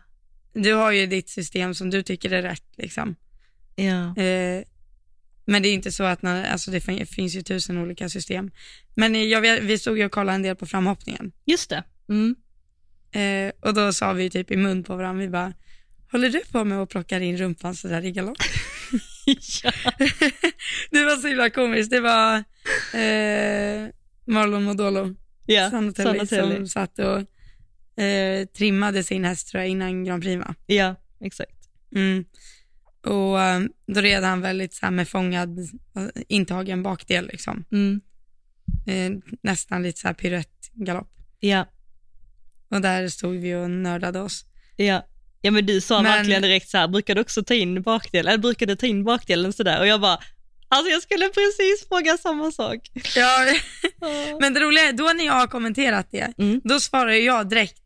Du 0.53 0.73
har 0.73 0.91
ju 0.91 1.05
ditt 1.05 1.29
system 1.29 1.73
som 1.73 1.89
du 1.89 2.03
tycker 2.03 2.31
är 2.33 2.41
rätt 2.41 2.63
liksom. 2.77 3.15
ja. 3.75 4.17
Eh, 4.23 4.63
men 5.45 5.61
det 5.61 5.69
är 5.69 5.73
inte 5.73 5.91
så 5.91 6.03
att, 6.03 6.21
när, 6.21 6.43
alltså 6.43 6.71
det 6.71 6.81
fin- 6.81 7.07
finns 7.07 7.35
ju 7.35 7.41
tusen 7.41 7.77
olika 7.77 8.09
system. 8.09 8.51
Men 8.95 9.29
jag 9.29 9.61
vi 9.61 9.77
stod 9.77 9.97
ju 9.97 10.05
och 10.05 10.11
kollade 10.11 10.35
en 10.35 10.41
del 10.41 10.55
på 10.55 10.65
framhoppningen. 10.65 11.31
Just 11.45 11.69
det. 11.69 11.83
Mm. 12.09 12.35
Eh, 13.11 13.51
och 13.59 13.73
då 13.73 13.93
sa 13.93 14.13
vi 14.13 14.29
typ 14.29 14.51
i 14.51 14.57
mun 14.57 14.83
på 14.83 14.95
varandra, 14.95 15.21
vi 15.21 15.29
bara, 15.29 15.53
håller 16.11 16.29
du 16.29 16.39
på 16.51 16.63
med 16.63 16.81
att 16.81 16.89
plocka 16.89 17.19
in 17.19 17.37
rumpan 17.37 17.75
sådär 17.75 18.05
i 18.05 18.11
galopp? 18.11 18.37
ja. 19.63 19.71
det 20.91 21.05
var 21.05 21.15
så 21.15 21.27
himla 21.27 21.49
komiskt, 21.49 21.91
det 21.91 21.99
var 22.01 22.35
eh, 22.93 23.89
Marlon 24.25 24.63
Modolo, 24.63 25.15
ja. 25.45 25.69
Sanotelli, 25.69 26.27
Sanotelli. 26.27 26.55
som 26.55 26.67
satt 26.67 26.99
och 26.99 27.19
eh, 28.03 28.45
trimmade 28.45 29.03
sin 29.03 29.25
häst 29.25 29.47
tror 29.47 29.61
jag 29.61 29.69
innan 29.69 30.03
Grand 30.03 30.23
Prix 30.23 30.45
va? 30.45 30.55
Ja, 30.65 30.95
exakt. 31.21 31.69
Mm. 31.95 32.25
Och 33.05 33.41
eh, 33.41 33.61
då 33.87 34.01
red 34.01 34.23
han 34.23 34.41
väldigt 34.41 34.73
så 34.73 34.85
här 34.85 34.91
med 34.91 35.09
fångad, 35.09 35.59
intagen 36.27 36.83
bakdel 36.83 37.27
liksom. 37.27 37.65
Mm. 37.71 38.01
Eh, 38.87 39.11
nästan 39.43 39.83
lite 39.83 39.99
så 39.99 40.07
här 40.07 40.13
piruettgalopp. 40.13 41.11
Ja, 41.39 41.65
Och 42.69 42.81
där 42.81 43.07
stod 43.09 43.35
vi 43.35 43.55
och 43.55 43.69
nördade 43.69 44.19
oss. 44.21 44.45
ja. 44.75 45.05
Ja 45.41 45.51
men 45.51 45.65
du 45.65 45.81
sa 45.81 45.95
Men- 46.01 46.11
verkligen 46.11 46.41
direkt 46.41 46.69
så 46.69 46.77
här, 46.77 46.87
brukar 46.87 47.15
du 47.15 47.21
också 47.21 47.43
ta 47.43 47.53
in 47.53 47.81
bakdelen, 47.81 48.27
eller 48.33 48.41
brukar 48.41 48.65
du 48.65 48.75
ta 48.75 48.85
in 48.85 49.03
bakdelen 49.03 49.53
sådär? 49.53 49.79
Och 49.79 49.87
jag 49.87 50.01
bara, 50.01 50.19
alltså 50.67 50.91
jag 50.91 51.01
skulle 51.01 51.29
precis 51.29 51.87
fråga 51.89 52.17
samma 52.17 52.51
sak. 52.51 52.91
Ja, 53.15 53.45
men 54.39 54.53
det 54.53 54.59
roliga 54.59 54.83
är, 54.83 54.93
då 54.93 55.03
när 55.15 55.25
jag 55.25 55.33
har 55.33 55.47
kommenterat 55.47 56.07
det, 56.11 56.33
Mm. 56.37 56.61
då 56.63 56.79
svarar 56.79 57.11
jag 57.11 57.49
direkt 57.49 57.81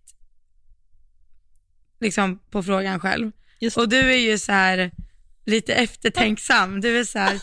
liksom 2.00 2.40
på 2.52 2.64
frågan 2.64 3.00
själv. 3.00 3.32
Just 3.60 3.78
Och 3.78 3.90
du 3.90 3.98
är 4.00 4.18
ju 4.18 4.38
så 4.38 4.52
här 4.52 4.92
lite 5.46 5.74
eftertänksam. 5.74 6.82
Du 6.82 7.00
är 7.00 7.04
så 7.04 7.20
här, 7.20 7.40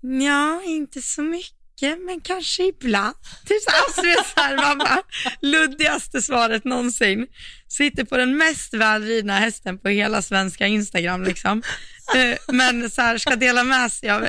ja, 0.00 0.62
inte 0.62 1.02
så 1.02 1.22
mycket, 1.22 1.98
men 2.06 2.20
kanske 2.20 2.62
ibland. 2.62 3.16
Typ 3.46 3.62
så 3.62 3.70
alltså, 3.86 4.02
det 4.02 4.10
är 4.10 4.34
så 4.34 4.40
här, 4.40 4.56
man 4.56 4.78
bara, 4.78 5.02
luddigaste 5.42 6.22
svaret 6.22 6.64
någonsin. 6.64 7.26
Sitter 7.68 8.04
på 8.04 8.16
den 8.16 8.36
mest 8.36 8.74
välridna 8.74 9.38
hästen 9.38 9.78
på 9.78 9.88
hela 9.88 10.22
svenska 10.22 10.66
Instagram 10.66 11.24
liksom. 11.24 11.62
Eh, 12.14 12.38
Men 12.48 12.90
så 12.90 13.02
här, 13.02 13.18
ska 13.18 13.36
dela 13.36 13.64
med 13.64 13.92
sig 13.92 14.10
av 14.10 14.28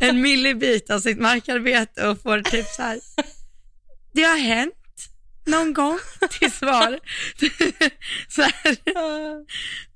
en 0.00 0.20
millibit 0.20 0.90
av 0.90 1.00
sitt 1.00 1.18
markarbete 1.18 2.08
och 2.08 2.22
får 2.22 2.42
typ 2.42 2.66
så 2.66 2.82
här, 2.82 3.00
det 4.14 4.22
har 4.22 4.38
hänt 4.38 4.74
någon 5.46 5.74
gång 5.74 5.98
till 6.30 6.52
svar. 6.52 6.98
så 8.28 8.42
här, 8.42 8.76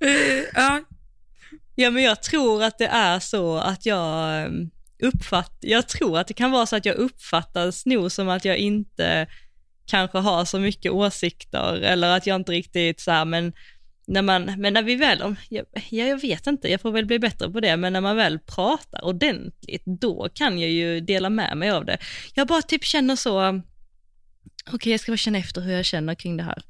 eh, 0.01 0.45
ja, 0.55 0.81
Ja 1.75 1.91
men 1.91 2.03
jag 2.03 2.23
tror 2.23 2.63
att 2.63 2.79
det 2.79 2.87
är 2.87 3.19
så 3.19 3.57
att 3.57 3.87
jag 3.87 4.43
ehm, 4.43 4.71
uppfattar, 5.03 5.69
jag 5.69 5.89
tror 5.89 6.19
att 6.19 6.29
det 6.29 6.35
kan 6.35 6.51
vara 6.51 6.67
så 6.67 6.77
att 6.77 6.87
jag 6.87 6.97
uppfattas 6.97 7.87
nog 7.87 8.13
som 8.13 8.29
att 8.29 8.45
jag 8.45 8.57
inte 8.57 9.27
kanske 9.87 10.19
har 10.19 10.45
så 10.45 10.59
mycket 10.59 10.93
åsikter 10.93 11.81
eller 11.81 12.17
att 12.17 12.27
jag 12.27 12.37
inte 12.37 12.53
riktigt 12.53 13.01
så 13.01 13.11
här, 13.11 13.25
men 13.25 13.53
när 14.07 14.23
man, 14.23 14.55
men 14.59 14.75
när 14.75 14.83
vi 14.83 14.97
väl, 14.97 15.23
om, 15.23 15.37
ja, 15.49 15.63
jag 15.91 16.21
vet 16.21 16.47
inte, 16.47 16.69
jag 16.69 16.81
får 16.81 16.93
väl 16.93 17.07
bli 17.07 17.19
bättre 17.19 17.51
på 17.51 17.61
det, 17.61 17.77
men 17.77 17.93
när 17.93 18.01
man 18.01 18.17
väl 18.17 18.39
pratar 18.39 19.05
ordentligt, 19.05 19.83
då 19.85 20.29
kan 20.35 20.59
jag 20.59 20.71
ju 20.71 21.01
dela 21.01 21.31
med 21.31 21.57
mig 21.57 21.71
av 21.71 21.85
det. 21.85 21.99
Jag 22.35 22.47
bara 22.47 22.63
typ 22.63 22.85
känner 22.85 23.17
så, 23.17 23.63
okej 24.73 24.93
jag 24.93 25.01
ska 25.01 25.13
bara 25.13 25.17
känna 25.17 25.39
efter 25.39 25.61
hur 25.61 25.73
jag 25.73 25.85
känner 25.85 26.15
kring 26.15 26.37
det 26.37 26.43
här. 26.43 26.63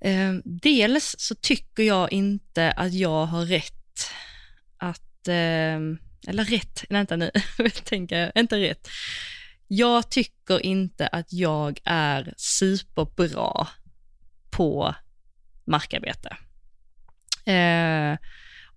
Eh, 0.00 0.34
dels 0.44 1.14
så 1.18 1.34
tycker 1.34 1.82
jag 1.82 2.12
inte 2.12 2.72
att 2.72 2.92
jag 2.92 3.26
har 3.26 3.44
rätt 3.44 4.10
att, 4.76 5.28
eh, 5.28 5.78
eller 6.28 6.44
rätt, 6.44 6.84
vänta 6.88 7.16
nu, 7.16 7.30
tänker 7.84 8.18
jag, 8.18 8.32
inte 8.34 8.60
rätt. 8.60 8.88
Jag 9.68 10.10
tycker 10.10 10.66
inte 10.66 11.06
att 11.06 11.32
jag 11.32 11.78
är 11.84 12.34
superbra 12.36 13.68
på 14.50 14.94
markarbete. 15.64 16.36
Eh, 17.52 18.18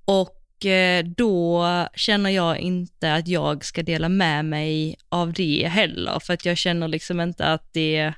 och 0.06 0.66
eh, 0.66 1.06
då 1.06 1.66
känner 1.96 2.30
jag 2.30 2.60
inte 2.60 3.14
att 3.14 3.28
jag 3.28 3.66
ska 3.66 3.84
dela 3.84 4.10
med 4.10 4.46
mig 4.46 4.96
av 5.10 5.34
det 5.34 5.68
heller, 5.68 6.20
för 6.20 6.34
att 6.34 6.46
jag 6.46 6.58
känner 6.58 6.88
liksom 6.88 7.22
inte 7.22 7.46
att 7.46 7.74
det, 7.74 8.14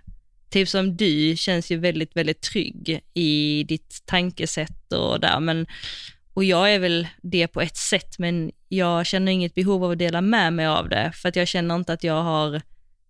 typ 0.51 0.69
som 0.69 0.97
du, 0.97 1.37
känns 1.37 1.71
ju 1.71 1.77
väldigt, 1.77 2.15
väldigt 2.15 2.41
trygg 2.41 3.01
i 3.13 3.63
ditt 3.63 4.03
tankesätt 4.05 4.93
och 4.93 5.19
där, 5.19 5.39
men 5.39 5.67
och 6.33 6.43
jag 6.43 6.73
är 6.73 6.79
väl 6.79 7.07
det 7.21 7.47
på 7.47 7.61
ett 7.61 7.77
sätt, 7.77 8.19
men 8.19 8.51
jag 8.67 9.05
känner 9.05 9.31
inget 9.31 9.55
behov 9.55 9.83
av 9.83 9.91
att 9.91 9.97
dela 9.97 10.21
med 10.21 10.53
mig 10.53 10.65
av 10.65 10.89
det, 10.89 11.11
för 11.15 11.29
att 11.29 11.35
jag 11.35 11.47
känner 11.47 11.75
inte 11.75 11.93
att 11.93 12.03
jag 12.03 12.23
har, 12.23 12.61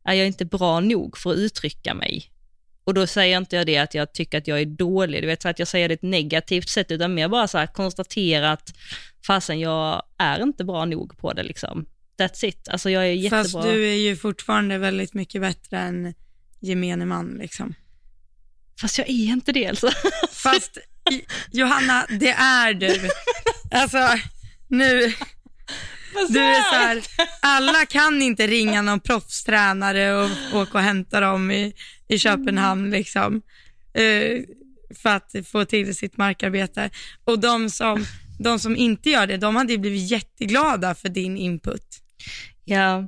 är 0.06 0.14
jag 0.14 0.28
inte 0.28 0.46
bra 0.46 0.80
nog 0.80 1.18
för 1.18 1.32
att 1.32 1.38
uttrycka 1.38 1.94
mig. 1.94 2.32
Och 2.84 2.94
då 2.94 3.08
säger 3.08 3.38
inte 3.38 3.56
jag 3.56 3.66
det 3.66 3.78
att 3.78 3.94
jag 3.94 4.14
tycker 4.14 4.38
att 4.38 4.48
jag 4.48 4.62
är 4.62 4.66
dålig, 4.66 5.24
du 5.24 5.28
vet, 5.28 5.42
så 5.42 5.50
att 5.50 5.60
jag 5.60 5.68
säger 5.68 5.88
det 5.88 5.94
ett 5.94 6.02
negativt 6.02 6.70
sätt, 6.70 6.92
utan 6.92 7.14
mer 7.14 7.28
bara 7.28 7.48
så 7.48 7.58
här 7.58 7.68
konstatera 7.68 8.52
att 8.52 8.74
fasen, 9.28 9.60
jag 9.60 10.02
är 10.18 10.44
inte 10.44 10.64
bra 10.64 10.86
nog 10.86 11.18
på 11.18 11.34
det 11.34 11.44
liksom. 11.44 11.86
That's 12.20 12.46
it. 12.46 12.70
Alltså 12.70 12.90
jag 12.90 13.04
är 13.04 13.12
jättebra. 13.12 13.44
Fast 13.44 13.64
du 13.64 13.90
är 13.90 13.98
ju 13.98 14.16
fortfarande 14.16 14.78
väldigt 14.78 15.14
mycket 15.14 15.42
bättre 15.42 15.78
än 15.78 16.14
gemene 16.62 17.06
man 17.06 17.28
liksom. 17.28 17.74
Fast 18.82 18.98
jag 18.98 19.10
är 19.10 19.14
inte 19.14 19.52
det 19.52 19.68
alltså. 19.68 19.92
Fast 20.32 20.78
Johanna, 21.52 22.06
det 22.20 22.32
är 22.32 22.74
du. 22.74 23.10
Alltså, 23.72 24.08
nu, 24.68 25.14
du 26.30 26.40
är 26.40 26.62
så 26.62 26.76
här, 26.76 27.02
alla 27.42 27.86
kan 27.86 28.22
inte 28.22 28.48
ringa 28.48 28.82
någon 28.82 29.00
proffstränare 29.00 30.14
och 30.14 30.30
åka 30.54 30.78
och 30.78 30.84
hämta 30.84 31.20
dem 31.20 31.52
i, 31.52 31.74
i 32.08 32.20
Köpenhamn 32.20 32.90
liksom. 32.90 33.42
eh, 33.94 34.44
för 34.96 35.10
att 35.10 35.36
få 35.52 35.66
till 35.66 35.96
sitt 35.96 36.18
markarbete. 36.18 36.90
Och 37.24 37.40
de 37.40 37.70
som, 37.70 38.06
de 38.40 38.60
som 38.60 38.76
inte 38.76 39.10
gör 39.10 39.28
det, 39.28 39.38
de 39.38 39.56
hade 39.56 39.78
blivit 39.78 40.12
jätteglada 40.12 40.96
för 40.96 41.10
din 41.10 41.38
input. 41.38 42.02
Ja. 42.66 43.08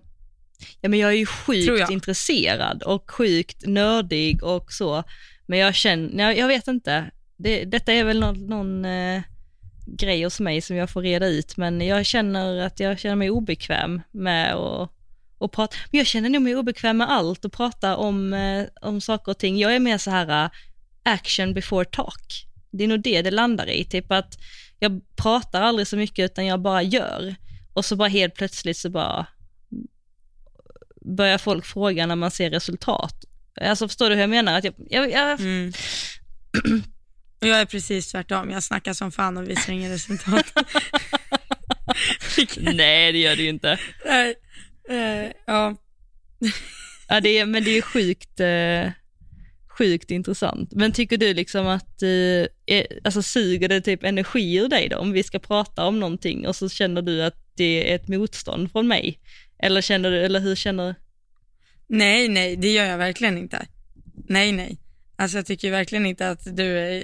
Ja, 0.81 0.89
men 0.89 0.99
jag 0.99 1.11
är 1.11 1.15
ju 1.15 1.25
sjukt 1.25 1.89
intresserad 1.89 2.83
och 2.83 3.11
sjukt 3.11 3.65
nördig 3.65 4.43
och 4.43 4.71
så. 4.73 5.03
Men 5.45 5.59
jag 5.59 5.75
känner, 5.75 6.23
jag, 6.23 6.37
jag 6.37 6.47
vet 6.47 6.67
inte, 6.67 7.11
det, 7.37 7.65
detta 7.65 7.93
är 7.93 8.03
väl 8.03 8.19
någon, 8.19 8.45
någon 8.45 8.85
eh, 8.85 9.21
grej 9.85 10.23
hos 10.23 10.39
mig 10.39 10.61
som 10.61 10.75
jag 10.75 10.89
får 10.89 11.01
reda 11.01 11.27
ut, 11.27 11.57
men 11.57 11.81
jag 11.81 12.05
känner 12.05 12.61
att 12.61 12.79
jag 12.79 12.99
känner 12.99 13.15
mig 13.15 13.29
obekväm 13.29 14.01
med 14.11 14.53
att, 14.53 14.91
och 15.37 15.51
prata. 15.51 15.75
Men 15.91 15.97
jag 15.97 16.07
känner 16.07 16.29
nog 16.29 16.41
mig 16.41 16.55
obekväm 16.55 16.97
med 16.97 17.11
allt 17.11 17.45
och 17.45 17.51
prata 17.51 17.97
om, 17.97 18.33
eh, 18.33 18.65
om 18.81 19.01
saker 19.01 19.31
och 19.31 19.37
ting. 19.37 19.57
Jag 19.57 19.75
är 19.75 19.79
mer 19.79 19.97
så 19.97 20.11
här 20.11 20.45
uh, 20.45 20.51
action 21.03 21.53
before 21.53 21.85
talk. 21.85 22.45
Det 22.71 22.83
är 22.83 22.87
nog 22.87 23.01
det 23.01 23.21
det 23.21 23.31
landar 23.31 23.69
i, 23.69 23.85
typ 23.85 24.11
att 24.11 24.37
jag 24.79 25.01
pratar 25.15 25.61
aldrig 25.61 25.87
så 25.87 25.97
mycket 25.97 26.31
utan 26.31 26.45
jag 26.45 26.61
bara 26.61 26.81
gör. 26.81 27.35
Och 27.73 27.85
så 27.85 27.95
bara 27.95 28.09
helt 28.09 28.35
plötsligt 28.35 28.77
så 28.77 28.89
bara 28.89 29.25
börjar 31.05 31.37
folk 31.37 31.65
fråga 31.65 32.05
när 32.05 32.15
man 32.15 32.31
ser 32.31 32.49
resultat. 32.49 33.15
Alltså 33.61 33.87
förstår 33.87 34.09
du 34.09 34.15
hur 34.15 34.21
jag 34.21 34.29
menar? 34.29 34.57
Att 34.57 34.63
jag, 34.63 34.73
jag, 34.89 35.11
jag... 35.11 35.39
Mm. 35.39 35.73
Jag 37.39 37.61
är 37.61 37.65
precis 37.65 38.11
tvärtom. 38.11 38.49
Jag 38.49 38.63
snackar 38.63 38.93
som 38.93 39.11
fan 39.11 39.37
och 39.37 39.49
visar 39.49 39.73
inga 39.73 39.89
resultat. 39.89 40.45
Nej, 42.57 43.11
det 43.11 43.17
gör 43.17 43.35
du 43.35 43.43
ju 43.43 43.49
inte. 43.49 43.79
Nej. 44.05 44.35
Uh, 44.89 45.31
ja. 45.47 45.75
ja 47.07 47.19
det 47.21 47.37
är, 47.37 47.45
men 47.45 47.63
det 47.63 47.77
är 47.77 47.81
sjukt, 47.81 48.39
uh, 48.39 48.91
sjukt 49.77 50.11
intressant. 50.11 50.71
Men 50.71 50.91
tycker 50.91 51.17
du 51.17 51.33
liksom 51.33 51.67
att, 51.67 52.03
uh, 52.03 52.45
är, 52.65 52.87
alltså 53.03 53.21
suger 53.21 53.69
det 53.69 53.81
typ 53.81 54.03
energi 54.03 54.55
ur 54.57 54.67
dig 54.67 54.89
då, 54.89 54.97
om 54.97 55.11
vi 55.11 55.23
ska 55.23 55.39
prata 55.39 55.85
om 55.85 55.99
någonting 55.99 56.47
och 56.47 56.55
så 56.55 56.69
känner 56.69 57.01
du 57.01 57.23
att 57.23 57.37
det 57.55 57.91
är 57.91 57.95
ett 57.95 58.07
motstånd 58.07 58.71
från 58.71 58.87
mig? 58.87 59.19
Eller 59.63 59.81
känner 59.81 60.11
du, 60.11 60.25
eller 60.25 60.39
hur 60.39 60.55
känner 60.55 60.95
Nej, 61.87 62.27
nej, 62.27 62.55
det 62.55 62.73
gör 62.73 62.85
jag 62.85 62.97
verkligen 62.97 63.37
inte. 63.37 63.67
Nej, 64.27 64.51
nej. 64.51 64.77
Alltså 65.15 65.37
jag 65.37 65.45
tycker 65.45 65.71
verkligen 65.71 66.05
inte 66.05 66.29
att 66.29 66.57
du 66.57 66.79
är, 66.79 67.03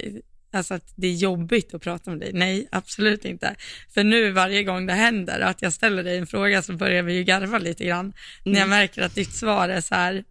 alltså 0.52 0.74
att 0.74 0.92
det 0.96 1.06
är 1.06 1.14
jobbigt 1.14 1.74
att 1.74 1.82
prata 1.82 2.10
med 2.10 2.20
dig. 2.20 2.30
Nej, 2.32 2.68
absolut 2.72 3.24
inte. 3.24 3.54
För 3.94 4.04
nu 4.04 4.30
varje 4.30 4.64
gång 4.64 4.86
det 4.86 4.92
händer 4.92 5.40
att 5.40 5.62
jag 5.62 5.72
ställer 5.72 6.02
dig 6.02 6.18
en 6.18 6.26
fråga 6.26 6.62
så 6.62 6.72
börjar 6.72 7.02
vi 7.02 7.12
ju 7.12 7.24
garva 7.24 7.58
lite 7.58 7.84
grann. 7.84 8.00
Mm. 8.00 8.14
När 8.44 8.52
jag 8.52 8.66
mm. 8.66 8.78
märker 8.78 9.02
att 9.02 9.14
ditt 9.14 9.32
svar 9.32 9.68
är 9.68 9.80
så 9.80 9.94
här, 9.94 10.24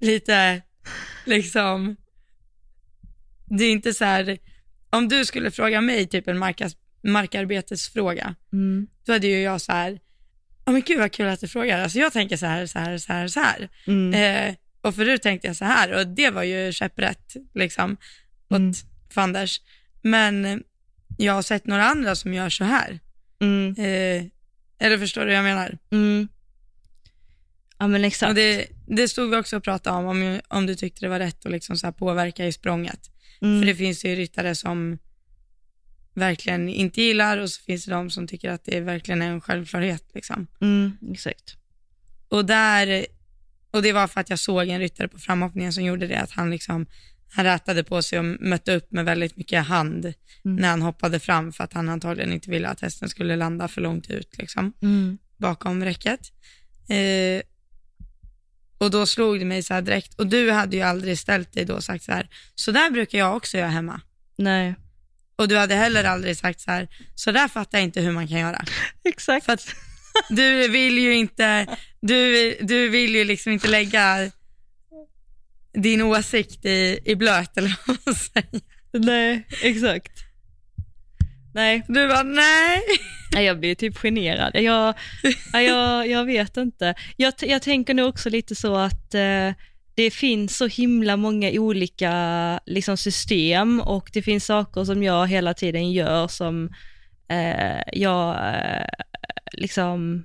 lite 0.00 0.62
liksom, 1.24 1.96
det 3.44 3.64
är 3.64 3.72
inte 3.72 3.94
så 3.94 4.04
här, 4.04 4.38
om 4.90 5.08
du 5.08 5.24
skulle 5.24 5.50
fråga 5.50 5.80
mig 5.80 6.06
typ 6.06 6.28
en 6.28 6.38
markas, 6.38 6.76
markarbetesfråga, 7.02 8.34
mm. 8.52 8.86
då 9.06 9.12
hade 9.12 9.26
ju 9.26 9.40
jag 9.40 9.60
så 9.60 9.72
här, 9.72 10.00
oh, 10.66 10.72
men 10.72 10.82
gud 10.82 10.98
vad 10.98 11.12
kul 11.12 11.28
att 11.28 11.40
du 11.40 11.48
frågar. 11.48 11.78
Alltså 11.78 11.98
jag 11.98 12.12
tänker 12.12 12.36
så 12.36 12.46
här, 12.46 12.66
så 12.66 12.78
här, 12.78 12.98
så 12.98 13.12
här, 13.12 13.28
så 13.28 13.40
här. 13.40 13.68
Mm. 13.86 14.14
Eh, 14.14 14.54
och 14.80 14.94
förut 14.94 15.22
tänkte 15.22 15.46
jag 15.46 15.56
så 15.56 15.64
här 15.64 15.92
och 15.92 16.06
det 16.06 16.30
var 16.30 16.42
ju 16.42 16.72
käpprätt 16.72 17.36
liksom 17.54 17.96
åt 18.50 18.58
mm. 18.58 18.72
fanders. 19.10 19.60
Men 20.02 20.62
jag 21.18 21.32
har 21.32 21.42
sett 21.42 21.66
några 21.66 21.84
andra 21.84 22.14
som 22.14 22.34
gör 22.34 22.48
så 22.48 22.64
här. 22.64 23.00
Mm. 23.40 23.74
Eh, 23.78 24.24
eller 24.78 24.98
förstår 24.98 25.20
du 25.20 25.26
vad 25.26 25.36
jag 25.36 25.44
menar? 25.44 25.78
Mm. 25.92 26.28
Ja 27.78 27.86
men 27.86 28.04
exakt. 28.04 28.28
Och 28.28 28.34
det, 28.34 28.66
det 28.86 29.08
stod 29.08 29.30
vi 29.30 29.36
också 29.36 29.56
och 29.56 29.64
pratade 29.64 29.96
om, 29.96 30.06
om, 30.06 30.40
om 30.48 30.66
du 30.66 30.74
tyckte 30.74 31.04
det 31.04 31.08
var 31.08 31.18
rätt 31.18 31.46
att 31.46 31.52
liksom 31.52 31.76
så 31.76 31.92
påverka 31.92 32.46
i 32.46 32.52
språnget. 32.52 33.10
Mm. 33.42 33.60
För 33.60 33.66
det 33.66 33.74
finns 33.74 34.04
ju 34.04 34.14
ryttare 34.14 34.54
som 34.54 34.98
verkligen 36.14 36.68
inte 36.68 37.02
gillar 37.02 37.38
och 37.38 37.50
så 37.50 37.62
finns 37.62 37.84
det 37.84 37.90
de 37.90 38.10
som 38.10 38.26
tycker 38.26 38.50
att 38.50 38.64
det 38.64 38.80
verkligen 38.80 39.22
är 39.22 39.30
en 39.30 39.40
självklarhet. 39.40 40.04
Liksom. 40.14 40.46
Mm, 40.60 40.96
exakt. 41.12 41.56
Och, 42.28 42.44
där, 42.44 43.06
och 43.70 43.82
det 43.82 43.92
var 43.92 44.06
för 44.06 44.20
att 44.20 44.30
jag 44.30 44.38
såg 44.38 44.68
en 44.68 44.80
ryttare 44.80 45.08
på 45.08 45.18
framhoppningen 45.18 45.72
som 45.72 45.84
gjorde 45.84 46.06
det, 46.06 46.20
att 46.20 46.30
han 46.30 46.50
liksom 46.50 46.86
han 47.36 47.44
rätade 47.44 47.84
på 47.84 48.02
sig 48.02 48.18
och 48.18 48.24
mötte 48.24 48.76
upp 48.76 48.92
med 48.92 49.04
väldigt 49.04 49.36
mycket 49.36 49.66
hand 49.66 50.04
mm. 50.04 50.56
när 50.56 50.68
han 50.68 50.82
hoppade 50.82 51.20
fram 51.20 51.52
för 51.52 51.64
att 51.64 51.72
han 51.72 51.88
antagligen 51.88 52.32
inte 52.32 52.50
ville 52.50 52.68
att 52.68 52.80
hästen 52.80 53.08
skulle 53.08 53.36
landa 53.36 53.68
för 53.68 53.80
långt 53.80 54.10
ut 54.10 54.38
liksom, 54.38 54.72
mm. 54.82 55.18
bakom 55.36 55.84
räcket. 55.84 56.20
Eh, 56.88 57.42
och 58.78 58.90
då 58.90 59.06
slog 59.06 59.38
det 59.38 59.44
mig 59.44 59.62
så 59.62 59.74
här 59.74 59.82
direkt, 59.82 60.14
och 60.14 60.26
du 60.26 60.50
hade 60.50 60.76
ju 60.76 60.82
aldrig 60.82 61.18
ställt 61.18 61.52
dig 61.52 61.64
då 61.64 61.74
och 61.74 61.84
sagt 61.84 62.04
så 62.04 62.12
här, 62.12 62.28
så 62.54 62.72
där 62.72 62.90
brukar 62.90 63.18
jag 63.18 63.36
också 63.36 63.58
göra 63.58 63.68
hemma. 63.68 64.00
Nej. 64.36 64.74
Och 65.36 65.48
du 65.48 65.56
hade 65.56 65.74
heller 65.74 66.04
aldrig 66.04 66.36
sagt 66.36 66.60
så 66.60 66.70
här, 66.70 66.88
så 67.14 67.32
där 67.32 67.48
fattar 67.48 67.78
jag 67.78 67.84
inte 67.84 68.00
hur 68.00 68.12
man 68.12 68.28
kan 68.28 68.38
göra. 68.38 68.64
Exakt. 69.04 69.46
För 69.46 69.52
att 69.52 69.74
du 70.28 70.68
vill 70.68 70.98
ju 70.98 71.14
inte, 71.14 71.66
du, 72.00 72.50
du 72.60 72.88
vill 72.88 73.14
ju 73.14 73.24
liksom 73.24 73.52
inte 73.52 73.68
lägga 73.68 74.30
din 75.72 76.02
åsikt 76.02 76.64
i, 76.64 76.98
i 77.04 77.16
blöt 77.16 77.56
eller 77.56 77.76
vad 77.86 77.98
man 78.06 78.14
säger. 78.14 78.60
Nej, 78.92 79.46
exakt. 79.62 80.12
Nej. 81.54 81.84
Du 81.88 82.08
bara 82.08 82.22
nej. 82.22 82.82
Jag 83.32 83.60
blir 83.60 83.74
typ 83.74 83.98
generad. 83.98 84.50
Jag, 84.54 84.94
jag, 85.52 86.08
jag 86.08 86.24
vet 86.24 86.56
inte. 86.56 86.94
Jag, 87.16 87.34
jag 87.40 87.62
tänker 87.62 87.94
nog 87.94 88.08
också 88.08 88.30
lite 88.30 88.54
så 88.54 88.76
att 88.76 89.14
eh, 89.14 89.50
det 89.94 90.10
finns 90.10 90.56
så 90.56 90.66
himla 90.66 91.16
många 91.16 91.50
olika 91.50 92.60
liksom, 92.66 92.96
system 92.96 93.80
och 93.80 94.10
det 94.12 94.22
finns 94.22 94.46
saker 94.46 94.84
som 94.84 95.02
jag 95.02 95.26
hela 95.26 95.54
tiden 95.54 95.92
gör 95.92 96.28
som 96.28 96.70
eh, 97.28 97.80
jag 97.92 98.54
eh, 98.54 98.86
liksom 99.52 100.24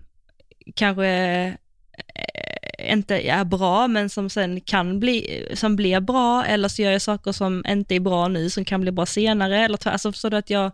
kanske 0.75 1.07
eh, 1.07 2.93
inte 2.93 3.19
är 3.19 3.43
bra 3.43 3.87
men 3.87 4.09
som 4.09 4.29
sen 4.29 4.61
kan 4.61 4.99
bli, 4.99 5.45
som 5.53 5.75
blir 5.75 5.99
bra 5.99 6.45
eller 6.45 6.67
så 6.67 6.81
gör 6.81 6.91
jag 6.91 7.01
saker 7.01 7.31
som 7.31 7.63
inte 7.67 7.95
är 7.95 7.99
bra 7.99 8.27
nu 8.27 8.49
som 8.49 8.65
kan 8.65 8.81
bli 8.81 8.91
bra 8.91 9.05
senare 9.05 9.65
eller 9.65 9.87
alltså 9.87 10.11
förstår 10.11 10.29
du 10.29 10.37
att 10.37 10.49
jag 10.49 10.71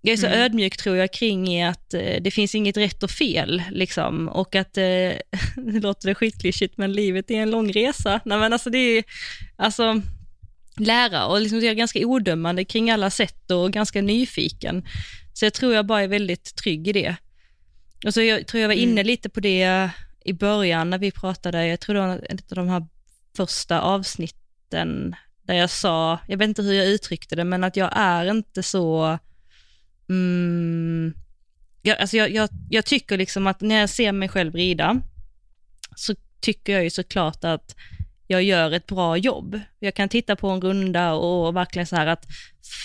jag 0.00 0.12
är 0.12 0.16
så 0.16 0.26
mm. 0.26 0.38
ödmjuk 0.38 0.76
tror 0.76 0.96
jag 0.96 1.12
kring 1.12 1.62
att 1.62 1.94
eh, 1.94 2.22
det 2.22 2.30
finns 2.30 2.54
inget 2.54 2.76
rätt 2.76 3.02
och 3.02 3.10
fel 3.10 3.62
liksom 3.70 4.28
och 4.28 4.54
att, 4.54 4.76
eh, 4.76 4.82
det 5.56 5.80
låter 5.80 6.08
det 6.08 6.14
skitklyschigt 6.14 6.76
men 6.76 6.92
livet 6.92 7.30
är 7.30 7.34
en 7.34 7.50
lång 7.50 7.72
resa. 7.72 8.20
Nej 8.24 8.38
men 8.38 8.52
alltså 8.52 8.70
det 8.70 8.78
är, 8.78 9.04
alltså 9.56 10.02
lära 10.76 11.26
och 11.26 11.40
liksom 11.40 11.58
jag 11.58 11.70
är 11.70 11.74
ganska 11.74 12.06
odömande 12.06 12.64
kring 12.64 12.90
alla 12.90 13.10
sätt 13.10 13.50
och 13.50 13.72
ganska 13.72 14.02
nyfiken. 14.02 14.84
Så 15.32 15.44
jag 15.44 15.54
tror 15.54 15.74
jag 15.74 15.86
bara 15.86 16.02
är 16.02 16.08
väldigt 16.08 16.56
trygg 16.56 16.88
i 16.88 16.92
det. 16.92 17.16
Och 18.06 18.14
så 18.14 18.22
jag 18.22 18.46
tror 18.46 18.60
jag 18.60 18.68
var 18.68 18.74
inne 18.74 18.92
mm. 18.92 19.06
lite 19.06 19.28
på 19.28 19.40
det 19.40 19.90
i 20.24 20.32
början 20.32 20.90
när 20.90 20.98
vi 20.98 21.10
pratade, 21.10 21.66
jag 21.66 21.80
tror 21.80 21.94
det 21.94 22.00
var 22.00 22.26
ett 22.28 22.52
av 22.52 22.56
de 22.56 22.68
här 22.68 22.86
första 23.36 23.80
avsnitten 23.80 25.16
där 25.42 25.54
jag 25.54 25.70
sa, 25.70 26.18
jag 26.26 26.38
vet 26.38 26.48
inte 26.48 26.62
hur 26.62 26.72
jag 26.72 26.86
uttryckte 26.86 27.36
det, 27.36 27.44
men 27.44 27.64
att 27.64 27.76
jag 27.76 27.90
är 27.92 28.30
inte 28.30 28.62
så 28.62 29.18
mm, 30.10 31.14
jag, 31.82 31.98
alltså 31.98 32.16
jag, 32.16 32.30
jag, 32.30 32.48
jag, 32.70 32.84
tycker 32.84 33.18
liksom 33.18 33.46
att 33.46 33.60
när 33.60 33.80
jag 33.80 33.90
ser 33.90 34.12
mig 34.12 34.28
själv 34.28 34.54
rida, 34.54 35.00
så 35.96 36.14
tycker 36.40 36.72
jag 36.72 36.84
ju 36.84 36.90
såklart 36.90 37.44
att 37.44 37.76
jag 38.26 38.42
gör 38.42 38.72
ett 38.72 38.86
bra 38.86 39.16
jobb. 39.16 39.60
Jag 39.78 39.94
kan 39.94 40.08
titta 40.08 40.36
på 40.36 40.48
en 40.48 40.60
runda 40.60 41.12
och 41.12 41.56
verkligen 41.56 41.86
så 41.86 41.96
här 41.96 42.06
att 42.06 42.26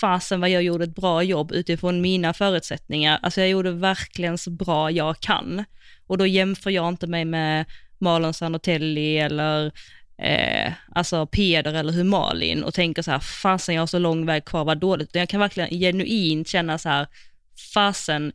fasen 0.00 0.40
vad 0.40 0.50
jag 0.50 0.62
gjorde 0.62 0.84
ett 0.84 0.94
bra 0.94 1.22
jobb 1.22 1.52
utifrån 1.52 2.00
mina 2.00 2.32
förutsättningar. 2.32 3.18
Alltså 3.22 3.40
jag 3.40 3.50
gjorde 3.50 3.70
verkligen 3.70 4.38
så 4.38 4.50
bra 4.50 4.90
jag 4.90 5.20
kan. 5.20 5.64
Och 6.06 6.18
då 6.18 6.26
jämför 6.26 6.70
jag 6.70 6.88
inte 6.88 7.06
mig 7.06 7.24
med 7.24 7.64
Malon 7.98 8.34
Sanotelli 8.34 9.18
eller 9.18 9.72
eh, 10.18 10.72
alltså 10.94 11.26
Peder 11.26 11.74
eller 11.74 11.92
hur 11.92 12.04
Malin 12.04 12.64
och 12.64 12.74
tänker 12.74 13.02
så 13.02 13.10
här, 13.10 13.18
fasen 13.18 13.74
jag 13.74 13.82
har 13.82 13.86
så 13.86 13.98
lång 13.98 14.26
väg 14.26 14.44
kvar, 14.44 14.64
vad 14.64 14.78
dåligt. 14.78 15.08
utan 15.08 15.20
Jag 15.20 15.28
kan 15.28 15.40
verkligen 15.40 15.70
genuint 15.70 16.48
känna 16.48 16.78
så 16.78 16.88
här, 16.88 17.06
fasen 17.74 18.32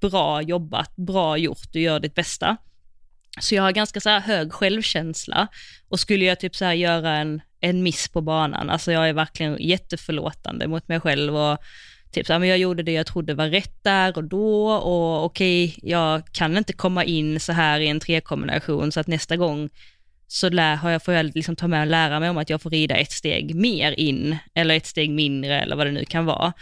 bra 0.00 0.42
jobbat, 0.42 0.96
bra 0.96 1.36
gjort, 1.36 1.72
du 1.72 1.80
gör 1.80 2.00
ditt 2.00 2.14
bästa. 2.14 2.56
Så 3.40 3.54
jag 3.54 3.62
har 3.62 3.72
ganska 3.72 4.00
så 4.00 4.08
här 4.08 4.20
hög 4.20 4.52
självkänsla 4.52 5.48
och 5.88 6.00
skulle 6.00 6.24
jag 6.24 6.40
typ 6.40 6.56
så 6.56 6.64
här 6.64 6.72
göra 6.72 7.10
en, 7.10 7.40
en 7.60 7.82
miss 7.82 8.08
på 8.08 8.20
banan, 8.20 8.70
alltså 8.70 8.92
jag 8.92 9.08
är 9.08 9.12
verkligen 9.12 9.56
jätteförlåtande 9.60 10.66
mot 10.68 10.88
mig 10.88 11.00
själv 11.00 11.36
och 11.36 11.58
typ 12.12 12.26
så 12.26 12.32
här, 12.32 12.40
men 12.40 12.48
jag 12.48 12.58
gjorde 12.58 12.82
det 12.82 12.92
jag 12.92 13.06
trodde 13.06 13.34
var 13.34 13.48
rätt 13.48 13.84
där 13.84 14.16
och 14.16 14.24
då 14.24 14.68
och 14.68 15.24
okej, 15.24 15.64
okay, 15.64 15.90
jag 15.90 16.32
kan 16.32 16.56
inte 16.56 16.72
komma 16.72 17.04
in 17.04 17.40
så 17.40 17.52
här 17.52 17.80
i 17.80 17.88
en 17.88 18.00
trekombination 18.00 18.92
så 18.92 19.00
att 19.00 19.06
nästa 19.06 19.36
gång 19.36 19.70
så 20.34 20.50
lär, 20.50 20.76
har 20.76 20.90
jag, 20.90 21.02
får 21.02 21.14
jag 21.14 21.34
liksom 21.34 21.56
ta 21.56 21.68
med 21.68 21.80
och 21.80 21.86
lära 21.86 22.20
mig 22.20 22.30
om 22.30 22.38
att 22.38 22.50
jag 22.50 22.62
får 22.62 22.70
rida 22.70 22.96
ett 22.96 23.12
steg 23.12 23.54
mer 23.54 23.92
in, 23.92 24.36
eller 24.54 24.76
ett 24.76 24.86
steg 24.86 25.10
mindre, 25.10 25.60
eller 25.60 25.76
vad 25.76 25.86
det 25.86 25.92
nu 25.92 26.04
kan 26.04 26.24
vara. 26.24 26.52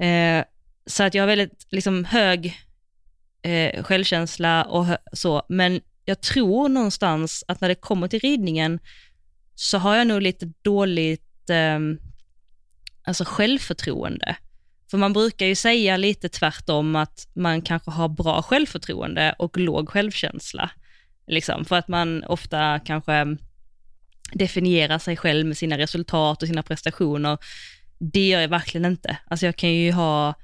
Eh, 0.00 0.44
så 0.86 1.02
att 1.02 1.14
jag 1.14 1.22
har 1.22 1.26
väldigt 1.26 1.66
liksom, 1.70 2.04
hög 2.04 2.58
eh, 3.42 3.82
självkänsla 3.82 4.64
och 4.64 4.86
så, 5.12 5.42
men 5.48 5.80
jag 6.04 6.20
tror 6.20 6.68
någonstans 6.68 7.44
att 7.48 7.60
när 7.60 7.68
det 7.68 7.74
kommer 7.74 8.08
till 8.08 8.20
ridningen 8.20 8.78
så 9.54 9.78
har 9.78 9.96
jag 9.96 10.06
nog 10.06 10.22
lite 10.22 10.52
dåligt 10.62 11.50
eh, 11.50 11.78
alltså 13.02 13.24
självförtroende. 13.26 14.36
För 14.90 14.98
man 14.98 15.12
brukar 15.12 15.46
ju 15.46 15.54
säga 15.54 15.96
lite 15.96 16.28
tvärtom 16.28 16.96
att 16.96 17.28
man 17.34 17.62
kanske 17.62 17.90
har 17.90 18.08
bra 18.08 18.42
självförtroende 18.42 19.34
och 19.38 19.58
låg 19.58 19.88
självkänsla. 19.88 20.70
Liksom, 21.28 21.64
för 21.64 21.76
att 21.76 21.88
man 21.88 22.24
ofta 22.24 22.80
kanske 22.84 23.36
definierar 24.32 24.98
sig 24.98 25.16
själv 25.16 25.46
med 25.46 25.56
sina 25.56 25.78
resultat 25.78 26.42
och 26.42 26.48
sina 26.48 26.62
prestationer. 26.62 27.38
Det 27.98 28.28
gör 28.28 28.40
jag 28.40 28.48
verkligen 28.48 28.84
inte. 28.84 29.18
Alltså 29.26 29.46
jag 29.46 29.56
kan 29.56 29.70
ju 29.74 29.92
ha, 29.92 30.34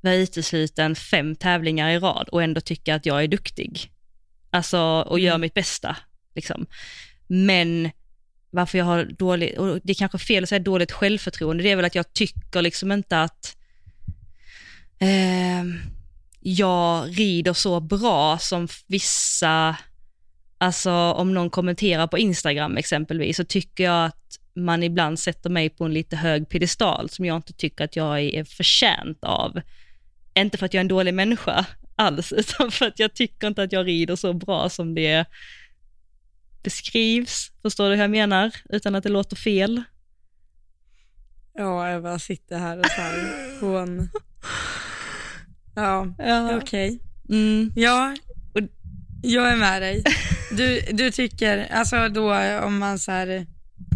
vara 0.00 0.14
utesluten 0.14 0.94
fem 0.94 1.36
tävlingar 1.36 1.90
i 1.90 1.98
rad 1.98 2.28
och 2.28 2.42
ändå 2.42 2.60
tycka 2.60 2.94
att 2.94 3.06
jag 3.06 3.22
är 3.22 3.28
duktig. 3.28 3.90
alltså, 4.52 4.78
och 4.80 5.20
gör 5.20 5.30
Mm. 5.30 5.40
mitt 5.40 5.54
bästa. 5.54 5.96
Liksom. 6.34 6.66
Men 7.26 7.90
varför 8.50 8.78
jag 8.78 8.84
har 8.84 9.04
dåligt, 9.04 9.58
och 9.58 9.80
det 9.84 9.92
är 9.92 9.94
kanske 9.94 10.18
fel 10.18 10.42
att 10.42 10.48
säga 10.48 10.58
dåligt 10.58 10.92
självförtroende, 10.92 11.62
det 11.62 11.70
är 11.70 11.76
väl 11.76 11.84
att 11.84 11.94
jag 11.94 12.12
tycker 12.12 12.62
liksom 12.62 12.92
inte 12.92 13.22
att 13.22 13.56
eh, 14.98 15.64
jag 16.40 17.18
rider 17.18 17.52
så 17.52 17.80
bra 17.80 18.38
som 18.38 18.68
vissa, 18.86 19.76
alltså 20.60 20.92
om 20.92 21.34
någon 21.34 21.50
kommenterar 21.50 22.06
på 22.06 22.18
Instagram 22.18 22.76
exempelvis, 22.76 23.36
så 23.36 23.44
tycker 23.44 23.84
jag 23.84 24.04
att 24.06 24.16
man 24.54 24.82
ibland 24.82 25.18
sätter 25.18 25.50
mig 25.50 25.70
på 25.70 25.84
en 25.84 25.94
lite 25.94 26.16
hög 26.16 26.48
piedestal 26.48 27.08
som 27.10 27.24
jag 27.24 27.36
inte 27.36 27.52
tycker 27.52 27.84
att 27.84 27.96
jag 27.96 28.20
är 28.20 28.44
förtjänt 28.44 29.18
av. 29.24 29.60
Inte 30.34 30.58
för 30.58 30.66
att 30.66 30.74
jag 30.74 30.78
är 30.80 30.84
en 30.84 30.88
dålig 30.88 31.14
människa 31.14 31.66
alls, 31.96 32.32
utan 32.36 32.70
för 32.70 32.86
att 32.86 32.98
jag 32.98 33.14
tycker 33.14 33.46
inte 33.46 33.62
att 33.62 33.72
jag 33.72 33.86
rider 33.86 34.16
så 34.16 34.32
bra 34.32 34.68
som 34.68 34.94
det 34.94 35.24
beskrivs. 36.62 37.52
Förstår 37.62 37.88
du 37.90 37.94
hur 37.94 38.02
jag 38.02 38.10
menar? 38.10 38.50
Utan 38.68 38.94
att 38.94 39.02
det 39.02 39.08
låter 39.08 39.36
fel. 39.36 39.82
Ja, 41.54 41.90
jag 41.90 42.02
bara 42.02 42.18
sitter 42.18 42.58
här 42.58 42.78
och 42.78 42.86
så 42.86 43.00
här, 43.00 43.60
hon... 43.60 44.08
Ja, 45.74 46.14
Ja. 46.18 46.56
okej. 46.56 46.98
Mm. 47.28 47.72
Ja, 47.76 48.16
jag 49.22 49.52
är 49.52 49.56
med 49.56 49.82
dig. 49.82 50.04
Du, 50.56 50.80
du 50.92 51.10
tycker, 51.10 51.66
alltså 51.72 52.08
då 52.08 52.34
om 52.64 52.78
man 52.78 52.98
så 52.98 53.10
här 53.12 53.46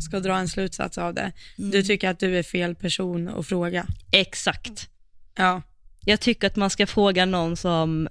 ska 0.07 0.21
dra 0.21 0.37
en 0.37 0.49
slutsats 0.49 0.99
av 0.99 1.15
det, 1.15 1.33
du 1.57 1.83
tycker 1.83 2.09
att 2.09 2.19
du 2.21 2.39
är 2.39 2.43
fel 2.43 2.75
person 2.75 3.29
att 3.29 3.47
fråga. 3.47 3.87
Exakt. 4.13 4.89
Ja, 5.37 5.63
Jag 6.05 6.21
tycker 6.21 6.47
att 6.47 6.57
man 6.57 6.71
ska 6.71 6.87
fråga 6.87 7.27
någon 7.27 7.57
som 7.57 8.09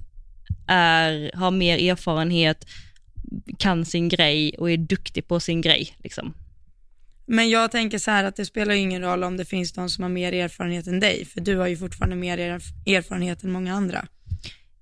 är, 0.68 1.32
har 1.36 1.52
mer 1.52 1.91
erfarenhet, 1.91 2.66
kan 3.58 3.86
sin 3.86 4.10
grej 4.10 4.56
och 4.58 4.72
är 4.72 4.78
duktig 4.78 5.28
på 5.28 5.39
sin 5.39 5.62
grej. 5.62 5.96
Liksom. 6.04 6.34
men 7.26 7.50
jag 7.50 7.72
tänker 7.72 7.98
så 8.00 8.12
här 8.12 8.24
att 8.24 8.36
det 8.36 8.46
spelar 8.46 8.74
ju 8.74 8.80
ingen 8.80 9.02
roll 9.02 9.24
om 9.24 9.38
det 9.38 9.46
finns 9.46 9.76
någon 9.76 9.89
som 9.89 10.02
har 10.04 10.10
mer 10.10 10.34
erfarenhet 10.34 10.88
än 10.88 11.00
dig, 11.00 11.26
för 11.26 11.41
du 11.41 11.58
har 11.58 11.68
ju 11.68 11.78
fortfarande 11.78 12.16
mer 12.16 12.38
erf- 12.38 12.88
erfarenhet 12.98 13.44
än 13.44 13.52
många 13.52 13.74
andra. 13.76 14.08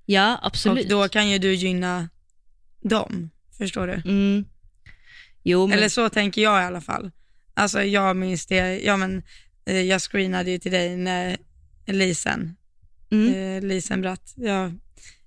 Ja, 0.06 0.40
absolut. 0.44 0.84
Och 0.84 0.90
då 0.90 1.08
kan 1.10 1.30
ju 1.30 1.38
du 1.38 1.54
gynna 1.54 2.10
dem, 2.84 3.30
förstår 3.62 3.88
du? 3.88 3.94
Mm. 3.94 4.46
Jo, 5.44 5.68
men... 5.68 5.78
Eller 5.78 5.90
så 5.90 6.10
tänker 6.10 6.42
jag 6.42 6.62
i 6.62 6.66
alla 6.66 6.82
fall. 6.82 7.12
Alltså 7.54 7.84
jag 7.84 8.16
minns 8.16 8.46
det, 8.46 8.80
ja 8.80 8.98
men 8.98 9.24
eh, 9.66 9.82
jag 9.82 10.02
screenade 10.02 10.52
ju 10.52 10.60
till 10.60 10.72
dig 10.72 10.98
när 10.98 11.38
Lisen, 11.88 12.56
mm. 13.12 13.34
eh, 13.34 13.68
Lisen 13.68 14.02
Bratt, 14.02 14.34
ja, 14.36 14.72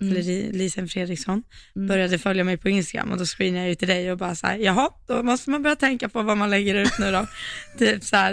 eller 0.01 0.22
Li- 0.22 0.53
Lisen 0.53 0.89
Fredriksson, 0.89 1.43
Mm. 1.76 1.89
började 1.89 2.18
följa 2.18 2.45
mig 2.45 2.57
på 2.57 2.68
Instagram 2.68 3.12
och 3.12 3.18
då 3.18 3.24
screenade 3.24 3.62
jag 3.62 3.68
ju 3.68 3.74
till 3.74 3.89
dig 3.89 4.12
och 4.12 4.18
bara 4.18 4.35
så 4.35 4.47
här, 4.47 4.59
jaha, 4.59 4.91
då 5.07 5.22
måste 5.22 5.51
man 5.51 5.62
börja 5.62 5.76
tänka 5.76 6.09
på 6.09 6.22
vad 6.22 6.37
man 6.39 6.51
lägger 6.51 6.74
ut 6.74 6.99
nu 6.99 7.11
då. 7.11 7.26
typ 7.78 8.05
så 8.05 8.16
här, 8.16 8.32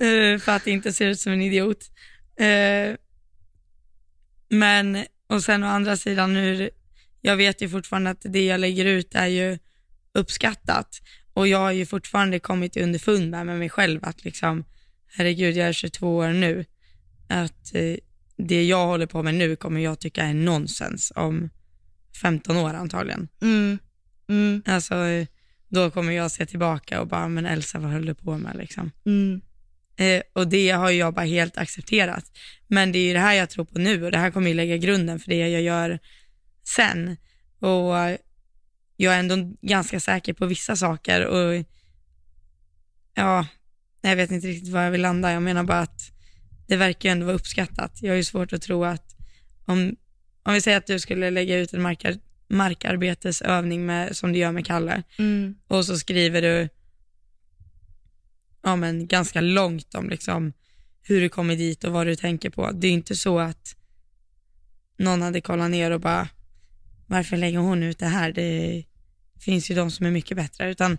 eh, 0.00 0.38
för 0.38 0.52
att 0.56 0.66
inte 0.66 0.92
se 0.92 1.04
ut 1.04 1.20
som 1.20 1.32
en 1.32 1.42
idiot. 1.42 1.90
Men, 4.50 5.04
och 5.26 5.44
sen 5.44 5.64
å 5.64 5.66
andra 5.66 5.96
sidan 5.96 6.32
nu, 6.32 6.70
jag 7.20 7.36
vet 7.36 7.62
ju 7.62 7.68
fortfarande 7.68 8.10
att 8.10 8.20
det 8.24 8.44
jag 8.44 8.60
lägger 8.60 8.84
ut 8.84 9.14
är 9.14 9.26
ju 9.26 9.58
uppskattat 10.12 11.00
och 11.32 11.48
jag 11.48 11.58
har 11.58 11.72
ju 11.72 11.86
fortfarande 11.86 12.38
kommit 12.38 12.76
underfund 12.76 13.30
med, 13.30 13.46
mig 13.46 13.68
själv 13.68 14.00
att 14.04 14.24
liksom, 14.24 14.64
herregud 15.06 15.56
jag 15.56 15.68
är 15.68 15.72
22 15.72 16.16
år 16.16 16.28
nu, 16.28 16.64
att 17.28 17.74
eh, 17.74 17.96
det 18.36 18.64
jag 18.64 18.86
håller 18.86 19.06
på 19.06 19.22
med 19.22 19.34
nu 19.34 19.56
kommer 19.56 19.80
jag 19.80 20.00
tycka 20.00 20.24
är 20.24 20.34
nonsens 20.34 21.12
om 21.16 21.50
15 22.22 22.56
år 22.56 22.74
antagligen. 22.74 23.28
Mm. 23.42 23.78
Mm. 24.28 24.62
Alltså, 24.66 24.94
eh, 24.94 25.26
då 25.68 25.90
kommer 25.90 26.12
jag 26.12 26.30
se 26.30 26.46
tillbaka 26.46 27.00
och 27.00 27.06
bara, 27.06 27.28
men 27.28 27.46
Elsa 27.46 27.78
vad 27.78 27.90
höll 27.90 28.06
du 28.06 28.14
på 28.14 28.38
med 28.38 28.56
liksom? 28.56 28.90
Mm. 29.06 29.40
Eh, 29.96 30.22
och 30.32 30.48
det 30.48 30.70
har 30.70 30.90
jag 30.90 31.14
bara 31.14 31.26
helt 31.26 31.58
accepterat. 31.58 32.24
Men 32.66 32.92
det 32.92 32.98
är 32.98 33.06
ju 33.06 33.12
det 33.12 33.18
här 33.18 33.34
jag 33.34 33.50
tror 33.50 33.64
på 33.64 33.78
nu 33.78 34.04
och 34.04 34.10
det 34.10 34.18
här 34.18 34.30
kommer 34.30 34.48
ju 34.48 34.54
lägga 34.54 34.76
grunden 34.76 35.18
för 35.18 35.30
det 35.30 35.48
jag 35.48 35.62
gör 35.62 35.98
sen. 36.68 37.16
Och 37.58 38.18
jag 38.96 39.14
är 39.14 39.18
ändå 39.18 39.36
ganska 39.62 40.00
säker 40.00 40.32
på 40.32 40.46
vissa 40.46 40.76
saker 40.76 41.26
och 41.26 41.64
ja, 43.14 43.46
jag 44.00 44.16
vet 44.16 44.30
inte 44.30 44.46
riktigt 44.46 44.72
var 44.72 44.82
jag 44.82 44.90
vill 44.90 45.02
landa. 45.02 45.32
Jag 45.32 45.42
menar 45.42 45.64
bara 45.64 45.80
att 45.80 46.12
det 46.66 46.76
verkar 46.76 47.08
ju 47.08 47.12
ändå 47.12 47.26
vara 47.26 47.36
uppskattat. 47.36 48.02
Jag 48.02 48.10
har 48.10 48.16
ju 48.16 48.24
svårt 48.24 48.52
att 48.52 48.62
tro 48.62 48.84
att 48.84 49.16
om, 49.64 49.96
om 50.42 50.54
vi 50.54 50.60
säger 50.60 50.78
att 50.78 50.86
du 50.86 51.00
skulle 51.00 51.30
lägga 51.30 51.58
ut 51.58 51.72
en 51.72 51.82
markar, 51.82 52.16
markarbetesövning 52.48 53.86
med, 53.86 54.16
som 54.16 54.32
du 54.32 54.38
gör 54.38 54.52
med 54.52 54.66
Kalle 54.66 55.02
Mm. 55.18 55.54
och 55.68 55.84
så 55.84 55.98
skriver 55.98 56.42
du 56.42 56.68
ja, 58.62 58.76
men 58.76 59.06
ganska 59.06 59.40
långt 59.40 59.94
om 59.94 60.08
liksom, 60.08 60.52
hur 61.02 61.20
du 61.20 61.28
kommer 61.28 61.56
dit 61.56 61.84
och 61.84 61.92
vad 61.92 62.06
du 62.06 62.16
tänker 62.16 62.50
på. 62.50 62.70
Det 62.70 62.86
är 62.86 62.92
inte 62.92 63.16
så 63.16 63.38
att 63.38 63.76
någon 64.98 65.22
hade 65.22 65.40
kollat 65.40 65.70
ner 65.70 65.90
och 65.90 66.00
bara, 66.00 66.28
varför 67.08 67.36
lägger 67.36 67.58
hon 67.58 67.82
ut 67.82 67.98
det 67.98 68.06
här? 68.06 68.32
Det 68.32 68.84
finns 69.40 69.70
ju 69.70 69.74
de 69.74 69.90
som 69.90 70.06
är 70.06 70.10
mycket 70.10 70.36
bättre. 70.36 70.70
Utan 70.70 70.98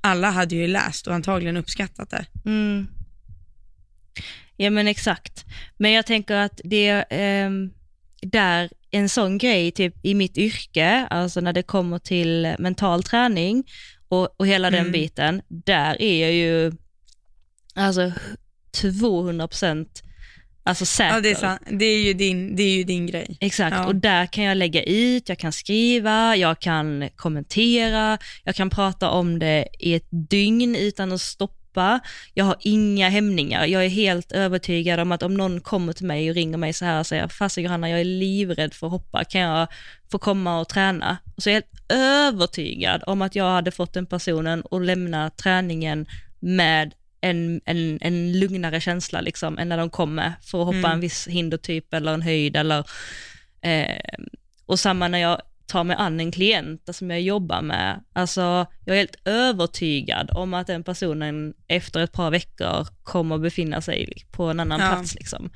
alla 0.00 0.30
hade 0.30 0.54
ju 0.54 0.66
läst 0.66 1.06
och 1.06 1.14
antagligen 1.14 1.56
uppskattat 1.56 2.10
det. 2.10 2.26
Mm. 2.44 2.86
Ja 4.56 4.70
men 4.70 4.88
exakt. 4.88 5.44
Men 5.76 5.92
jag 5.92 6.06
tänker 6.06 6.34
att 6.36 6.60
det 6.64 7.04
ehm, 7.10 7.70
där 8.22 8.70
en 8.90 9.08
sån 9.08 9.38
grej 9.38 9.70
typ 9.70 9.94
i 10.02 10.14
mitt 10.14 10.38
yrke, 10.38 11.06
alltså 11.10 11.40
när 11.40 11.52
det 11.52 11.62
kommer 11.62 11.98
till 11.98 12.54
mental 12.58 13.02
träning 13.02 13.64
och, 14.08 14.40
och 14.40 14.46
hela 14.46 14.70
den 14.70 14.80
Mm. 14.80 14.92
biten, 14.92 15.42
där 15.48 16.02
är 16.02 16.22
jag 16.22 16.32
ju 16.32 16.72
alltså 17.74 18.12
200% 18.72 19.86
alltså 20.66 20.86
säker. 20.86 21.14
Ja, 21.14 21.20
det 21.20 21.30
är, 21.30 21.34
sant. 21.34 21.60
det 21.70 21.84
är, 21.84 22.02
ju, 22.04 22.12
din, 22.14 22.56
det 22.56 22.62
är 22.62 22.76
ju 22.76 22.84
din 22.84 23.06
grej. 23.06 23.36
Exakt, 23.40 23.76
Ja. 23.76 23.86
och 23.86 23.94
där 23.96 24.26
kan 24.26 24.44
jag 24.44 24.56
lägga 24.56 24.82
ut, 24.82 25.28
jag 25.28 25.38
kan 25.38 25.52
skriva, 25.52 26.36
jag 26.36 26.60
kan 26.60 27.08
kommentera, 27.16 28.18
jag 28.44 28.54
kan 28.54 28.70
prata 28.70 29.10
om 29.10 29.38
det 29.38 29.68
i 29.78 29.94
ett 29.94 30.08
dygn 30.30 30.76
utan 30.76 31.12
att 31.12 31.20
stoppa. 31.20 32.00
Jag 32.34 32.44
har 32.44 32.56
inga 32.60 33.08
hämningar. 33.08 33.66
Jag 33.66 33.84
är 33.84 33.88
helt 33.88 34.32
övertygad 34.32 35.00
om 35.00 35.12
att 35.12 35.22
om 35.22 35.34
någon 35.34 35.60
kommer 35.60 35.92
till 35.92 36.06
mig 36.06 36.30
och 36.30 36.34
ringer 36.36 36.58
mig 36.58 36.72
så 36.72 36.84
här 36.84 36.98
och 37.00 37.06
säger, 37.06 37.28
fasen 37.28 37.64
Johanna, 37.64 37.90
jag 37.90 38.00
är 38.00 38.04
livrädd 38.04 38.74
för 38.74 38.86
att 38.86 38.92
hoppa, 38.92 39.24
kan 39.24 39.40
jag 39.40 39.68
få 40.10 40.18
komma 40.18 40.60
och 40.60 40.68
träna? 40.68 41.16
Och 41.36 41.42
så 41.42 41.50
är 41.50 41.54
jag 41.54 41.62
helt 41.62 41.92
övertygad 42.02 43.02
om 43.06 43.22
att 43.22 43.34
jag 43.34 43.50
hade 43.50 43.70
fått 43.70 43.92
den 43.92 44.06
personen 44.06 44.62
att 44.70 44.82
lämna 44.82 45.30
träningen 45.30 46.06
med 46.40 46.92
en, 47.20 47.60
en, 47.64 47.98
en 48.00 48.38
lugnare 48.40 48.80
känsla 48.80 49.20
liksom, 49.20 49.58
än 49.58 49.68
när 49.68 49.76
de 49.76 49.90
kommer 49.90 50.32
för 50.42 50.60
att 50.60 50.66
hoppa 50.66 50.78
Mm. 50.78 50.90
en 50.90 51.00
viss 51.00 51.26
hindertyp 51.28 51.94
eller 51.94 52.14
en 52.14 52.22
höjd 52.22 52.56
eller 52.56 52.86
eh, 53.60 53.96
och 54.66 54.78
samma 54.80 55.08
när 55.08 55.18
jag 55.18 55.42
tar 55.66 55.84
mig 55.84 55.96
an 55.98 56.20
en 56.20 56.30
klient 56.32 56.88
som 56.92 57.10
jag 57.10 57.20
jobbar 57.20 57.62
med. 57.62 58.00
Alltså, 58.12 58.66
jag 58.84 58.96
är 58.96 59.00
helt 59.00 59.16
övertygad 59.24 60.30
om 60.32 60.54
att 60.54 60.66
den 60.66 60.84
personen 60.84 61.54
efter 61.68 62.00
ett 62.00 62.12
par 62.12 62.30
veckor 62.30 62.86
kommer 63.02 63.38
befinna 63.38 63.80
sig 63.80 64.12
på 64.32 64.44
en 64.44 64.60
annan 64.60 64.80
Ja. 64.80 64.88
plats. 64.88 65.14
Liksom. 65.14 65.50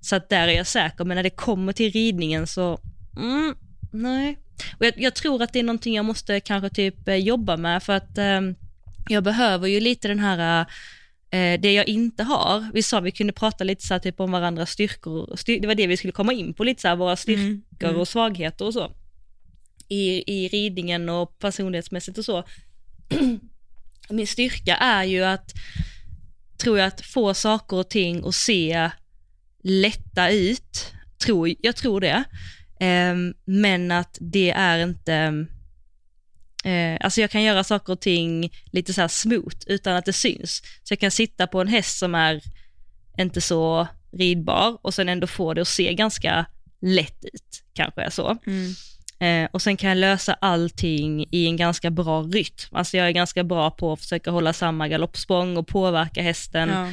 Så 0.00 0.16
att 0.16 0.28
där 0.28 0.48
är 0.48 0.52
jag 0.52 0.66
säker, 0.66 1.04
men 1.04 1.14
när 1.16 1.22
det 1.22 1.30
kommer 1.30 1.72
till 1.72 1.92
ridningen 1.92 2.46
så, 2.46 2.78
mm, 3.16 3.54
nej. 3.92 4.38
Och 4.78 4.86
jag, 4.86 4.92
jag 4.96 5.14
tror 5.14 5.42
att 5.42 5.52
det 5.52 5.58
är 5.58 5.62
någonting 5.62 5.94
jag 5.94 6.04
måste 6.04 6.40
kanske 6.40 6.70
typ 6.70 7.08
eh, 7.08 7.14
jobba 7.14 7.56
med 7.56 7.82
för 7.82 7.92
att 7.92 8.18
eh, 8.18 8.40
jag 9.08 9.24
behöver 9.24 9.68
ju 9.68 9.80
lite 9.80 10.08
den 10.08 10.18
här 10.18 10.60
eh, 10.60 10.66
det 11.60 11.72
jag 11.72 11.88
inte 11.88 12.22
har, 12.22 12.70
vi 12.74 12.82
sa 12.82 13.00
vi 13.00 13.10
kunde 13.10 13.32
prata 13.32 13.64
lite 13.64 13.86
så 13.86 13.94
här, 13.94 13.98
typ 13.98 14.20
om 14.20 14.32
varandras 14.32 14.70
styrkor, 14.70 15.36
styr, 15.36 15.60
det 15.60 15.66
var 15.66 15.74
det 15.74 15.86
vi 15.86 15.96
skulle 15.96 16.12
komma 16.12 16.32
in 16.32 16.54
på 16.54 16.64
lite 16.64 16.82
så 16.82 16.88
här, 16.88 16.96
våra 16.96 17.16
styrkor 17.16 17.42
Mm, 17.46 17.62
styrkor 17.76 18.00
och 18.00 18.08
svagheter 18.08 18.64
och 18.64 18.72
så. 18.72 18.92
I, 19.88 20.32
I 20.32 20.48
ridningen 20.48 21.08
och 21.08 21.38
personlighetsmässigt 21.38 22.18
och 22.18 22.24
så. 22.24 22.44
Min 24.10 24.26
styrka 24.26 24.76
är 24.76 25.04
ju 25.04 25.22
att, 25.24 25.52
tror 26.58 26.78
jag, 26.78 26.86
att 26.86 27.00
få 27.00 27.34
saker 27.34 27.76
och 27.76 27.90
ting 27.90 28.26
att 28.26 28.34
se 28.34 28.90
lätta 29.62 30.30
ut. 30.30 30.92
Tror, 31.24 31.54
jag 31.60 31.76
tror 31.76 32.00
det. 32.00 32.24
Ehm, 32.80 33.34
men 33.44 33.90
att 33.90 34.18
det 34.20 34.50
är 34.50 34.78
inte, 34.78 35.46
eh, 36.66 36.96
alltså 37.00 37.20
jag 37.20 37.30
kan 37.30 37.42
göra 37.42 37.64
saker 37.64 37.92
och 37.92 38.00
ting 38.00 38.50
lite 38.72 38.92
så 38.92 39.00
här 39.00 39.08
smooth 39.08 39.56
utan 39.66 39.96
att 39.96 40.04
det 40.04 40.12
syns. 40.12 40.62
Så 40.82 40.92
jag 40.92 40.98
kan 41.00 41.10
sitta 41.10 41.46
på 41.46 41.60
en 41.60 41.68
häst 41.68 41.98
som 41.98 42.14
är 42.14 42.40
inte 43.18 43.40
så 43.40 43.88
ridbar 44.12 44.78
och 44.82 44.94
sen 44.94 45.08
ändå 45.08 45.26
få 45.26 45.54
det 45.54 45.60
att 45.60 45.68
se 45.68 45.94
ganska 45.94 46.46
lätt 46.82 47.24
ut, 47.24 47.62
kanske 47.72 48.02
är 48.02 48.10
så. 48.10 48.38
Mm. 48.46 48.74
Eh, 49.18 49.50
och 49.52 49.62
sen 49.62 49.76
kan 49.76 49.88
jag 49.88 49.98
lösa 49.98 50.34
allting 50.34 51.26
i 51.30 51.46
en 51.46 51.56
ganska 51.56 51.90
bra 51.90 52.22
rytm. 52.22 52.76
Alltså 52.76 52.96
jag 52.96 53.06
är 53.06 53.10
ganska 53.10 53.44
bra 53.44 53.70
på 53.70 53.92
att 53.92 54.00
försöka 54.00 54.30
hålla 54.30 54.52
samma 54.52 54.88
galoppsprång 54.88 55.56
och 55.56 55.66
påverka 55.68 56.22
hästen 56.22 56.68
Ja. 56.68 56.90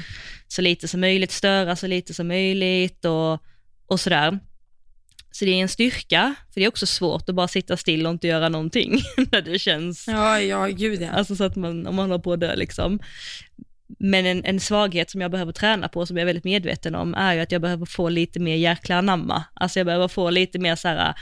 så 0.47 0.61
lite 0.61 0.87
som 0.87 0.99
möjligt, 0.99 1.31
störa 1.31 1.75
så 1.75 1.87
lite 1.87 2.13
som 2.13 2.27
möjligt 2.27 3.05
och, 3.05 3.43
och 3.87 3.99
sådär. 3.99 4.39
Så 5.35 5.45
det 5.45 5.51
är 5.51 5.61
en 5.61 5.69
styrka, 5.69 6.35
för 6.53 6.59
det 6.61 6.65
är 6.65 6.67
också 6.67 6.85
svårt 6.85 7.29
att 7.29 7.35
bara 7.35 7.47
sitta 7.47 7.77
still 7.77 8.05
och 8.05 8.11
inte 8.11 8.27
göra 8.27 8.49
någonting 8.49 8.91
när 9.31 9.41
det 9.41 9.59
känns, 9.59 10.07
Ja, 10.07 10.39
ja, 10.41 10.65
gud 10.67 11.01
ja. 11.01 11.09
alltså 11.09 11.35
så 11.35 11.43
att 11.43 11.55
man, 11.55 11.87
om 11.87 11.95
man 11.95 12.09
håller 12.09 12.23
på 12.23 12.33
att 12.33 12.39
dö 12.39 12.55
liksom. 12.55 12.99
Men 13.99 14.25
en, 14.25 14.45
en 14.45 14.59
svaghet 14.59 15.09
som 15.09 15.21
jag 15.21 15.31
behöver 15.31 15.51
träna 15.51 15.87
på, 15.89 16.05
som 16.05 16.17
jag 16.17 16.21
är 16.21 16.25
väldigt 16.25 16.43
medveten 16.43 16.95
om, 16.95 17.13
är 17.13 17.33
ju 17.33 17.39
att 17.39 17.51
jag 17.51 17.61
behöver 17.61 17.85
få 17.85 18.09
lite 18.09 18.39
mer 18.39 18.55
jäkla 18.55 18.95
anamma. 18.95 19.43
Alltså 19.53 19.79
jag 19.79 19.85
behöver 19.85 20.07
få 20.07 20.29
lite 20.29 20.59
mer 20.59 20.75
så 20.75 20.87
här, 20.87 21.13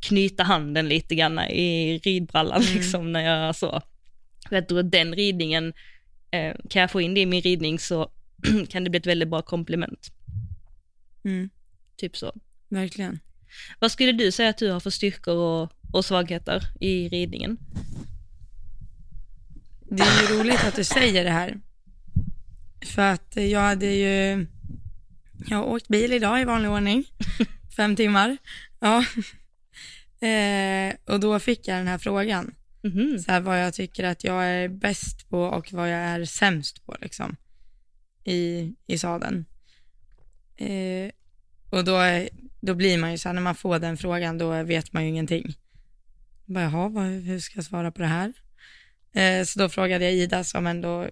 knyta 0.00 0.42
handen 0.42 0.88
lite 0.88 1.14
grann 1.14 1.38
i 1.40 1.98
ridbrallan 1.98 2.62
Mm. 2.62 2.74
liksom 2.74 3.12
när 3.12 3.20
jag 3.20 3.56
så. 3.56 3.80
För 4.48 4.56
jag 4.56 4.68
tror 4.68 4.80
att 4.80 4.90
den 4.90 5.14
ridningen, 5.14 5.72
eh, 6.30 6.54
kan 6.70 6.80
jag 6.80 6.90
få 6.90 7.00
in 7.00 7.14
det 7.14 7.20
i 7.20 7.26
min 7.26 7.42
ridning 7.42 7.78
så 7.78 8.10
kan 8.68 8.84
det 8.84 8.90
bli 8.90 8.98
ett 8.98 9.06
väldigt 9.06 9.28
bra 9.28 9.42
komplement. 9.42 10.06
Mm, 11.24 11.50
Typ 11.96 12.16
så. 12.16 12.32
Verkligen. 12.68 13.20
Vad 13.78 13.92
skulle 13.92 14.12
du 14.12 14.32
säga 14.32 14.50
att 14.50 14.58
du 14.58 14.70
har 14.70 14.80
för 14.80 14.90
styrkor 14.90 15.36
och, 15.36 15.72
och 15.92 16.04
svagheter 16.04 16.62
i 16.80 17.08
ridningen? 17.08 17.58
Det 19.90 20.02
är 20.02 20.22
ju 20.22 20.38
roligt 20.38 20.64
att 20.64 20.76
du 20.76 20.84
säger 20.84 21.24
det 21.24 21.30
här. 21.30 21.60
För 22.86 23.02
att 23.02 23.36
jag 23.36 23.60
hade 23.60 23.86
ju, 23.86 24.46
jag 25.48 25.56
har 25.56 25.64
åkt 25.64 25.88
bil 25.88 26.12
idag 26.12 26.40
i 26.40 26.44
vanlig 26.44 26.70
ordning, 26.70 27.04
fem 27.76 27.96
timmar. 27.96 28.36
Ja. 28.80 29.04
Eh, 30.28 30.94
och 31.04 31.20
då 31.20 31.38
fick 31.38 31.68
jag 31.68 31.76
den 31.78 31.88
här 31.88 31.98
frågan, 31.98 32.54
Mhm. 32.82 33.18
så 33.18 33.30
här, 33.32 33.40
vad 33.40 33.62
jag 33.62 33.74
tycker 33.74 34.04
att 34.04 34.24
jag 34.24 34.44
är 34.44 34.68
bäst 34.68 35.28
på 35.28 35.40
och 35.42 35.72
vad 35.72 35.90
jag 35.92 35.98
är 35.98 36.24
sämst 36.24 36.86
på 36.86 36.96
liksom, 37.00 37.36
i, 38.24 38.72
i 38.86 38.98
sadeln. 38.98 39.44
Eh, 40.56 41.10
och 41.70 41.84
då, 41.84 41.98
då 42.66 42.74
blir 42.74 42.98
man 42.98 43.12
ju 43.12 43.18
så 43.18 43.28
här, 43.28 43.34
när 43.34 43.42
man 43.42 43.54
får 43.54 43.78
den 43.78 43.96
frågan, 43.96 44.38
då 44.38 44.62
vet 44.62 44.92
man 44.92 45.02
ju 45.02 45.08
ingenting. 45.08 45.54
Bara, 46.44 46.64
jaha, 46.64 46.88
vad, 46.88 47.04
hur 47.06 47.40
ska 47.40 47.58
jag 47.58 47.64
svara 47.64 47.92
på 47.92 48.02
det 48.02 48.08
här? 48.08 48.32
Eh, 49.12 49.44
så 49.44 49.58
då 49.58 49.68
frågade 49.68 50.04
jag 50.04 50.14
Ida 50.14 50.44
som 50.44 50.66
ändå 50.66 51.08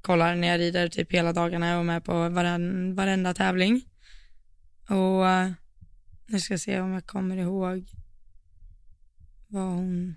kollar 0.00 0.34
när 0.34 0.48
jag 0.48 0.60
rider 0.60 0.88
typ 0.88 1.12
hela 1.12 1.32
dagarna 1.32 1.74
och 1.74 1.80
är 1.80 1.84
med 1.84 2.04
på 2.04 2.28
varen, 2.28 2.94
varenda 2.94 3.34
tävling. 3.34 3.82
Och 4.88 5.28
eh, 5.28 5.50
nu 6.26 6.40
ska 6.40 6.52
jag 6.52 6.60
se 6.60 6.80
om 6.80 6.92
jag 6.92 7.06
kommer 7.06 7.36
ihåg 7.36 7.88
vad 9.48 9.62
hon... 9.62 10.14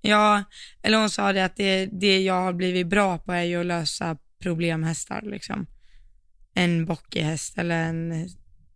Ja, 0.00 0.44
eller 0.82 0.98
hon 0.98 1.10
sa 1.10 1.32
det 1.32 1.44
att 1.44 1.56
det, 1.56 1.86
det 1.86 2.20
jag 2.22 2.42
har 2.42 2.52
blivit 2.52 2.86
bra 2.86 3.18
på 3.18 3.32
är 3.32 3.42
ju 3.42 3.60
att 3.60 3.66
lösa 3.66 4.18
problemhästar 4.38 5.22
liksom. 5.22 5.66
En 6.54 6.84
bockig 6.84 7.22
häst 7.22 7.58
eller 7.58 7.88
en 7.88 8.28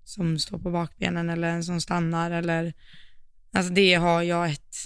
som 0.09 0.39
står 0.39 0.59
på 0.59 0.71
bakbenen 0.71 1.31
eller 1.31 1.49
en 1.49 1.65
som 1.65 1.81
stannar 1.81 2.31
eller 2.31 2.73
alltså 3.53 3.73
det 3.73 3.95
har 3.95 4.23
jag 4.23 4.51
ett 4.51 4.77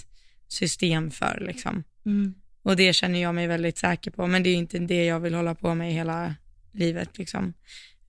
system 0.47 1.11
för 1.11 1.43
liksom. 1.47 1.83
Mm. 2.05 2.33
Och 2.63 2.75
det 2.75 2.93
känner 2.93 3.21
jag 3.21 3.35
mig 3.35 3.47
väldigt 3.47 3.77
säker 3.77 4.11
på, 4.11 4.27
men 4.27 4.43
det 4.43 4.49
är 4.49 4.55
inte 4.55 4.79
det 4.79 5.05
jag 5.05 5.19
vill 5.19 5.33
hålla 5.33 5.55
på 5.55 5.75
med 5.75 5.93
hela 5.93 6.35
livet 6.71 7.17
liksom. 7.17 7.53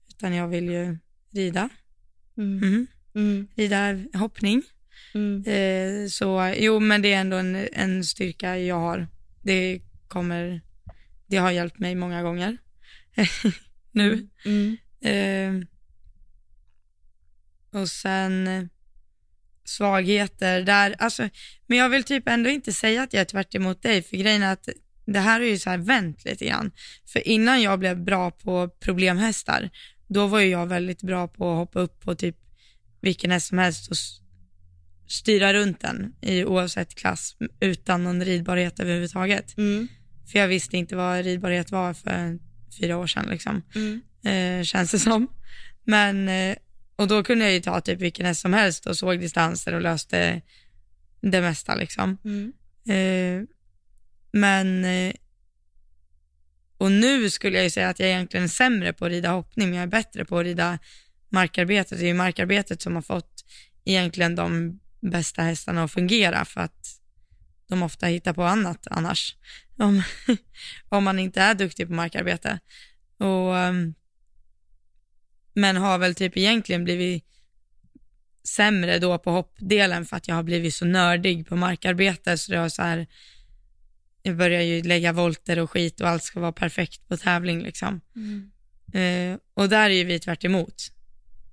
Utan 0.09 0.33
jag 0.33 0.47
vill 0.47 0.69
ju 0.69 0.97
rida, 1.31 1.69
Mm. 2.37 2.57
mm. 2.63 2.87
Mm. 3.15 3.47
rida 3.55 3.99
hoppning. 4.19 4.61
Mm. 5.13 5.43
Eh, 5.45 6.07
så 6.07 6.53
jo, 6.57 6.79
men 6.79 7.01
det 7.01 7.13
är 7.13 7.21
ändå 7.21 7.37
en, 7.37 7.55
en 7.73 8.03
styrka 8.03 8.57
jag 8.57 8.79
har. 8.79 9.07
Det 9.41 9.81
kommer, 10.07 10.61
det 11.27 11.37
har 11.37 11.51
hjälpt 11.51 11.79
mig 11.79 11.95
många 11.95 12.23
gånger 12.23 12.57
nu. 13.91 14.27
Mm. 14.45 14.77
Eh, 15.01 15.67
och 17.75 17.89
sen 17.89 18.47
eh, 18.47 18.63
svagheter 19.65 20.61
där, 20.61 20.95
alltså, 20.99 21.29
men 21.67 21.77
jag 21.77 21.89
vill 21.89 22.03
typ 22.03 22.27
ändå 22.27 22.49
inte 22.49 22.73
säga 22.73 23.03
att 23.03 23.13
jag 23.13 23.21
är 23.21 23.25
tvärt 23.25 23.55
emot 23.55 23.81
dig, 23.81 24.01
för 24.01 24.17
grejen 24.17 24.43
är 24.43 24.53
att 24.53 24.69
det 25.05 25.19
här 25.19 25.41
är 25.41 25.45
ju 25.45 25.57
så 25.57 25.69
här 25.69 25.77
vänt 25.77 26.25
lite 26.25 26.45
grann. 26.45 26.71
För 27.05 27.27
innan 27.27 27.61
jag 27.61 27.79
blev 27.79 28.03
bra 28.03 28.31
på 28.31 28.69
problemhästar, 28.79 29.69
då 30.07 30.27
var 30.27 30.39
ju 30.39 30.47
jag 30.49 30.67
väldigt 30.67 31.01
bra 31.01 31.27
på 31.27 31.51
att 31.51 31.57
hoppa 31.57 31.79
upp 31.79 32.01
på 32.01 32.15
typ 32.15 32.35
vilken 33.01 33.31
häst 33.31 33.47
som 33.47 33.57
helst 33.57 33.91
och 33.91 33.97
styra 35.07 35.53
runt 35.53 35.81
den 35.81 36.15
i 36.21 36.43
oavsett 36.45 36.95
klass 36.95 37.35
utan 37.59 38.03
någon 38.03 38.25
ridbarhet 38.25 38.79
överhuvudtaget. 38.79 39.57
Mm. 39.57 39.87
För 40.31 40.39
jag 40.39 40.47
visste 40.47 40.77
inte 40.77 40.95
vad 40.95 41.25
ridbarhet 41.25 41.71
var 41.71 41.93
för 41.93 42.39
fyra 42.79 42.97
år 42.97 43.07
sedan 43.07 43.25
liksom 43.29 43.61
Mm. 43.75 44.01
eh, 44.59 44.63
känns 44.63 44.91
det 44.91 44.99
som. 44.99 45.27
Men, 45.83 46.29
eh, 46.29 46.55
och 46.95 47.07
då 47.07 47.23
kunde 47.23 47.45
jag 47.45 47.53
ju 47.53 47.61
ta 47.61 47.81
typ 47.81 48.01
vilken 48.01 48.25
häst 48.25 48.41
som 48.41 48.53
helst 48.53 48.85
och 48.85 48.97
såg 48.97 49.19
distanser 49.19 49.73
och 49.73 49.81
löste 49.81 50.41
det 51.21 51.41
mesta 51.41 51.75
liksom. 51.75 52.17
Mm. 52.23 52.53
Eh, 52.87 53.47
men, 54.31 54.85
eh, 54.85 55.13
och 56.77 56.91
nu 56.91 57.29
skulle 57.29 57.55
jag 57.55 57.63
ju 57.63 57.69
säga 57.69 57.89
att 57.89 57.99
jag 57.99 58.09
egentligen 58.09 58.43
är 58.43 58.47
sämre 58.47 58.93
på 58.93 59.05
att 59.05 59.11
rida 59.11 59.29
hoppning, 59.29 59.69
men 59.69 59.75
jag 59.75 59.83
är 59.83 59.87
bättre 59.87 60.25
på 60.25 60.39
att 60.39 60.43
rida 60.43 60.79
markarbetet. 61.29 61.99
Det 61.99 62.05
är 62.05 62.07
ju 62.07 62.13
markarbetet 62.13 62.81
som 62.81 62.95
har 62.95 63.01
fått 63.01 63.45
egentligen 63.85 64.35
de 64.35 64.79
bästa 64.99 65.41
hästarna 65.41 65.83
att 65.83 65.91
fungera 65.91 66.45
för 66.45 66.61
att 66.61 66.99
de 67.67 67.83
ofta 67.83 68.05
hittar 68.07 68.33
på 68.33 68.43
annat 68.43 68.87
annars. 68.91 69.35
Om, 69.77 70.03
om 70.89 71.03
man 71.03 71.19
inte 71.19 71.41
är 71.41 71.53
duktig 71.53 71.87
på 71.87 71.93
markarbete. 71.93 72.59
Och, 73.17 73.57
ehm, 73.57 73.93
men 75.55 75.77
har 75.77 75.97
väl 75.97 76.15
typ 76.15 76.37
egentligen 76.37 76.83
blivit 76.83 77.25
sämre 78.47 78.99
då 78.99 79.17
på 79.17 79.31
hoppdelen 79.31 80.05
för 80.05 80.17
att 80.17 80.27
jag 80.27 80.35
har 80.35 80.43
blivit 80.43 80.73
så 80.73 80.85
nördig 80.85 81.47
på 81.47 81.55
markarbete 81.55 82.37
så 82.37 82.51
det 82.51 82.57
har 82.57 82.69
så 82.69 82.81
här, 82.81 83.07
jag 84.23 84.37
börjar 84.37 84.61
ju 84.61 84.83
lägga 84.83 85.13
volter 85.13 85.59
och 85.59 85.71
skit 85.71 86.01
och 86.01 86.09
allt 86.09 86.23
ska 86.23 86.39
vara 86.39 86.51
perfekt 86.51 87.07
på 87.07 87.17
tävling 87.17 87.63
liksom. 87.63 88.01
Mm. 88.15 88.51
Eh, 88.93 89.39
och 89.53 89.69
där 89.69 89.89
är 89.89 89.93
ju 89.93 90.03
vi 90.03 90.19
tvärt 90.19 90.45
emot. 90.45 90.91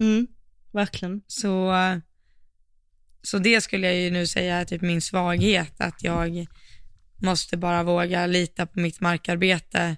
Mm. 0.01 0.27
Verkligen. 0.73 1.23
Så, 1.27 1.75
så 3.23 3.39
det 3.39 3.61
skulle 3.61 3.87
jag 3.87 3.97
ju 3.97 4.11
nu 4.11 4.27
säga 4.27 4.57
är 4.57 4.65
typ 4.65 4.83
min 4.83 5.03
svaghet, 5.03 5.81
att 5.81 6.05
jag 6.05 6.47
måste 7.17 7.57
bara 7.57 7.83
våga 7.83 8.27
lita 8.27 8.67
på 8.67 8.81
mitt 8.81 9.01
markarbete 9.01 9.97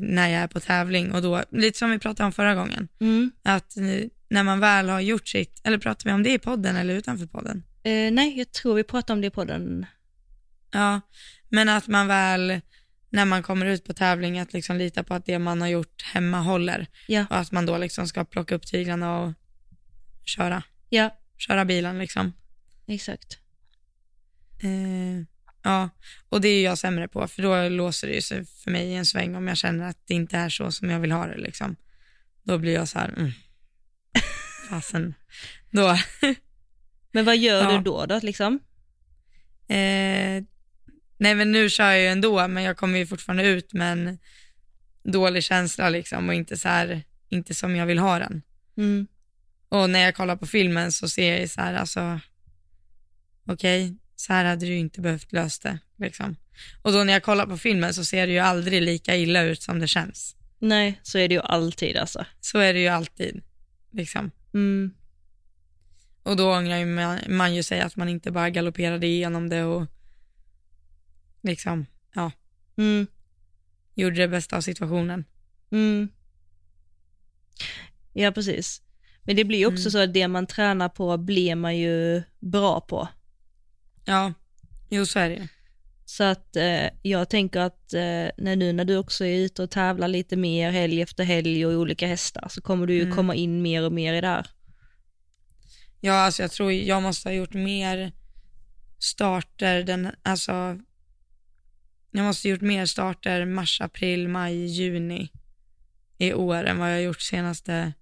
när 0.00 0.28
jag 0.28 0.42
är 0.42 0.46
på 0.46 0.60
tävling 0.60 1.12
och 1.12 1.22
då, 1.22 1.42
lite 1.50 1.78
som 1.78 1.90
vi 1.90 1.98
pratade 1.98 2.26
om 2.26 2.32
förra 2.32 2.54
gången, 2.54 2.88
Mm. 3.00 3.30
att 3.42 3.76
eh, 3.76 3.84
när 4.30 4.42
man 4.42 4.60
väl 4.60 4.88
har 4.88 5.00
gjort 5.00 5.28
sitt, 5.28 5.60
eller 5.64 5.78
pratar 5.78 6.10
vi 6.10 6.14
om 6.14 6.22
det 6.22 6.32
i 6.32 6.38
podden 6.38 6.76
eller 6.76 6.94
utanför 6.94 7.26
podden? 7.26 7.62
Eh, 7.82 8.12
nej, 8.12 8.38
jag 8.38 8.52
tror 8.52 8.74
vi 8.74 8.84
pratade 8.84 9.12
om 9.12 9.20
det 9.20 9.30
på 9.30 9.44
den. 9.44 9.86
Ja, 10.72 11.00
men 11.48 11.68
att 11.68 11.88
man 11.88 12.06
väl, 12.06 12.60
när 13.10 13.24
man 13.24 13.42
kommer 13.42 13.66
ut 13.66 13.84
på 13.84 13.92
tävling, 13.94 14.38
att 14.38 14.52
liksom 14.52 14.76
lita 14.76 15.02
på 15.02 15.14
att 15.14 15.26
det 15.26 15.38
man 15.38 15.60
har 15.60 15.68
gjort 15.68 16.02
hemma 16.02 16.40
håller 16.40 16.86
Ja, 17.08 17.26
och 17.30 17.36
att 17.36 17.52
man 17.52 17.66
då 17.66 17.78
liksom 17.78 18.08
ska 18.08 18.24
plocka 18.24 18.54
upp 18.54 18.66
tyglarna 18.66 19.20
och 19.20 19.32
köra, 20.24 20.62
ja, 20.88 21.16
köra 21.38 21.64
bilen 21.64 21.98
liksom. 21.98 22.32
exakt. 22.86 23.38
Eh, 24.62 25.26
ja, 25.62 25.90
och 26.28 26.40
det 26.40 26.48
är 26.48 26.64
jag 26.64 26.78
sämre 26.78 27.08
på, 27.08 27.28
för 27.28 27.42
då 27.42 27.68
låser 27.68 28.08
det 28.08 28.22
sig 28.22 28.44
för 28.44 28.70
mig 28.70 28.86
i 28.86 28.94
en 28.94 29.06
sväng 29.06 29.34
om 29.34 29.48
jag 29.48 29.56
känner 29.56 29.88
att 29.88 29.98
det 30.06 30.14
inte 30.14 30.36
är 30.36 30.48
så 30.48 30.72
som 30.72 30.90
jag 30.90 31.00
vill 31.00 31.12
ha 31.12 31.26
det 31.26 31.38
liksom. 31.38 31.76
Då 32.42 32.58
blir 32.58 32.74
jag 32.74 32.88
så 32.88 32.98
här, 32.98 33.14
mm. 33.16 33.32
fasen. 34.70 35.14
Då, 35.70 35.96
Men 37.12 37.24
vad 37.24 37.36
gör 37.36 37.62
Ja. 37.62 37.76
du 37.76 37.82
då, 37.84 38.06
då 38.06 38.20
liksom? 38.22 38.60
eh, 39.68 40.44
nej 41.18 41.34
men 41.34 41.52
nu 41.52 41.70
kör 41.70 41.90
jag 41.90 42.00
ju 42.00 42.06
ändå, 42.06 42.48
men 42.48 42.62
jag 42.62 42.76
kommer 42.76 42.98
ju 42.98 43.06
fortfarande 43.06 43.44
ut 43.46 43.72
med 43.72 43.92
en 43.92 44.18
dålig 45.12 45.44
känsla 45.44 45.88
liksom 45.88 46.28
och 46.28 46.34
inte 46.34 46.56
så 46.56 46.68
här, 46.68 47.02
inte 47.28 47.54
som 47.54 47.76
jag 47.76 47.86
vill 47.86 47.98
ha 47.98 48.18
den. 48.18 48.42
Mm. 48.76 49.06
Och 49.68 49.90
när 49.90 50.00
jag 50.00 50.14
kollar 50.14 50.36
på 50.36 50.46
filmen 50.46 50.92
så 50.92 51.08
ser 51.08 51.30
jag 51.30 51.40
ju 51.40 51.48
så 51.48 51.60
här, 51.60 51.74
alltså, 51.74 52.20
okej, 53.46 53.96
så 54.22 54.32
här 54.32 54.44
hade 54.44 54.66
du 54.66 54.76
inte 54.76 55.00
behövt 55.00 55.32
lösa 55.32 55.68
det. 55.68 55.78
Liksom. 55.96 56.36
Och 56.82 56.92
då 56.92 57.04
när 57.04 57.12
jag 57.12 57.22
kollar 57.22 57.46
på 57.46 57.58
filmen 57.58 57.94
så 57.94 58.04
ser 58.04 58.26
det 58.26 58.32
ju 58.32 58.38
aldrig 58.38 58.82
lika 58.82 59.16
illa 59.16 59.42
ut 59.42 59.62
som 59.62 59.78
det 59.78 59.88
känns. 59.88 60.36
Nej, 60.58 61.00
så 61.02 61.18
är 61.18 61.28
det 61.28 61.34
ju 61.34 61.40
alltid 61.40 61.96
alltså. 61.96 62.24
Så 62.40 62.58
är 62.58 62.74
det 62.74 62.80
ju 62.80 62.88
alltid. 62.88 63.42
Liksom. 63.90 64.30
Mm. 64.54 64.90
Och 66.22 66.36
då 66.36 66.52
ångrar 66.52 66.76
ju 66.76 66.86
man, 66.86 67.18
man 67.28 67.54
ju 67.54 67.62
sig 67.62 67.80
att 67.80 67.96
man 67.96 68.08
inte 68.08 68.30
bara 68.30 68.50
galopperade 68.50 69.06
igenom 69.06 69.48
det 69.48 69.64
och 69.64 69.86
liksom, 71.42 71.86
ja, 72.14 72.30
Mm. 72.76 73.06
gjorde 73.94 74.16
det 74.16 74.28
bästa 74.28 74.56
av 74.56 74.60
situationen. 74.60 75.24
Mm. 75.70 76.08
Ja, 78.12 78.32
precis. 78.32 78.82
Men 79.22 79.36
det 79.36 79.44
blir 79.44 79.58
ju 79.58 79.66
också 79.66 79.80
Mm. 79.88 79.90
så 79.90 79.98
att 79.98 80.14
det 80.14 80.28
man 80.28 80.46
tränar 80.46 80.88
på 80.88 81.16
blir 81.16 81.54
man 81.54 81.76
ju 81.78 82.22
bra 82.40 82.80
på. 82.80 83.08
Ja, 84.04 84.32
jo 84.90 85.06
så 85.06 85.18
är 85.18 85.28
det. 85.30 85.48
Så 86.04 86.24
att 86.24 86.56
eh, 86.56 86.88
jag 87.02 87.30
tänker 87.30 87.60
att 87.60 87.94
eh, 87.94 88.00
när 88.38 88.56
nu 88.56 88.72
när 88.72 88.84
du 88.84 88.96
också 88.96 89.24
är 89.24 89.36
ute 89.38 89.62
och 89.62 89.70
tävlar 89.70 90.08
lite 90.08 90.36
mer 90.36 90.70
helg 90.70 91.02
efter 91.02 91.24
helg 91.24 91.66
och 91.66 91.72
i 91.72 91.76
olika 91.76 92.06
hästar 92.06 92.48
så 92.50 92.60
kommer 92.60 92.86
du 92.86 92.94
ju 92.94 93.02
Mm. 93.02 93.16
komma 93.16 93.34
in 93.34 93.62
mer 93.62 93.82
och 93.84 93.92
mer 93.92 94.14
i 94.14 94.20
det 94.20 94.26
här. 94.26 94.46
Ja, 96.00 96.12
alltså 96.14 96.42
jag 96.42 96.50
tror 96.50 96.72
jag 96.72 97.02
måste 97.02 97.28
ha 97.28 97.34
gjort 97.34 97.54
mer 97.54 98.12
starter, 98.98 99.82
den, 99.82 100.08
alltså 100.22 100.52
jag 102.10 102.24
måste 102.24 102.48
ha 102.48 102.50
gjort 102.50 102.60
mer 102.60 102.86
starter 102.86 103.44
mars, 103.44 103.80
april, 103.80 104.28
maj, 104.28 104.66
juni 104.66 105.32
i 106.18 106.32
år 106.32 106.64
än 106.64 106.78
vad 106.78 106.90
jag 106.90 106.94
har 106.96 107.00
gjort 107.00 107.20
senaste, 107.20 107.92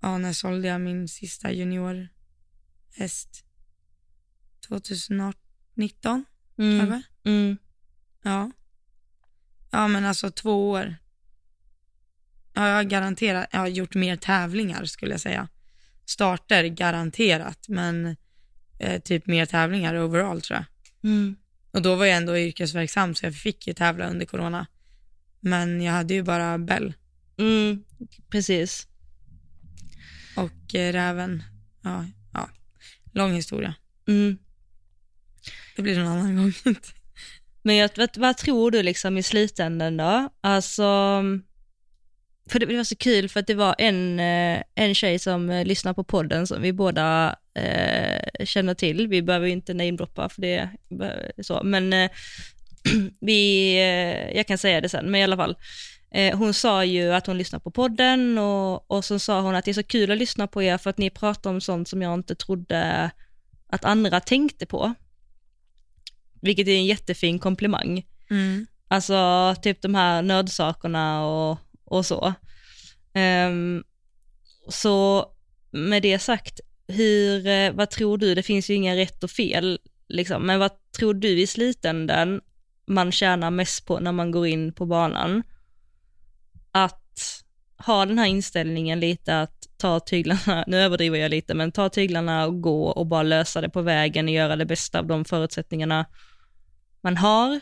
ja 0.00 0.18
när 0.18 0.32
sålde 0.32 0.68
jag 0.68 0.80
min 0.80 1.08
sista 1.08 1.52
juniorhäst? 1.52 3.45
2019 4.68 6.24
Mm. 6.58 6.78
kanske? 6.78 7.08
Mm. 7.24 7.56
Ja. 8.22 8.50
Ja 9.70 9.88
men 9.88 10.04
alltså 10.04 10.30
två 10.30 10.70
år. 10.70 10.96
Ja, 12.52 12.68
jag 12.68 12.74
har 12.76 12.82
garanterat, 12.82 13.46
jag 13.52 13.58
har 13.60 13.66
gjort 13.68 13.94
mer 13.94 14.16
tävlingar 14.16 14.84
skulle 14.84 15.10
jag 15.12 15.20
säga. 15.20 15.48
Starter 16.04 16.64
garanterat, 16.64 17.68
men 17.68 18.16
eh, 18.78 19.00
typ 19.02 19.26
mer 19.26 19.46
tävlingar 19.46 19.94
overall 19.94 20.40
tror 20.40 20.56
jag. 20.58 20.64
Mm. 21.10 21.36
Och 21.70 21.82
då 21.82 21.94
var 21.94 22.06
jag 22.06 22.16
ändå 22.16 22.38
yrkesverksam 22.38 23.14
så 23.14 23.26
jag 23.26 23.34
fick 23.34 23.66
ju 23.66 23.74
tävla 23.74 24.08
under 24.10 24.26
corona. 24.26 24.66
Men 25.40 25.80
jag 25.82 25.92
hade 25.92 26.14
ju 26.14 26.22
bara 26.22 26.58
Bell 26.58 26.94
Mm. 27.38 27.84
Precis. 28.30 28.86
och 30.36 30.74
eh, 30.74 30.92
Räven. 30.92 31.42
Ja, 31.82 32.04
ja, 32.32 32.50
lång 33.12 33.32
historia. 33.32 33.74
Mm. 34.08 34.38
Det 35.76 35.82
blir 35.82 35.98
någon 35.98 36.08
annan 36.08 36.36
gång. 36.36 36.52
Men 37.62 37.76
jag, 37.76 37.90
vad, 37.96 38.16
vad 38.16 38.36
tror 38.36 38.70
du 38.70 38.82
liksom 38.82 39.18
i 39.18 39.22
slutändan 39.22 39.96
då? 39.96 40.28
Alltså, 40.40 41.22
för 42.50 42.58
det, 42.58 42.66
det 42.66 42.76
var 42.76 42.84
så 42.84 42.96
kul 42.96 43.28
för 43.28 43.40
att 43.40 43.46
det 43.46 43.54
var 43.54 43.74
en, 43.78 44.20
eh, 44.20 44.62
en 44.74 44.94
tjej 44.94 45.18
som 45.18 45.50
eh, 45.50 45.64
lyssnar 45.64 45.94
på 45.94 46.04
podden 46.04 46.46
som 46.46 46.62
vi 46.62 46.72
båda 46.72 47.36
eh, 47.54 48.44
känner 48.44 48.74
till. 48.74 49.08
Vi 49.08 49.22
behöver 49.22 49.46
ju 49.46 49.52
inte 49.52 49.74
namedroppa 49.74 50.28
för 50.28 50.42
det 50.42 50.68
är 51.36 51.42
så, 51.42 51.60
men 51.64 51.92
eh, 51.92 52.10
vi, 53.20 53.72
eh, 53.74 54.36
jag 54.36 54.46
kan 54.46 54.58
säga 54.58 54.80
det 54.80 54.88
sen, 54.88 55.10
men 55.10 55.20
i 55.20 55.24
alla 55.24 55.36
fall. 55.36 55.56
Eh, 56.10 56.38
hon 56.38 56.54
sa 56.54 56.84
ju 56.84 57.12
att 57.12 57.26
hon 57.26 57.38
lyssnar 57.38 57.58
på 57.58 57.70
podden 57.70 58.38
och, 58.38 58.90
och 58.90 59.04
så 59.04 59.18
sa 59.18 59.40
hon 59.40 59.54
att 59.54 59.64
det 59.64 59.70
är 59.70 59.72
så 59.72 59.82
kul 59.82 60.10
att 60.10 60.18
lyssna 60.18 60.46
på 60.46 60.62
er 60.62 60.78
för 60.78 60.90
att 60.90 60.98
ni 60.98 61.10
pratar 61.10 61.50
om 61.50 61.60
sånt 61.60 61.88
som 61.88 62.02
jag 62.02 62.14
inte 62.14 62.34
trodde 62.34 63.10
att 63.68 63.84
andra 63.84 64.20
tänkte 64.20 64.66
på. 64.66 64.94
Vilket 66.40 66.68
är 66.68 66.76
en 66.76 66.86
jättefin 66.86 67.38
komplimang. 67.38 68.06
Mm. 68.30 68.66
Alltså 68.88 69.54
typ 69.62 69.82
de 69.82 69.94
här 69.94 70.22
nödsakerna 70.22 71.26
och, 71.26 71.58
och 71.84 72.06
så. 72.06 72.34
Ehm, 73.14 73.84
så 74.68 75.26
med 75.70 76.02
det 76.02 76.18
sagt, 76.18 76.60
hur, 76.88 77.46
eh, 77.46 77.72
vad 77.72 77.90
tror 77.90 78.18
du, 78.18 78.34
det 78.34 78.42
finns 78.42 78.70
ju 78.70 78.74
inga 78.74 78.96
rätt 78.96 79.24
och 79.24 79.30
fel, 79.30 79.78
liksom, 80.08 80.46
men 80.46 80.58
vad 80.58 80.70
tror 80.98 81.14
du 81.14 81.40
i 81.40 81.46
slutändan 81.46 82.40
man 82.86 83.12
tjänar 83.12 83.50
mest 83.50 83.86
på 83.86 84.00
när 84.00 84.12
man 84.12 84.30
går 84.30 84.46
in 84.46 84.72
på 84.72 84.86
banan? 84.86 85.42
Att 86.72 87.05
ha 87.78 88.06
den 88.06 88.18
här 88.18 88.26
inställningen 88.26 89.00
lite 89.00 89.40
att 89.40 89.66
ta 89.76 90.00
tyglarna, 90.00 90.64
nu 90.66 90.76
överdriver 90.76 91.18
jag 91.18 91.30
lite, 91.30 91.54
men 91.54 91.72
ta 91.72 91.88
tyglarna 91.88 92.46
och 92.46 92.60
gå 92.60 92.88
och 92.88 93.06
bara 93.06 93.22
lösa 93.22 93.60
det 93.60 93.68
på 93.68 93.82
vägen 93.82 94.26
och 94.26 94.34
göra 94.34 94.56
det 94.56 94.66
bästa 94.66 94.98
av 94.98 95.06
de 95.06 95.24
förutsättningarna 95.24 96.06
man 97.00 97.16
har, 97.16 97.60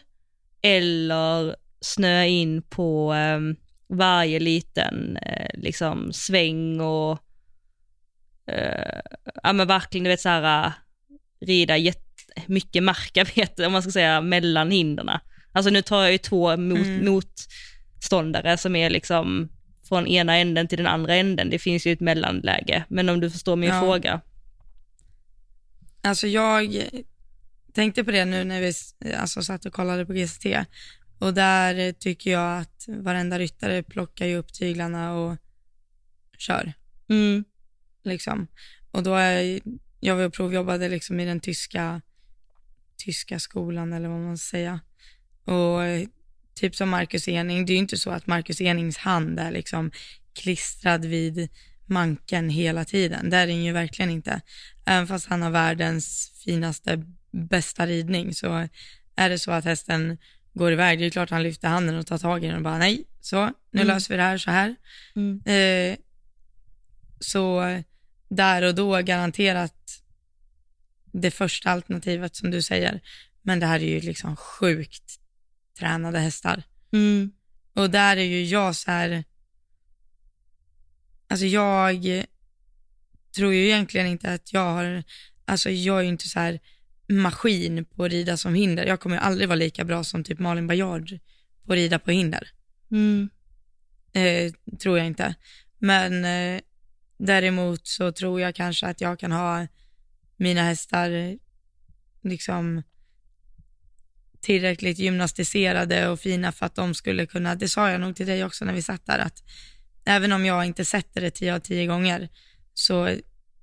eller 0.62 1.56
snöa 1.80 2.26
in 2.26 2.62
på 2.62 3.14
eh, 3.14 3.40
varje 3.88 4.40
liten 4.40 5.16
eh, 5.16 5.50
liksom 5.54 6.12
sväng 6.12 6.80
och 6.80 7.18
eh, 8.46 9.00
ja 9.42 9.52
men 9.52 9.66
verkligen 9.66 10.04
du 10.04 10.10
vet 10.10 10.20
så 10.20 10.28
här 10.28 10.72
rida 11.40 11.76
jätte, 11.76 12.00
mycket 12.46 12.82
markarbete 12.82 13.66
om 13.66 13.72
man 13.72 13.82
ska 13.82 13.90
säga 13.90 14.20
mellan 14.20 14.70
hinderna. 14.70 15.20
Alltså 15.52 15.70
nu 15.70 15.82
tar 15.82 16.02
jag 16.02 16.12
ju 16.12 16.18
två 16.18 16.56
mot, 16.56 16.78
Mm. 16.78 17.04
motståndare 17.04 18.56
som 18.56 18.76
är 18.76 18.90
liksom 18.90 19.48
från 19.88 20.06
ena 20.06 20.36
änden 20.36 20.68
till 20.68 20.78
den 20.78 20.86
andra 20.86 21.14
änden. 21.14 21.50
Det 21.50 21.58
finns 21.58 21.86
ju 21.86 21.92
ett 21.92 22.00
mellanläge, 22.00 22.84
men 22.88 23.08
om 23.08 23.20
du 23.20 23.30
förstår 23.30 23.56
min 23.56 23.68
Ja. 23.68 23.80
fråga. 23.80 24.20
Alltså 26.02 26.26
jag 26.26 26.82
tänkte 27.72 28.04
på 28.04 28.10
det 28.10 28.24
nu 28.24 28.44
när 28.44 28.60
vi 28.60 28.72
alltså, 29.14 29.42
satt 29.42 29.64
och 29.66 29.72
kollade 29.72 30.06
på 30.06 30.12
GCT 30.12 30.46
och 31.18 31.34
där 31.34 31.92
tycker 31.92 32.30
jag 32.30 32.58
att 32.60 32.84
varenda 32.88 33.38
ryttare 33.38 33.82
plockar 33.82 34.26
ju 34.26 34.36
upp 34.36 34.52
tyglarna 34.52 35.12
och 35.14 35.36
kör 36.38 36.72
Mm, 37.08 37.44
liksom. 38.04 38.46
Och 38.90 39.02
då 39.02 39.14
är 39.14 39.60
jag 40.00 40.16
var 40.16 40.24
och 40.24 40.32
provjobbade 40.34 40.88
liksom 40.88 41.20
i 41.20 41.24
den 41.24 41.40
tyska, 41.40 42.00
tyska 42.96 43.38
skolan 43.38 43.92
eller 43.92 44.08
vad 44.08 44.20
man 44.20 44.38
ska 44.38 44.50
säga. 44.50 44.80
Och 45.44 45.80
typ 46.54 46.76
som 46.76 46.88
Marcus 46.90 47.28
Ening, 47.28 47.66
det 47.66 47.72
är 47.72 47.74
ju 47.74 47.80
inte 47.80 47.96
så 47.98 48.10
att 48.10 48.26
Marcus 48.26 48.60
Enings 48.60 48.96
hand 48.96 49.40
är 49.40 49.50
liksom 49.50 49.90
klistrad 50.34 51.04
vid 51.04 51.48
manken 51.86 52.50
hela 52.50 52.84
tiden. 52.84 53.30
Det 53.30 53.36
är 53.36 53.46
den 53.46 53.64
ju 53.64 53.72
verkligen 53.72 54.10
inte. 54.10 54.40
Även 54.86 55.06
fast 55.06 55.26
han 55.26 55.42
har 55.42 55.50
världens 55.50 56.32
finaste, 56.44 57.04
bästa 57.32 57.86
ridning 57.86 58.34
så 58.34 58.68
är 59.16 59.28
det 59.30 59.38
så 59.38 59.50
att 59.50 59.64
hästen 59.64 60.18
går 60.52 60.72
iväg. 60.72 60.98
Det 60.98 61.06
är 61.06 61.10
klart 61.10 61.30
han 61.30 61.42
lyfter 61.42 61.68
handen 61.68 61.96
och 61.98 62.06
tar 62.06 62.18
tag 62.18 62.44
i 62.44 62.46
den 62.46 62.56
och 62.56 62.62
bara 62.62 62.78
nej, 62.78 63.04
så 63.20 63.46
nu 63.70 63.80
Mm. 63.80 63.86
löser 63.86 64.14
vi 64.14 64.16
det 64.16 64.22
här 64.22 64.38
så 64.38 64.50
här. 64.50 64.76
mm, 65.16 65.40
Eh, 65.46 65.96
så 67.20 67.62
där 68.28 68.62
och 68.62 68.74
då 68.74 69.02
garanterat 69.02 69.74
det 71.12 71.30
första 71.30 71.70
alternativet 71.70 72.36
som 72.36 72.50
du 72.50 72.62
säger. 72.62 73.00
Men 73.42 73.60
det 73.60 73.66
här 73.66 73.80
är 73.82 73.88
ju 73.88 74.00
liksom 74.00 74.36
sjukt 74.36 75.20
tränade 75.78 76.18
hästar. 76.18 76.62
mm, 76.92 77.32
Och 77.74 77.90
där 77.90 78.16
är 78.16 78.24
ju 78.24 78.44
jag 78.44 78.76
så 78.76 78.90
här, 78.90 79.24
alltså 81.28 81.46
jag 81.46 82.24
tror 83.36 83.54
ju 83.54 83.64
egentligen 83.64 84.06
inte 84.06 84.32
att 84.32 84.52
jag 84.52 84.72
har, 84.72 85.04
alltså 85.44 85.70
jag 85.70 85.98
är 85.98 86.02
ju 86.02 86.08
inte 86.08 86.28
så 86.28 86.40
här 86.40 86.60
maskin 87.08 87.84
på 87.84 88.04
att 88.04 88.10
rida 88.10 88.36
som 88.36 88.54
hinder. 88.54 88.86
Jag 88.86 89.00
kommer 89.00 89.16
ju 89.16 89.22
aldrig 89.22 89.48
vara 89.48 89.56
lika 89.56 89.84
bra 89.84 90.04
som 90.04 90.24
typ 90.24 90.38
Malin 90.38 90.66
Bajard 90.66 91.18
på 91.66 91.72
att 91.72 91.76
rida 91.76 91.98
på 91.98 92.10
hinder. 92.10 92.48
mm, 92.90 93.30
eh, 94.12 94.52
tror 94.78 94.98
jag 94.98 95.06
inte. 95.06 95.34
Men 95.78 96.24
eh, 96.24 96.60
däremot 97.18 97.86
så 97.86 98.12
tror 98.12 98.40
jag 98.40 98.54
kanske 98.54 98.86
att 98.86 99.00
jag 99.00 99.18
kan 99.18 99.32
ha 99.32 99.66
mina 100.36 100.62
hästar 100.62 101.38
liksom 102.22 102.82
tillräckligt 104.44 104.98
gymnastiserade 104.98 106.08
och 106.08 106.20
fina 106.20 106.52
för 106.52 106.66
att 106.66 106.74
de 106.74 106.94
skulle 106.94 107.26
kunna, 107.26 107.54
det 107.54 107.68
sa 107.68 107.90
jag 107.90 108.00
nog 108.00 108.16
till 108.16 108.26
dig 108.26 108.44
också 108.44 108.64
när 108.64 108.72
vi 108.72 108.82
satt 108.82 109.06
där, 109.06 109.18
att 109.18 109.42
även 110.04 110.32
om 110.32 110.46
jag 110.46 110.64
inte 110.64 110.84
sätter 110.84 111.20
det 111.20 111.30
tio 111.30 111.54
av 111.54 111.58
tio 111.58 111.86
gånger 111.86 112.28
så 112.74 113.16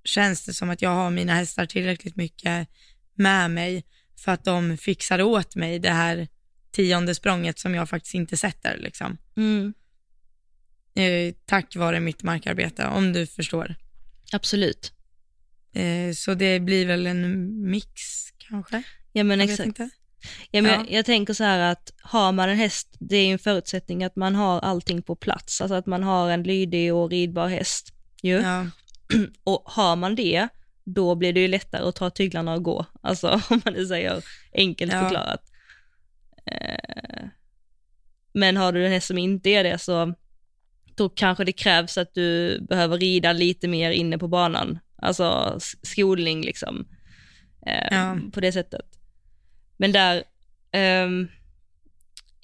känns 0.04 0.46
det 0.46 0.54
som 0.54 0.70
att 0.70 0.82
jag 0.82 0.90
har 0.90 1.12
mina 1.12 1.34
hästar 1.34 1.66
tillräckligt 1.66 2.16
mycket 2.16 2.68
med 3.16 3.52
mig 3.52 3.84
för 4.20 4.32
att 4.32 4.44
de 4.44 4.78
fixar 4.78 5.22
åt 5.22 5.56
mig 5.56 5.80
det 5.80 5.90
här 5.90 6.28
tionde 6.72 7.16
språnget 7.16 7.60
som 7.60 7.76
jag 7.76 7.90
faktiskt 7.90 8.16
inte 8.16 8.38
sätter 8.38 8.78
liksom 8.78 9.18
mm. 9.38 9.74
eh, 10.96 11.36
tack 11.46 11.76
vare 11.76 12.00
mitt 12.00 12.24
markarbete, 12.24 12.88
om 12.88 13.14
du 13.14 13.28
förstår. 13.28 13.76
Absolut. 14.32 14.94
Eh, 15.74 16.14
så 16.14 16.34
det 16.34 16.60
blir 16.60 16.86
väl 16.86 17.08
en 17.08 17.52
mix 17.70 17.92
kanske? 18.38 18.84
Ja 19.12 19.24
men 19.24 19.40
Jag 19.40 19.50
exakt. 19.50 19.80
Ja, 20.52 20.62
men 20.62 20.72
Ja. 20.72 20.78
jag, 20.78 20.92
jag 20.92 21.06
tänker 21.06 21.34
så 21.34 21.44
här 21.44 21.72
att 21.72 21.92
har 22.02 22.32
man 22.32 22.50
en 22.50 22.58
häst, 22.58 22.96
det 23.00 23.16
är 23.18 23.32
en 23.32 23.40
förutsättning 23.40 24.04
att 24.04 24.16
man 24.16 24.36
har 24.36 24.60
allting 24.60 25.02
på 25.02 25.16
plats, 25.16 25.62
alltså 25.62 25.76
att 25.76 25.86
man 25.86 26.04
har 26.04 26.30
en 26.30 26.44
lydig 26.44 26.94
och 26.94 27.10
ridbar 27.10 27.48
häst. 27.48 27.94
Ju. 28.24 28.42
Ja, 28.42 28.66
Och 29.44 29.64
har 29.66 29.96
man 29.96 30.16
det, 30.16 30.48
då 30.84 31.16
blir 31.16 31.34
det 31.34 31.40
ju 31.40 31.48
lättare 31.48 31.84
att 31.84 31.96
ta 31.96 32.10
tyglarna 32.10 32.54
och 32.54 32.64
gå, 32.64 32.86
alltså 33.02 33.30
om 33.50 33.62
man 33.66 33.74
nu 33.74 33.86
säger 33.86 34.24
enkelt 34.54 34.94
Ja. 34.94 35.02
förklarat. 35.02 35.42
Eh, 36.46 37.26
Men 38.34 38.58
har 38.58 38.72
du 38.72 38.86
en 38.86 38.92
häst 38.92 39.08
som 39.08 39.18
inte 39.18 39.50
är 39.50 39.64
det 39.64 39.78
så 39.78 40.14
då 40.96 41.10
kanske 41.10 41.44
det 41.44 41.52
krävs 41.52 41.98
att 41.98 42.14
du 42.14 42.60
behöver 42.70 42.98
rida 42.98 43.34
lite 43.34 43.68
mer 43.68 43.92
inne 43.92 44.18
på 44.18 44.28
banan, 44.28 44.80
alltså 44.98 45.58
skolning 45.84 46.42
liksom, 46.42 46.88
eh, 47.68 47.88
Ja. 47.98 48.18
på 48.34 48.40
det 48.42 48.52
sättet. 48.52 48.91
Men 49.82 49.92
där, 49.92 50.24
um, 51.04 51.28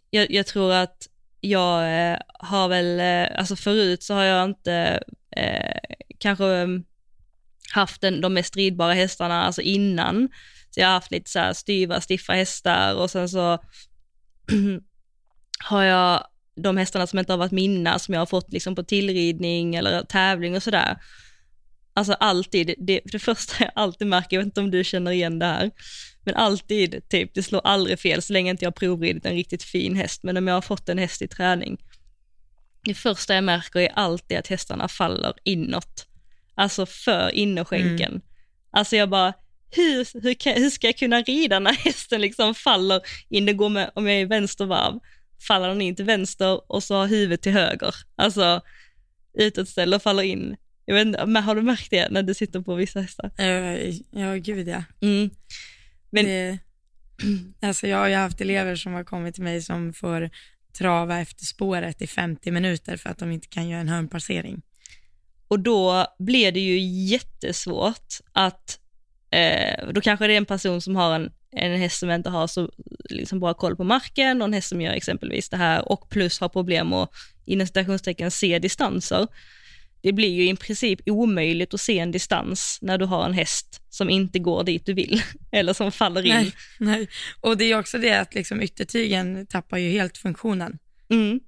jag, 0.09 0.31
jag 0.31 0.47
tror 0.47 0.73
att 0.73 1.07
jag 1.41 2.09
eh, 2.11 2.17
har 2.39 2.67
väl, 2.67 2.99
eh, 2.99 3.39
alltså 3.39 3.55
förut 3.55 4.03
så 4.03 4.13
har 4.13 4.23
jag 4.23 4.45
inte 4.45 5.03
eh, 5.35 5.79
kanske 6.19 6.43
um, 6.43 6.85
haft 7.73 8.01
den, 8.01 8.21
de 8.21 8.33
mest 8.33 8.49
stridbara 8.49 8.93
hästarna, 8.93 9.43
alltså 9.43 9.61
innan. 9.61 10.29
Så 10.69 10.79
jag 10.79 10.87
har 10.87 10.93
haft 10.93 11.11
lite 11.11 11.29
så 11.29 11.39
här 11.39 11.53
styva, 11.53 12.01
stiffa 12.01 12.33
hästar 12.33 12.95
och 12.95 13.11
sen 13.11 13.29
så 13.29 13.59
har 15.63 15.83
jag 15.83 16.27
de 16.55 16.77
hästarna 16.77 17.07
som 17.07 17.19
inte 17.19 17.33
har 17.33 17.37
varit 17.37 17.51
mina, 17.51 17.99
som 17.99 18.13
jag 18.13 18.21
har 18.21 18.25
fått 18.25 18.53
liksom 18.53 18.75
på 18.75 18.83
tillridning 18.83 19.75
eller 19.75 20.01
tävling 20.01 20.55
och 20.55 20.63
sådär. 20.63 20.97
Alltså 21.97 22.13
alltid, 22.13 22.75
det, 22.77 23.01
det 23.05 23.19
första 23.19 23.53
jag 23.59 23.71
alltid 23.75 24.07
märker, 24.07 24.35
jag 24.35 24.41
vet 24.41 24.45
inte 24.45 24.59
om 24.59 24.71
du 24.71 24.83
känner 24.83 25.11
igen 25.11 25.39
det 25.39 25.45
här, 25.45 25.71
men 26.23 26.35
alltid, 26.35 27.09
typ, 27.09 27.33
det 27.33 27.43
slår 27.43 27.61
aldrig 27.63 27.99
fel 27.99 28.21
så 28.21 28.33
länge 28.33 28.51
inte 28.51 28.65
jag 28.65 28.71
har 28.71 28.73
provridit 28.73 29.25
en 29.25 29.33
riktigt 29.33 29.63
fin 29.63 29.95
häst, 29.95 30.23
men 30.23 30.37
om 30.37 30.47
jag 30.47 30.55
har 30.55 30.61
fått 30.61 30.89
en 30.89 30.97
häst 30.97 31.21
i 31.21 31.27
träning, 31.27 31.77
det 32.83 32.93
första 32.93 33.35
jag 33.35 33.43
märker 33.43 33.79
är 33.79 33.91
alltid 33.95 34.37
att 34.37 34.47
hästarna 34.47 34.87
faller 34.87 35.33
inåt, 35.43 36.07
alltså 36.55 36.85
för 36.85 37.31
innerskänken. 37.31 38.11
Mm. 38.11 38.21
Alltså 38.71 38.95
jag 38.95 39.09
bara, 39.09 39.33
hur, 39.71 40.21
hur, 40.21 40.59
hur 40.59 40.69
ska 40.69 40.87
jag 40.87 40.97
kunna 40.97 41.21
rida 41.21 41.59
när 41.59 41.73
hästen 41.73 42.21
liksom 42.21 42.55
faller 42.55 43.01
in, 43.29 43.45
det 43.45 43.53
går 43.53 43.69
med, 43.69 43.91
om 43.95 44.07
jag 44.07 44.15
är 44.15 44.21
i 44.21 44.25
vänstervarv, 44.25 44.99
faller 45.47 45.67
den 45.67 45.81
in 45.81 45.95
till 45.95 46.05
vänster 46.05 46.71
och 46.71 46.83
så 46.83 46.95
har 46.95 47.07
huvudet 47.07 47.41
till 47.41 47.51
höger. 47.51 47.95
Alltså 48.15 48.61
utåtställd 49.33 49.93
och 49.93 50.01
faller 50.01 50.23
in. 50.23 50.57
Jag 50.89 50.95
vet 50.95 51.07
inte, 51.07 51.25
men 51.25 51.43
har 51.43 51.55
du 51.55 51.61
märkt 51.61 51.89
det 51.91 52.09
när 52.11 52.23
du 52.23 52.33
sitter 52.33 52.61
på 52.61 52.75
vissa 52.75 53.01
hästar? 53.01 53.31
Uh, 53.39 53.93
ja, 54.11 54.33
gud 54.35 54.67
ja. 54.67 54.83
Mm. 55.01 55.29
Men... 56.09 56.25
Det, 56.25 56.59
alltså 57.67 57.87
jag 57.87 57.97
har 57.97 58.07
ju 58.07 58.15
haft 58.15 58.41
elever 58.41 58.75
som 58.75 58.93
har 58.93 59.03
kommit 59.03 59.35
till 59.35 59.43
mig 59.43 59.61
som 59.61 59.93
får 59.93 60.29
trava 60.77 61.19
efter 61.19 61.45
spåret 61.45 62.01
i 62.01 62.07
50 62.07 62.51
minuter 62.51 62.97
för 62.97 63.09
att 63.09 63.17
de 63.17 63.31
inte 63.31 63.47
kan 63.47 63.69
göra 63.69 63.81
en 63.81 63.89
hörnpassering. 63.89 64.61
Och 65.47 65.59
då 65.59 66.05
blir 66.19 66.51
det 66.51 66.59
ju 66.59 66.79
jättesvårt 66.79 68.13
att, 68.31 68.79
eh, 69.31 69.87
då 69.93 70.01
kanske 70.01 70.27
det 70.27 70.33
är 70.33 70.37
en 70.37 70.45
person 70.45 70.81
som 70.81 70.95
har 70.95 71.15
en 71.15 71.31
en 71.51 71.79
häst 71.79 71.99
som 71.99 72.11
inte 72.11 72.29
har 72.29 72.47
så 72.47 72.71
liksom, 73.09 73.39
bra 73.39 73.53
koll 73.53 73.75
på 73.75 73.83
marken 73.83 74.41
och 74.41 74.47
en 74.47 74.53
häst 74.53 74.69
som 74.69 74.81
gör 74.81 74.93
exempelvis 74.93 75.49
det 75.49 75.57
här 75.57 75.91
och 75.91 76.09
plus 76.09 76.39
har 76.39 76.49
problem 76.49 76.93
att 76.93 77.11
inom 77.45 77.67
citationstecken 77.67 78.31
se 78.31 78.59
distanser. 78.59 79.27
Det 80.01 80.11
blir 80.11 80.29
ju 80.29 80.49
i 80.49 80.55
princip 80.55 80.99
omöjligt 81.05 81.73
att 81.73 81.81
se 81.81 81.99
en 81.99 82.11
distans 82.11 82.79
när 82.81 82.97
du 82.97 83.05
har 83.05 83.25
en 83.25 83.33
häst 83.33 83.81
som 83.89 84.09
inte 84.09 84.39
går 84.39 84.63
dit 84.63 84.85
du 84.85 84.93
vill 84.93 85.21
eller 85.51 85.73
som 85.73 85.91
faller 85.91 86.25
in. 86.25 86.33
Nej, 86.33 86.53
nej. 86.79 87.07
och 87.41 87.57
det 87.57 87.65
är 87.65 87.79
också 87.79 87.97
det 87.97 88.13
att 88.13 88.35
liksom 88.35 88.61
yttertygen 88.61 89.47
tappar 89.47 89.77
ju 89.77 89.89
helt 89.89 90.17
funktionen. 90.17 90.79
Mm. 91.09 91.39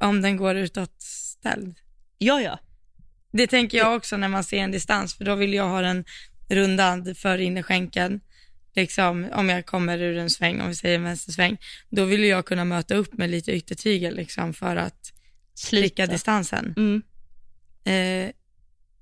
Om 0.00 0.22
den 0.22 0.36
går 0.36 0.56
utåt 0.56 1.02
ställd. 1.02 1.78
Ja, 2.18 2.40
ja. 2.40 2.58
Det 3.32 3.46
tänker 3.46 3.78
jag 3.78 3.96
också 3.96 4.16
när 4.16 4.28
man 4.28 4.44
ser 4.44 4.58
en 4.58 4.70
distans, 4.70 5.14
för 5.14 5.24
då 5.24 5.34
vill 5.34 5.54
jag 5.54 5.68
ha 5.68 5.80
den 5.80 6.04
rundad 6.48 7.16
för 7.16 7.38
innerskänken 7.38 8.20
liksom, 8.74 9.28
om 9.32 9.48
jag 9.48 9.66
kommer 9.66 9.98
ur 9.98 10.18
en 10.18 10.30
sväng, 10.30 10.60
om 10.60 10.68
vi 10.68 10.74
säger 10.74 10.96
en 10.96 11.04
vänstersväng, 11.04 11.58
då 11.90 12.04
vill 12.04 12.24
jag 12.24 12.46
kunna 12.46 12.64
möta 12.64 12.94
upp 12.94 13.12
med 13.12 13.30
lite 13.30 13.52
yttertygel 13.52 14.16
liksom, 14.16 14.54
för 14.54 14.76
att 14.76 15.12
slicka 15.54 16.06
distansen. 16.06 16.74
Mm. 16.76 17.02
Eh, 17.84 18.30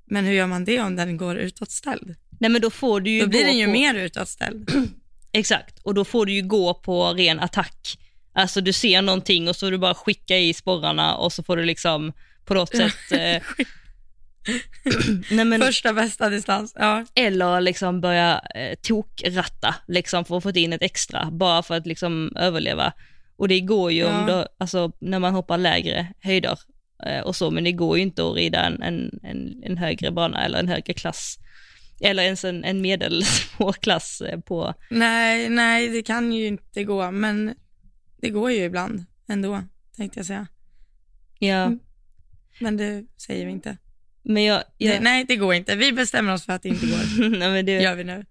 men 0.06 0.24
hur 0.24 0.32
gör 0.32 0.46
man 0.46 0.64
det 0.64 0.80
om 0.80 0.96
den 0.96 1.16
går 1.16 1.36
utåtställd? 1.36 2.14
Nej 2.40 2.50
men 2.50 2.60
då 2.60 2.70
får 2.70 3.00
du 3.00 3.10
ju 3.10 3.20
Då 3.20 3.26
blir 3.26 3.44
den 3.44 3.58
ju 3.58 3.64
på... 3.64 3.72
mer 3.72 3.94
utåtställd. 3.94 4.70
Exakt, 5.32 5.78
och 5.78 5.94
då 5.94 6.04
får 6.04 6.26
du 6.26 6.32
ju 6.32 6.42
gå 6.42 6.74
på 6.74 7.12
ren 7.12 7.40
attack. 7.40 7.98
Alltså 8.32 8.60
du 8.60 8.72
ser 8.72 9.02
någonting 9.02 9.48
och 9.48 9.56
så 9.56 9.70
du 9.70 9.78
bara 9.78 9.94
skicka 9.94 10.38
i 10.38 10.54
sporrarna 10.54 11.16
och 11.16 11.32
så 11.32 11.42
får 11.42 11.56
du 11.56 11.64
liksom 11.64 12.12
på 12.44 12.54
något 12.54 12.76
sätt 12.76 13.12
eh, 13.12 13.42
Nej, 15.30 15.44
men, 15.44 15.60
Första 15.60 15.92
bästa 15.92 16.28
distans, 16.28 16.72
ja. 16.78 17.06
Eller 17.14 17.60
liksom 17.60 18.00
börja 18.00 18.38
eh, 18.54 18.74
tokratta 18.82 19.74
liksom 19.88 20.24
för 20.24 20.36
att 20.36 20.42
få 20.42 20.50
in 20.50 20.72
ett 20.72 20.82
extra, 20.82 21.28
bara 21.30 21.62
för 21.62 21.74
att 21.74 21.86
liksom 21.86 22.32
överleva. 22.36 22.92
Och 23.36 23.48
det 23.48 23.60
går 23.60 23.92
ju 23.92 24.00
ja. 24.00 24.20
om 24.20 24.26
då, 24.26 24.46
alltså, 24.58 24.92
när 25.00 25.18
man 25.18 25.34
hoppar 25.34 25.58
lägre 25.58 26.12
höjder 26.20 26.58
och 27.24 27.36
så, 27.36 27.50
men 27.50 27.64
det 27.64 27.72
går 27.72 27.96
ju 27.96 28.02
inte 28.02 28.28
att 28.28 28.36
rida 28.36 28.64
en, 28.64 28.82
en, 28.82 29.20
en, 29.22 29.62
en 29.62 29.76
högre 29.76 30.10
bana 30.10 30.44
eller 30.44 30.58
en 30.58 30.68
högre 30.68 30.92
klass. 30.92 31.38
Eller 32.00 32.22
ens 32.22 32.44
en, 32.44 32.64
en 32.64 32.80
medelsvår 32.80 33.72
klass 33.80 34.20
eh, 34.20 34.40
på... 34.40 34.74
Nej, 34.90 35.48
nej, 35.48 35.88
det 35.88 36.02
kan 36.02 36.32
ju 36.32 36.46
inte 36.46 36.84
gå, 36.84 37.10
men 37.10 37.54
det 38.20 38.30
går 38.30 38.52
ju 38.52 38.64
ibland 38.64 39.04
ändå, 39.28 39.62
tänkte 39.96 40.18
jag 40.18 40.26
säga. 40.26 40.46
Ja. 41.38 41.62
Mm. 41.62 41.78
Men 42.60 42.76
det 42.76 43.04
säger 43.16 43.46
vi 43.46 43.52
inte. 43.52 43.76
Men 44.22 44.44
jag, 44.44 44.62
jag... 44.78 44.96
Det, 44.96 45.00
nej, 45.00 45.24
det 45.24 45.36
går 45.36 45.54
inte. 45.54 45.76
Vi 45.76 45.92
bestämmer 45.92 46.32
oss 46.32 46.44
för 46.44 46.52
att 46.52 46.62
det 46.62 46.68
inte 46.68 46.86
går. 46.86 47.28
nej, 47.38 47.50
men 47.50 47.66
det 47.66 47.82
gör 47.82 47.94
vi 47.94 48.04
nu. 48.04 48.24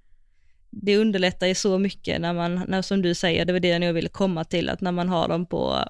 Det 0.69 0.97
underlättar 0.97 1.47
ju 1.47 1.55
så 1.55 1.77
mycket 1.77 2.21
när 2.21 2.33
man, 2.33 2.65
när, 2.67 2.81
som 2.81 3.01
du 3.01 3.15
säger, 3.15 3.45
det 3.45 3.53
var 3.53 3.59
det 3.59 3.67
jag 3.67 3.93
ville 3.93 4.09
komma 4.09 4.43
till, 4.43 4.69
att 4.69 4.81
när 4.81 4.91
man 4.91 5.09
har 5.09 5.27
dem 5.27 5.45
på, 5.45 5.89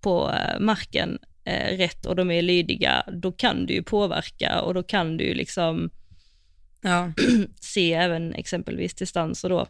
på 0.00 0.30
eh, 0.30 0.60
marken 0.60 1.18
eh, 1.48 1.76
rätt 1.76 2.06
och 2.06 2.16
de 2.16 2.30
är 2.30 2.42
lydiga, 2.42 3.04
då 3.12 3.32
kan 3.32 3.66
du 3.66 3.74
ju 3.74 3.82
påverka 3.82 4.60
och 4.60 4.74
då 4.74 4.82
kan 4.82 5.16
du 5.16 5.24
ju 5.24 5.34
liksom 5.34 5.90
ja. 6.80 7.12
se 7.60 7.94
även 7.94 8.34
exempelvis 8.34 8.94
distanser 8.94 9.48
då 9.48 9.66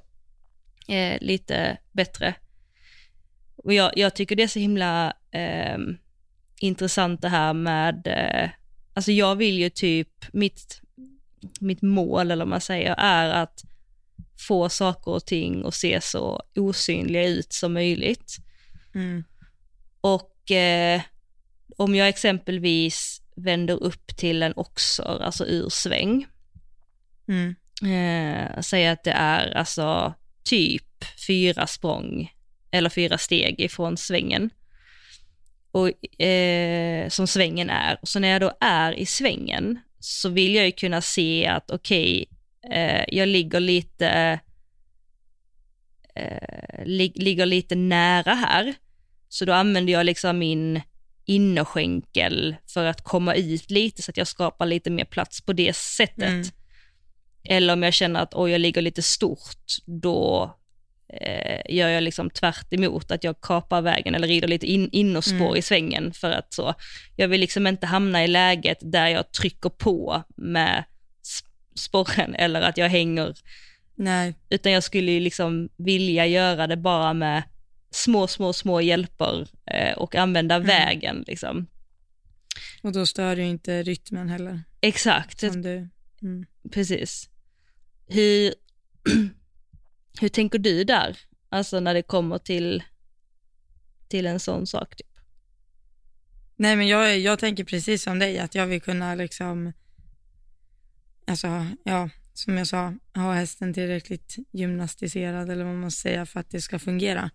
eh, 0.94 1.18
lite 1.20 1.78
bättre. 1.92 2.34
Och 3.56 3.74
jag, 3.74 3.92
jag, 3.96 4.14
tycker 4.14 4.36
det 4.36 4.42
är 4.42 4.48
så 4.48 4.58
himla 4.58 5.12
eh, 5.30 5.78
intressant 6.60 7.22
det 7.22 7.28
här 7.28 7.52
med 7.52 8.06
eh, 8.06 8.50
Alltså 8.98 9.12
jag 9.12 9.36
vill 9.36 9.58
ju 9.58 9.70
typ, 9.70 10.24
mitt, 10.32 10.80
mitt 11.60 11.82
mål 11.82 12.30
eller 12.30 12.44
vad 12.44 12.48
man 12.48 12.60
säger, 12.60 12.94
är 12.98 13.28
att 13.28 13.64
få 14.48 14.68
saker 14.68 15.10
och 15.10 15.26
ting 15.26 15.66
att 15.66 15.74
se 15.74 16.00
så 16.00 16.42
osynliga 16.54 17.28
ut 17.28 17.52
som 17.52 17.72
möjligt. 17.72 18.36
Mm. 18.94 19.24
Och 20.00 20.50
eh, 20.50 21.02
om 21.78 21.94
jag 21.94 22.08
exempelvis 22.08 23.22
vänder 23.36 23.82
upp 23.82 24.16
till 24.16 24.42
en 24.42 24.52
oxer, 24.56 25.22
alltså 25.22 25.46
ur 25.46 25.68
sväng, 25.68 26.26
mm. 27.28 27.54
eh, 27.82 28.60
säger 28.60 28.92
att 28.92 29.04
det 29.04 29.12
är 29.12 29.56
alltså 29.56 30.14
typ 30.44 31.04
fyra 31.26 31.66
språng 31.66 32.32
eller 32.70 32.90
fyra 32.90 33.18
steg 33.18 33.60
ifrån 33.60 33.96
svängen 33.96 34.50
och, 35.70 36.22
eh, 36.22 37.08
som 37.08 37.26
svängen 37.26 37.70
är. 37.70 37.98
Så 38.02 38.18
när 38.18 38.28
jag 38.28 38.40
då 38.40 38.52
är 38.60 38.92
i 38.92 39.06
svängen 39.06 39.78
så 40.00 40.28
vill 40.28 40.54
jag 40.54 40.66
ju 40.66 40.72
kunna 40.72 41.00
se 41.00 41.46
att 41.46 41.70
okej, 41.70 42.26
okay, 42.62 42.78
eh, 42.78 43.04
jag 43.08 43.28
ligger 43.28 43.60
lite, 43.60 44.40
eh, 46.14 46.84
lig, 46.84 47.22
ligger 47.22 47.46
lite 47.46 47.74
nära 47.74 48.34
här. 48.34 48.74
Så 49.28 49.44
då 49.44 49.52
använder 49.52 49.92
jag 49.92 50.06
liksom 50.06 50.38
min 50.38 50.80
innerskänkel 51.28 52.56
för 52.66 52.84
att 52.84 53.04
komma 53.04 53.34
ut 53.34 53.70
lite 53.70 54.02
så 54.02 54.10
att 54.10 54.16
jag 54.16 54.26
skapar 54.26 54.66
lite 54.66 54.90
mer 54.90 55.04
plats 55.04 55.40
på 55.40 55.52
det 55.52 55.76
sättet. 55.76 56.28
Mm. 56.28 56.46
Eller 57.44 57.72
om 57.72 57.82
jag 57.82 57.94
känner 57.94 58.20
att 58.20 58.34
oj, 58.34 58.50
jag 58.50 58.60
ligger 58.60 58.82
lite 58.82 59.02
stort, 59.02 59.56
då 59.86 60.50
eh, 61.08 61.74
gör 61.76 61.88
jag 61.88 62.02
liksom 62.02 62.30
tvärt 62.30 62.72
emot 62.72 63.10
att 63.10 63.24
jag 63.24 63.40
kapar 63.40 63.82
vägen 63.82 64.14
eller 64.14 64.28
rider 64.28 64.48
lite 64.48 64.66
in, 64.66 64.88
innerspår 64.92 65.46
mm. 65.46 65.56
i 65.56 65.62
svängen 65.62 66.12
för 66.12 66.30
att 66.30 66.54
så, 66.54 66.74
jag 67.16 67.28
vill 67.28 67.40
liksom 67.40 67.66
inte 67.66 67.86
hamna 67.86 68.24
i 68.24 68.28
läget 68.28 68.78
där 68.80 69.06
jag 69.06 69.32
trycker 69.32 69.70
på 69.70 70.22
med 70.36 70.84
sporren 71.74 72.34
eller 72.34 72.60
att 72.60 72.76
jag 72.76 72.88
hänger. 72.88 73.34
Nej. 73.94 74.34
Utan 74.50 74.72
jag 74.72 74.82
skulle 74.82 75.20
liksom 75.20 75.68
vilja 75.76 76.26
göra 76.26 76.66
det 76.66 76.76
bara 76.76 77.12
med 77.12 77.42
små, 77.90 78.26
små, 78.26 78.52
små 78.52 78.80
hjälper 78.80 79.48
eh, 79.66 79.98
och 79.98 80.14
använda 80.14 80.54
mm. 80.54 80.66
vägen 80.66 81.24
liksom. 81.26 81.66
Och 82.82 82.92
då 82.92 83.06
stör 83.06 83.36
du 83.36 83.42
inte 83.42 83.82
rytmen 83.82 84.28
heller. 84.28 84.62
Exakt. 84.80 85.40
Du, 85.40 85.88
mm. 86.22 86.46
Precis. 86.72 87.28
Hur, 88.06 88.54
Hur 90.20 90.28
tänker 90.28 90.58
du 90.58 90.84
där? 90.84 91.18
Alltså 91.48 91.80
när 91.80 91.94
det 91.94 92.02
kommer 92.02 92.38
till, 92.38 92.82
till 94.08 94.26
en 94.26 94.40
sån 94.40 94.66
sak 94.66 94.96
typ? 94.96 95.18
Nej 96.56 96.76
men 96.76 96.86
jag, 96.86 97.18
jag 97.18 97.38
tänker 97.38 97.64
precis 97.64 98.02
som 98.02 98.18
dig, 98.18 98.38
att 98.38 98.54
jag 98.54 98.66
vill 98.66 98.80
kunna 98.80 99.14
liksom, 99.14 99.72
alltså 101.26 101.66
ja, 101.84 102.10
som 102.34 102.56
jag 102.56 102.66
sa, 102.66 102.94
ha 103.14 103.32
hästen 103.32 103.74
tillräckligt 103.74 104.36
gymnastiserad 104.52 105.50
eller 105.50 105.64
vad 105.64 105.74
man 105.74 105.90
ska 105.90 106.08
säga 106.08 106.26
för 106.26 106.40
att 106.40 106.50
det 106.50 106.60
ska 106.60 106.78
fungera. 106.78 107.30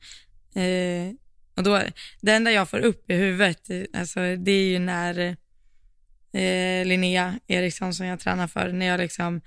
Eh, 0.56 1.14
och 1.56 1.64
då, 1.64 1.82
det 2.22 2.32
enda 2.32 2.52
jag 2.52 2.70
får 2.70 2.80
upp 2.80 3.12
i 3.12 3.14
huvudet, 3.14 3.72
alltså 3.94 4.20
det 4.36 4.52
är 4.52 4.66
ju 4.66 4.80
när 4.80 5.20
eh, 6.34 6.86
Linnea 6.86 7.40
Eriksson 7.48 7.94
som 7.94 8.06
jag 8.06 8.20
tränar 8.20 8.48
för, 8.48 8.72
när 8.72 8.86
jag 8.86 9.00
liksom, 9.00 9.42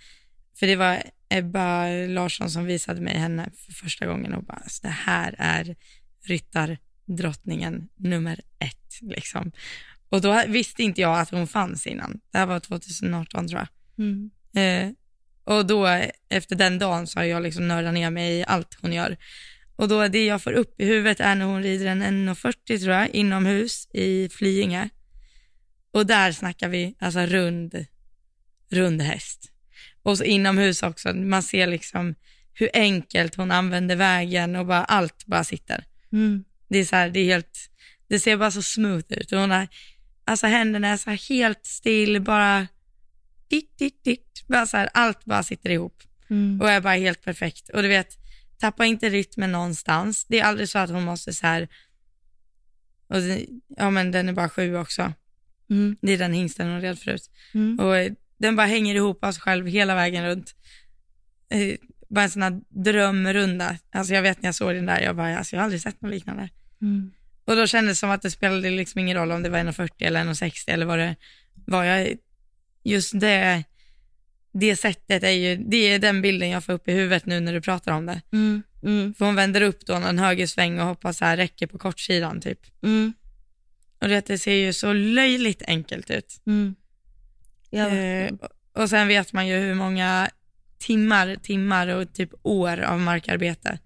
för 0.59 0.67
det 0.67 0.77
var 0.77 1.03
Ebba 1.29 1.89
Larsson 1.89 2.51
som 2.51 2.65
visade 2.65 3.01
mig 3.01 3.19
henne 3.19 3.51
för 3.67 3.73
första 3.73 4.07
gången 4.07 4.35
och 4.35 4.45
bara, 4.45 4.63
det 4.83 4.89
här 4.89 5.35
är 5.39 5.77
ryttardrottningen 6.25 7.89
nummer 7.97 8.41
ett. 8.59 8.99
Liksom. 9.01 9.53
Och 10.09 10.21
då 10.21 10.43
visste 10.49 10.83
inte 10.83 11.01
jag 11.01 11.19
att 11.19 11.31
hon 11.31 11.47
fanns 11.47 11.87
innan. 11.87 12.21
Det 12.31 12.39
här 12.39 12.47
var 12.47 12.61
2018 12.61 13.49
tror 13.49 13.61
jag. 13.61 13.69
Mm. 13.99 14.31
Eh, 14.55 14.93
Och 15.55 15.67
då 15.67 15.87
efter 16.29 16.57
den 16.57 16.79
dagen 16.79 17.07
så 17.07 17.19
har 17.19 17.25
jag 17.25 17.43
liksom 17.43 17.69
nördat 17.69 17.95
ner 17.95 18.11
mig 18.11 18.39
i 18.39 18.45
allt 18.45 18.79
hon 18.81 18.93
gör. 18.93 19.17
Och 19.77 19.89
då 19.89 20.09
det 20.09 20.27
jag 20.27 20.43
får 20.43 20.53
upp 20.53 20.81
i 20.81 20.85
huvudet 20.85 21.21
är 21.21 21.35
när 21.35 21.47
hon 21.47 21.63
rider 21.63 21.87
en 21.87 22.29
1,40 22.29 22.79
tror 22.79 22.95
jag, 22.95 23.11
inomhus 23.11 23.89
i 23.93 24.29
Flyinge. 24.29 24.89
Och 25.91 26.07
där 26.07 26.33
snackar 26.33 26.69
vi 26.69 26.95
alltså 26.99 27.21
rund, 27.21 27.87
rund 28.71 29.03
häst. 29.03 29.53
Och 30.03 30.19
så 30.19 30.25
inomhus 30.25 30.83
också, 30.83 31.15
man 31.15 31.43
ser 31.43 31.67
liksom 31.67 32.15
hur 32.55 32.71
enkelt 32.73 33.35
hon 33.35 33.51
använder 33.51 33.97
vägen 33.97 34.57
och 34.57 34.67
bara 34.67 34.85
allt 34.85 35.27
bara 35.27 35.45
sitter. 35.45 35.85
Mm. 36.13 36.45
Det 36.69 36.79
är 36.79 36.85
så 36.85 36.97
här, 36.97 37.11
det 37.11 37.21
är 37.21 37.25
helt, 37.25 37.71
det 38.09 38.21
ser 38.21 38.37
bara 38.37 38.51
så 38.51 38.63
smooth 38.63 39.05
ut. 39.09 39.33
Och 39.33 39.39
hon 39.41 39.51
har, 39.51 39.69
alltså 40.25 40.47
händerna 40.47 40.89
är 40.89 40.97
så 40.97 41.11
helt 41.35 41.67
still, 41.67 42.21
bara 42.23 42.67
ditt, 43.49 43.79
ditt, 43.79 44.05
ditt. 44.05 44.45
Bara 44.49 44.67
så 44.67 44.77
här, 44.77 44.89
allt 44.95 45.25
bara 45.25 45.43
sitter 45.43 45.71
ihop 45.71 46.03
Mm. 46.31 46.61
och 46.61 46.71
är 46.71 46.81
bara 46.81 46.95
helt 46.95 47.23
perfekt. 47.23 47.69
Och 47.69 47.83
du 47.83 47.89
vet, 47.89 48.19
tappa 48.59 48.85
inte 48.85 49.09
rytmen 49.09 49.53
någonstans. 49.53 50.25
Det 50.25 50.41
är 50.41 50.45
aldrig 50.45 50.69
så 50.69 50.79
att 50.79 50.91
hon 50.91 51.05
måste 51.05 51.33
så 51.33 51.47
här, 51.47 51.69
och 53.09 53.17
ja 53.77 53.91
men 53.91 54.11
den 54.11 54.29
är 54.29 54.33
bara 54.33 54.49
sju 54.49 54.77
också. 54.77 55.13
Mm. 55.71 55.97
Det 56.01 56.13
är 56.13 56.19
den 56.19 56.33
hingsten 56.33 56.71
hon 56.71 56.81
red 56.81 56.99
förut. 56.99 57.31
Mm. 57.55 57.79
Och 57.79 57.97
eh, 57.97 58.13
den 58.39 58.57
bara 58.57 58.67
hänger 58.67 58.95
ihop 58.95 59.25
av 59.25 59.33
sig 59.33 59.43
själv 59.43 59.67
hela 59.67 59.95
vägen 59.95 60.25
runt. 60.25 60.55
Eh, 61.51 61.77
bara 62.09 62.25
en 62.25 62.31
sån 62.31 62.43
här 62.43 62.61
drömrunda. 62.69 63.79
Alltså 63.91 64.15
jag 64.15 64.23
vet 64.23 64.43
när 64.43 64.49
jag 64.49 64.55
såg 64.55 64.75
den 64.75 64.87
där, 64.87 65.01
jag 65.01 65.17
bara, 65.17 65.39
alltså 65.39 65.57
jag 65.57 65.61
har 65.61 65.65
aldrig 65.65 65.83
sett 65.83 66.03
något 66.03 66.11
liknande. 66.11 66.49
Mm. 66.83 67.11
Och 67.45 67.57
då 67.57 67.67
kändes 67.67 67.97
det 67.97 68.01
som 68.01 68.11
att 68.11 68.23
det 68.23 68.31
spelade 68.31 68.71
liksom 68.71 68.99
ingen 68.99 69.17
roll 69.17 69.33
om 69.33 69.43
det 69.43 69.49
var 69.49 69.59
1,40 69.59 69.91
eller 69.99 70.25
1,60 70.25 70.71
eller 70.71 70.87
vad 70.87 70.99
det 70.99 71.17
var. 71.65 71.85
Jag, 71.85 72.17
just 72.83 73.21
det, 73.21 73.65
det 74.61 74.77
sättet 74.77 75.23
är 75.23 75.31
ju, 75.31 75.57
det 75.57 75.77
är 75.77 75.99
den 75.99 76.23
bilden 76.23 76.49
jag 76.51 76.65
får 76.65 76.73
upp 76.73 76.89
i 76.89 76.93
huvudet 76.93 77.27
nu 77.27 77.41
när 77.41 77.53
du 77.53 77.61
pratar 77.61 77.93
om 77.93 78.07
det. 78.07 78.21
Mm. 78.33 78.63
Mm. 78.83 79.15
För 79.15 79.25
hon 79.27 79.35
vänder 79.35 79.61
upp 79.61 79.87
då 79.87 79.95
en 79.95 80.19
högersväng 80.19 80.81
och 80.81 80.87
hoppas 80.87 81.19
så 81.19 81.25
här 81.25 81.37
räcker 81.37 81.67
på 81.67 81.79
kortsidan 81.79 82.41
typ. 82.41 82.61
Mm. 82.83 83.13
Och 84.01 84.09
det, 84.09 84.27
det 84.27 84.39
ser 84.39 84.53
ju 84.55 84.73
så 84.73 84.93
löjligt 84.93 85.63
enkelt 85.67 86.11
ut. 86.11 86.41
Mm. 86.47 86.75
Ja, 87.71 87.89
Eh, 87.89 88.33
och- 88.73 88.91
sen 88.91 89.09
vet 89.09 89.33
man 89.33 89.47
ju 89.47 89.57
hur 89.57 89.75
många 89.75 90.31
timmar, 90.79 91.37
timmar 91.43 91.87
och 91.89 92.13
typ 92.15 92.31
år 92.43 92.81
av 92.81 93.01
markarbete 93.01 93.79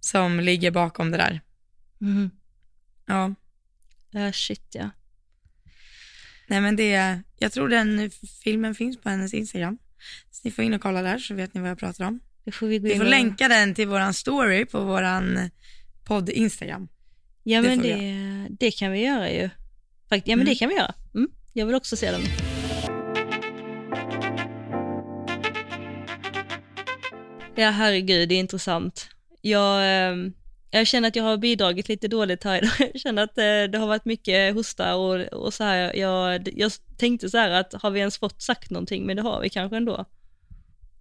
som 0.00 0.40
ligger 0.40 0.70
bakom 0.70 1.10
det 1.10 1.16
där. 1.16 1.40
mm. 2.00 2.30
Ja, 3.06 3.34
ja 4.10 4.32
shit 4.32 4.66
ja. 4.74 4.90
nej 6.48 6.60
men 6.60 6.76
det, 6.76 7.22
jag 7.42 7.52
tror 7.52 7.68
den 7.68 8.10
filmen 8.44 8.74
finns 8.74 9.00
på 9.00 9.08
hennes 9.08 9.34
Instagram. 9.34 9.78
Så 10.30 10.40
ni 10.44 10.50
får 10.50 10.64
in 10.64 10.74
och 10.74 10.80
kolla 10.80 11.02
där 11.02 11.18
så 11.18 11.34
vet 11.34 11.54
ni 11.54 11.60
vad 11.60 11.70
jag 11.70 11.78
pratar 11.78 12.04
om. 12.04 12.20
Det 12.44 12.52
får 12.52 12.66
vi 12.66 12.78
Vi 12.78 12.96
får 12.96 13.04
länka 13.04 13.48
den 13.48 13.74
till 13.74 13.88
våran 13.88 14.14
story 14.14 14.64
på 14.66 14.80
våran 14.84 15.50
podd 16.04 16.28
Instagram. 16.28 16.88
Ja 17.42 17.62
det 17.62 17.68
men 17.68 17.78
det, 17.82 18.46
det 18.50 18.70
kan 18.70 18.92
vi 18.92 19.04
göra 19.04 19.30
ju. 19.30 19.50
Fakt, 20.08 20.28
ja 20.28 20.36
men 20.36 20.46
Mm. 20.46 20.52
det 20.54 20.54
kan 20.58 20.68
vi 20.68 20.74
göra. 20.74 20.94
Mm. 21.14 21.30
Jag 21.52 21.66
vill 21.66 21.74
också 21.74 21.96
se 21.96 22.10
den. 22.10 22.22
Ja 27.54 27.70
herregud, 27.70 28.28
det 28.28 28.34
är 28.34 28.38
intressant. 28.38 29.08
Jag, 29.40 29.80
ehm, 30.10 30.32
jag 30.70 30.86
känner 30.86 31.08
att 31.08 31.16
jag 31.16 31.24
har 31.24 31.36
bidragit 31.36 31.88
lite 31.88 32.08
dåligt 32.08 32.44
här 32.44 32.58
idag. 32.58 32.72
Jag 32.92 33.00
känner 33.00 33.22
att 33.22 33.38
eh, 33.38 33.72
det 33.72 33.78
har 33.78 33.86
varit 33.86 34.04
mycket 34.04 34.54
hosta 34.54 34.96
och, 34.96 35.20
och 35.20 35.54
så 35.54 35.64
här. 35.64 35.96
Jag, 35.96 36.48
jag 36.56 36.72
tänkte 36.96 37.30
så 37.30 37.38
här 37.38 37.50
att 37.50 37.72
har 37.82 37.90
vi 37.90 38.00
ens 38.00 38.18
fått 38.18 38.42
sagt 38.42 38.70
någonting, 38.70 39.06
men 39.06 39.16
det 39.16 39.22
har 39.22 39.40
vi 39.40 39.48
kanske 39.50 39.76
ändå. 39.76 40.04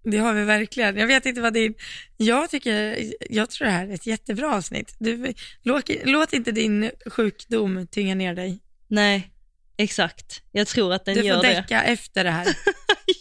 Det 0.03 0.17
har 0.17 0.33
vi 0.33 0.43
verkligen. 0.43 0.97
Jag 0.97 1.07
vet 1.07 1.25
inte 1.25 1.41
vad 1.41 1.53
din, 1.53 1.73
jag 2.17 2.49
tycker, 2.49 2.97
jag 3.29 3.49
tror 3.49 3.65
det 3.65 3.71
här 3.71 3.87
är 3.87 3.93
ett 3.93 4.05
jättebra 4.05 4.55
avsnitt. 4.55 4.95
Du, 4.99 5.33
låt, 5.61 5.89
låt 6.03 6.33
inte 6.33 6.51
din 6.51 6.91
sjukdom 7.05 7.87
tynga 7.87 8.15
ner 8.15 8.33
dig. 8.33 8.59
Nej, 8.87 9.31
exakt. 9.77 10.41
Jag 10.51 10.67
tror 10.67 10.93
att 10.93 11.05
den 11.05 11.15
Du 11.15 11.21
gör 11.23 11.35
får 11.35 11.43
det. 11.43 11.53
däcka 11.53 11.83
efter 11.83 12.23
det 12.23 12.31
här. 12.31 12.47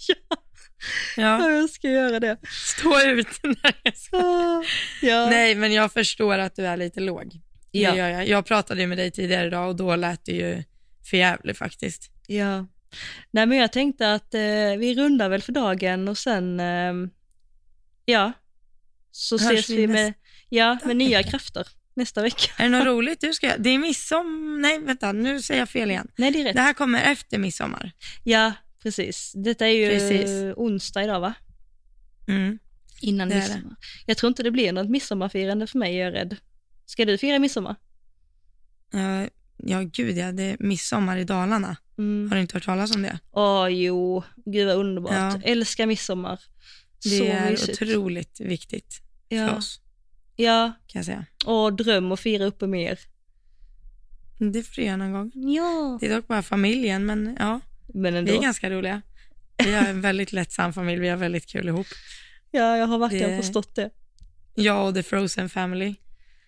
ja, 0.09 0.37
Ja, 1.17 1.51
jag 1.51 1.71
ska 1.71 1.89
göra 1.91 2.21
det. 2.21 2.37
stå 2.51 3.01
ut. 3.03 3.29
när 3.43 3.75
jag 3.83 3.97
ska- 3.97 4.17
Ah, 4.17 4.63
ja. 5.03 5.27
Nej, 5.31 5.55
men 5.55 5.73
jag 5.73 5.93
förstår 5.93 6.39
att 6.39 6.57
du 6.57 6.67
är 6.67 6.77
lite 6.77 7.01
låg. 7.01 7.33
Det 7.73 7.79
Ja. 7.79 7.97
gör 7.97 8.09
jag. 8.09 8.29
jag 8.29 8.47
pratade 8.47 8.87
med 8.87 8.99
dig 8.99 9.11
tidigare 9.11 9.47
idag 9.47 9.69
och 9.69 9.77
då 9.77 9.97
lät 9.97 10.25
det 10.25 10.33
ju 10.33 10.63
förjävligt 11.11 11.59
faktiskt. 11.59 12.11
Ja. 12.27 12.67
Nej 13.31 13.47
men 13.47 13.59
jag 13.59 13.73
tänkte 13.73 14.13
att 14.15 14.35
eh, 14.35 14.41
vi 14.79 14.95
rundar 14.99 15.29
väl 15.29 15.43
för 15.43 15.53
dagen 15.53 16.09
och 16.09 16.19
sen, 16.19 16.61
eh, 16.61 16.93
ja, 18.05 18.33
så 19.11 19.39
Hörs 19.39 19.53
ses 19.53 19.71
vi 19.71 19.87
med, 19.87 20.07
nästa 20.07 20.21
ja, 20.49 20.79
med 20.85 20.97
nya 20.97 21.23
krafter 21.23 21.67
nästa 21.95 22.23
vecka. 22.23 22.53
Är 22.57 22.63
det 22.65 22.69
något 22.79 22.87
roligt 22.97 23.21
du 23.21 23.35
ska? 23.35 23.57
Det 23.59 23.71
är 23.71 23.79
midsommar, 23.79 24.61
nej 24.61 24.79
vänta, 24.79 25.13
nu 25.13 25.43
säger 25.43 25.61
jag 25.61 25.69
fel 25.69 25.91
igen. 25.91 26.09
Nej 26.17 26.31
det 26.31 26.41
är 26.41 26.45
rätt. 26.45 26.55
Det 26.57 26.61
här 26.63 26.73
kommer 26.73 27.03
efter 27.03 27.39
midsommar. 27.39 27.91
Ja, 28.25 28.53
precis. 28.83 29.33
Detta 29.37 29.67
är 29.67 29.71
ju 29.73 29.89
Precis. 29.89 30.29
onsdag 30.57 31.05
idag 31.05 31.21
va? 31.21 31.35
Mm. 32.29 32.59
Innan 33.01 33.29
Det 33.29 33.35
midsommar. 33.35 33.77
Jag 34.07 34.17
tror 34.17 34.29
inte 34.29 34.43
det 34.43 34.51
blir 34.51 34.73
något 34.73 34.89
midsommarfirande 34.91 35.67
för 35.67 35.79
mig, 35.79 35.97
jag 35.97 36.09
är 36.09 36.13
rädd. 36.13 36.37
Ska 36.87 37.05
du 37.05 37.19
fira 37.19 37.39
midsommar? 37.39 37.77
Ja, 38.93 39.29
ja, 39.57 39.81
gud 39.83 40.17
ja, 40.19 40.33
det 40.33 40.43
är 40.43 40.57
midsommar 40.61 41.17
i 41.17 41.25
Dalarna. 41.25 41.77
Mm. 41.99 42.29
Har 42.31 42.37
du 42.37 42.41
inte 42.41 42.57
hört 42.57 42.65
talas 42.65 42.95
om 42.97 43.03
det? 43.03 43.19
Åh 43.33 43.69
jo, 43.69 44.23
gud 44.45 44.67
vad 44.67 44.77
underbart. 44.77 45.13
Ja. 45.13 45.41
Älskar 45.45 45.87
midsommar. 45.87 46.41
Det 47.03 47.09
Så 47.09 47.25
är 47.25 47.51
mysigt. 47.51 47.83
otroligt 47.83 48.41
viktigt 48.41 49.03
för 49.29 49.37
Ja, 49.37 49.57
oss, 49.57 49.81
ja. 50.37 50.73
kan 50.87 50.99
jag 50.99 51.07
säga. 51.07 51.27
och 51.47 51.73
dröm 51.73 52.13
och 52.13 52.21
fira 52.21 52.45
uppe 52.45 52.67
mer. 52.67 52.99
Det 54.39 54.63
får 54.63 54.75
du 54.77 54.83
göra 54.85 54.97
någon 54.97 55.13
gång. 55.13 55.33
Ja. 55.35 55.99
Det 56.01 56.07
är 56.07 56.17
dock 56.17 56.27
bara 56.29 56.43
familjen, 56.43 57.07
men 57.07 57.37
ja, 57.39 57.61
Men 57.95 58.13
vi 58.13 58.19
ändå. 58.19 58.33
är 58.35 58.43
ganska 58.43 58.71
roliga. 58.71 59.03
Vi 59.65 59.75
har 59.75 59.87
en 59.87 60.01
väldigt 60.01 60.33
lättsam 60.33 60.73
familj, 60.73 61.01
vi 61.01 61.09
har 61.09 61.17
väldigt 61.17 61.47
kul 61.47 61.69
ihop. 61.69 61.87
Ja, 62.51 62.77
jag 62.77 62.87
har 62.87 62.99
verkligen 62.99 63.31
Det- 63.31 63.37
förstått 63.37 63.75
det. 63.75 63.91
Jag 64.55 64.89
och 64.89 64.95
the 64.95 65.03
frozen 65.03 65.49
family. 65.49 65.95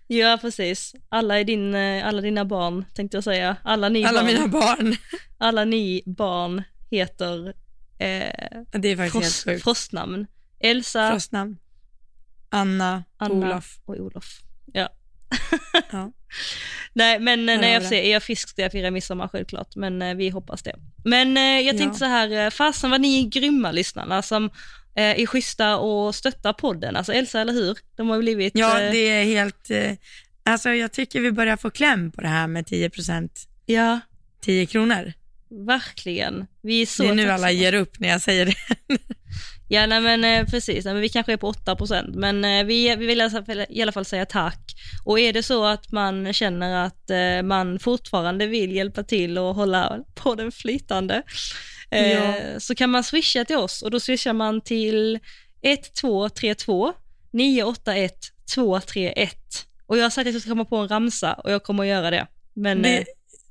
Ja, 0.06 0.38
precis. 0.40 0.94
Alla, 1.08 1.40
är 1.40 1.44
din, 1.44 1.74
eh, 1.74 2.06
alla 2.06 2.20
dina 2.20 2.44
barn, 2.44 2.84
tänkte 2.94 3.16
jag 3.16 3.24
säga. 3.24 3.56
Alla 3.64 3.88
ni, 3.88 4.04
Alla 4.04 4.20
barn, 4.22 4.26
mina 4.26 4.48
barn. 4.48 4.96
alla 5.38 5.64
ni 5.64 6.02
barn 6.06 6.62
heter 6.90 7.48
eh, 7.48 7.54
Det 7.98 8.88
är 8.88 8.96
faktiskt 8.96 8.98
helt 8.98 9.12
frost, 9.12 9.44
sjukt. 9.44 9.62
frostnamn. 9.64 10.26
Elsa, 10.60 11.10
Frostnamn. 11.10 11.56
Anna, 12.48 13.04
Anna 13.16 13.34
Olof. 13.34 13.80
och 13.84 13.94
Olof. 13.96 14.40
Ja. 14.72 14.88
Ja. 15.92 16.12
Nej, 16.92 17.18
men 17.20 17.48
Jag 17.48 17.60
när 17.60 17.68
jag 17.68 17.74
hör 17.74 17.80
får 17.80 17.82
det. 17.84 17.88
se, 17.88 18.08
är 18.08 18.12
jag 18.12 18.22
fisk 18.22 18.48
ska 18.48 18.62
jag 18.62 18.72
fira 18.72 18.90
midsommar 18.90 19.28
självklart, 19.28 19.76
men 19.76 20.02
eh, 20.02 20.14
vi 20.14 20.28
hoppas 20.28 20.62
det. 20.62 20.74
Men 21.04 21.36
eh, 21.36 21.42
jag 21.66 21.78
tänkte 21.78 21.94
Ja. 21.94 21.98
så 21.98 22.04
här, 22.04 22.44
eh, 22.46 22.50
fasen 22.50 22.90
vad 22.90 23.00
ni 23.00 23.24
är 23.24 23.28
grymma 23.28 23.72
lyssnarna 23.72 24.22
som 24.22 24.50
är 24.94 25.26
schyssta 25.26 25.76
och 25.76 26.14
stöttar 26.14 26.52
podden. 26.52 26.96
Alltså 26.96 27.12
Elsa, 27.12 27.40
eller 27.40 27.52
hur? 27.52 27.78
De 27.96 28.08
har 28.08 28.18
blivit... 28.18 28.52
Ja, 28.56 28.78
det 28.78 28.98
är 29.08 29.24
helt, 29.24 29.70
alltså 30.42 30.70
jag 30.70 30.92
tycker 30.92 31.20
vi 31.20 31.32
börjar 31.32 31.56
få 31.56 31.70
kläm 31.70 32.12
på 32.12 32.20
det 32.20 32.28
här 32.28 32.46
med 32.46 32.66
10 32.66 32.90
ja 33.66 34.00
10 34.40 34.66
kronor. 34.66 35.12
verkligen. 35.66 36.46
Vi 36.62 36.82
är 36.82 36.86
så 36.86 37.02
det 37.02 37.08
är 37.08 37.14
nu 37.14 37.30
alla 37.30 37.50
ger 37.50 37.72
upp 37.74 38.00
när 38.00 38.08
jag 38.08 38.22
säger 38.22 38.46
det. 38.46 38.54
Ja, 39.72 39.86
nej 39.86 40.00
men 40.00 40.24
eh, 40.24 40.46
precis. 40.46 40.84
Nej, 40.84 40.94
men 40.94 41.00
vi 41.02 41.08
kanske 41.08 41.32
är 41.32 41.36
på 41.36 41.52
8%, 41.52 42.12
men 42.16 42.44
eh, 42.44 42.64
vi, 42.64 42.96
vi 42.96 43.06
vill 43.06 43.18
i 43.68 43.82
alla 43.82 43.92
fall- 43.92 44.04
säga 44.04 44.26
tack. 44.26 44.60
Och 45.04 45.20
är 45.20 45.32
det 45.32 45.42
så 45.42 45.64
att 45.64 45.92
man 45.92 46.32
känner 46.32 46.86
att 46.86 47.10
eh, 47.10 47.42
man 47.42 47.78
fortfarande 47.78 48.46
vill 48.46 48.72
hjälpa 48.72 49.02
till 49.02 49.38
och 49.38 49.54
hålla 49.54 49.98
på 50.14 50.34
den 50.34 50.52
flytande, 50.52 51.22
Ja. 51.90 52.34
så 52.58 52.74
kan 52.74 52.90
man 52.90 53.04
swisha 53.04 53.44
till 53.44 53.56
oss 53.56 53.82
och 53.82 53.90
då 53.90 54.00
swishar 54.00 54.32
man 54.32 54.60
till 54.60 55.18
1232 55.62 56.92
981 57.32 58.14
231. 58.54 59.36
Och 59.86 59.98
jag 59.98 60.02
har 60.02 60.10
sagt 60.10 60.28
att 60.28 60.32
jag 60.34 60.42
ska 60.42 60.50
komma 60.50 60.64
på 60.64 60.76
en 60.76 60.88
ramsa 60.88 61.32
och 61.34 61.52
jag 61.52 61.62
kommer 61.62 61.82
att 61.82 61.88
göra 61.88 62.10
det. 62.10 62.26
Men 62.54 62.82
det. 62.82 63.04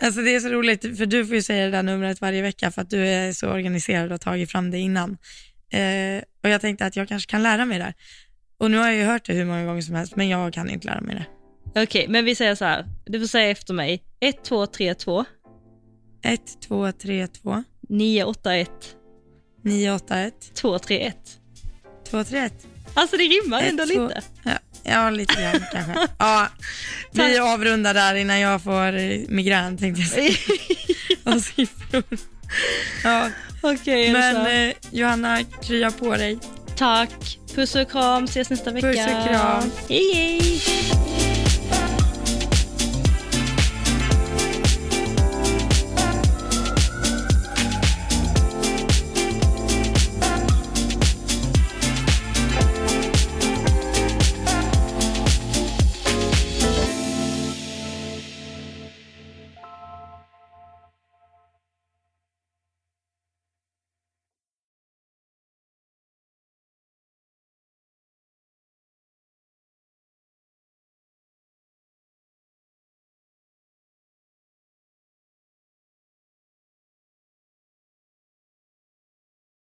Alltså 0.04 0.22
det 0.22 0.36
är 0.36 0.40
så 0.40 0.50
roligt, 0.50 0.98
för 0.98 1.06
du 1.06 1.26
får 1.26 1.36
ju 1.36 1.42
säga 1.42 1.66
det 1.66 1.72
där 1.72 1.84
numret 1.84 2.22
varje 2.22 2.42
vecka 2.42 2.72
för 2.72 2.82
att 2.82 2.90
du 2.90 3.08
är 3.08 3.34
så 3.34 3.48
organiserad 3.48 4.06
och 4.06 4.12
har 4.12 4.18
tagit 4.18 4.52
fram 4.52 4.72
det 4.72 4.78
innan. 4.78 5.18
Eh, 5.72 6.24
och 6.44 6.50
jag 6.50 6.62
tänkte 6.62 6.86
att 6.86 6.96
jag 6.96 7.08
kanske 7.08 7.30
kan 7.32 7.44
lära 7.44 7.66
mig 7.66 7.80
det. 7.80 7.94
Och 8.60 8.72
nu 8.72 8.78
har 8.78 8.86
jag 8.88 8.96
ju 8.96 9.04
hört 9.04 9.26
det 9.26 9.34
hur 9.34 9.46
många 9.46 9.66
gånger 9.66 9.82
som 9.82 9.96
helst, 9.96 10.16
men 10.16 10.30
jag 10.30 10.54
kan 10.54 10.70
inte 10.70 10.88
lära 10.88 11.02
mig 11.02 11.16
det. 11.16 11.82
okej, 11.84 12.06
men 12.10 12.26
vi 12.26 12.36
säger 12.36 12.56
så 12.56 12.66
här. 12.66 12.86
Du 13.06 13.20
får 13.20 13.28
säga 13.28 13.50
efter 13.50 13.74
mig. 13.74 14.04
1232 14.20 15.26
1, 16.24 16.42
2, 16.68 16.92
3, 16.92 17.28
2, 17.28 17.64
981 17.90 18.70
981, 19.64 20.34
231. 20.54 21.18
2, 22.10 22.24
3, 22.24 22.40
1. 22.40 22.54
Alltså 22.94 23.18
det 23.18 23.24
rimmar 23.24 23.62
ändå 23.62 23.84
Ett, 23.84 23.90
två- 23.94 24.08
lite. 24.08 24.22
Ja, 24.44 24.52
ja 24.84 25.10
lite 25.10 25.42
grann 25.42 25.64
kanske. 25.74 26.08
Ja, 26.20 26.48
vi 27.14 27.38
avrundar 27.40 27.94
där 27.94 28.16
innan 28.16 28.40
jag 28.40 28.64
får 28.64 28.92
migrän 29.32 29.78
tänkte 29.78 30.02
jag 30.02 30.10
säga. 30.10 30.32
Av 31.34 31.40
siffror. 31.40 32.04
Ja, 33.04 33.30
Okej. 33.62 34.14
Men 34.14 34.68
eh, 34.70 34.76
Johanna, 34.92 35.44
krya 35.64 35.92
på 35.92 36.16
dig. 36.16 36.40
Tack. 36.76 37.40
Puss 37.56 37.76
och 37.76 37.92
kram, 37.92 38.24
ses 38.24 38.50
nästa 38.50 38.72
vecka. 38.72 38.88
Puss 38.88 39.00
och 39.00 39.28
kram. 39.30 39.72
Hej 39.90 40.14
hej. 40.14 41.19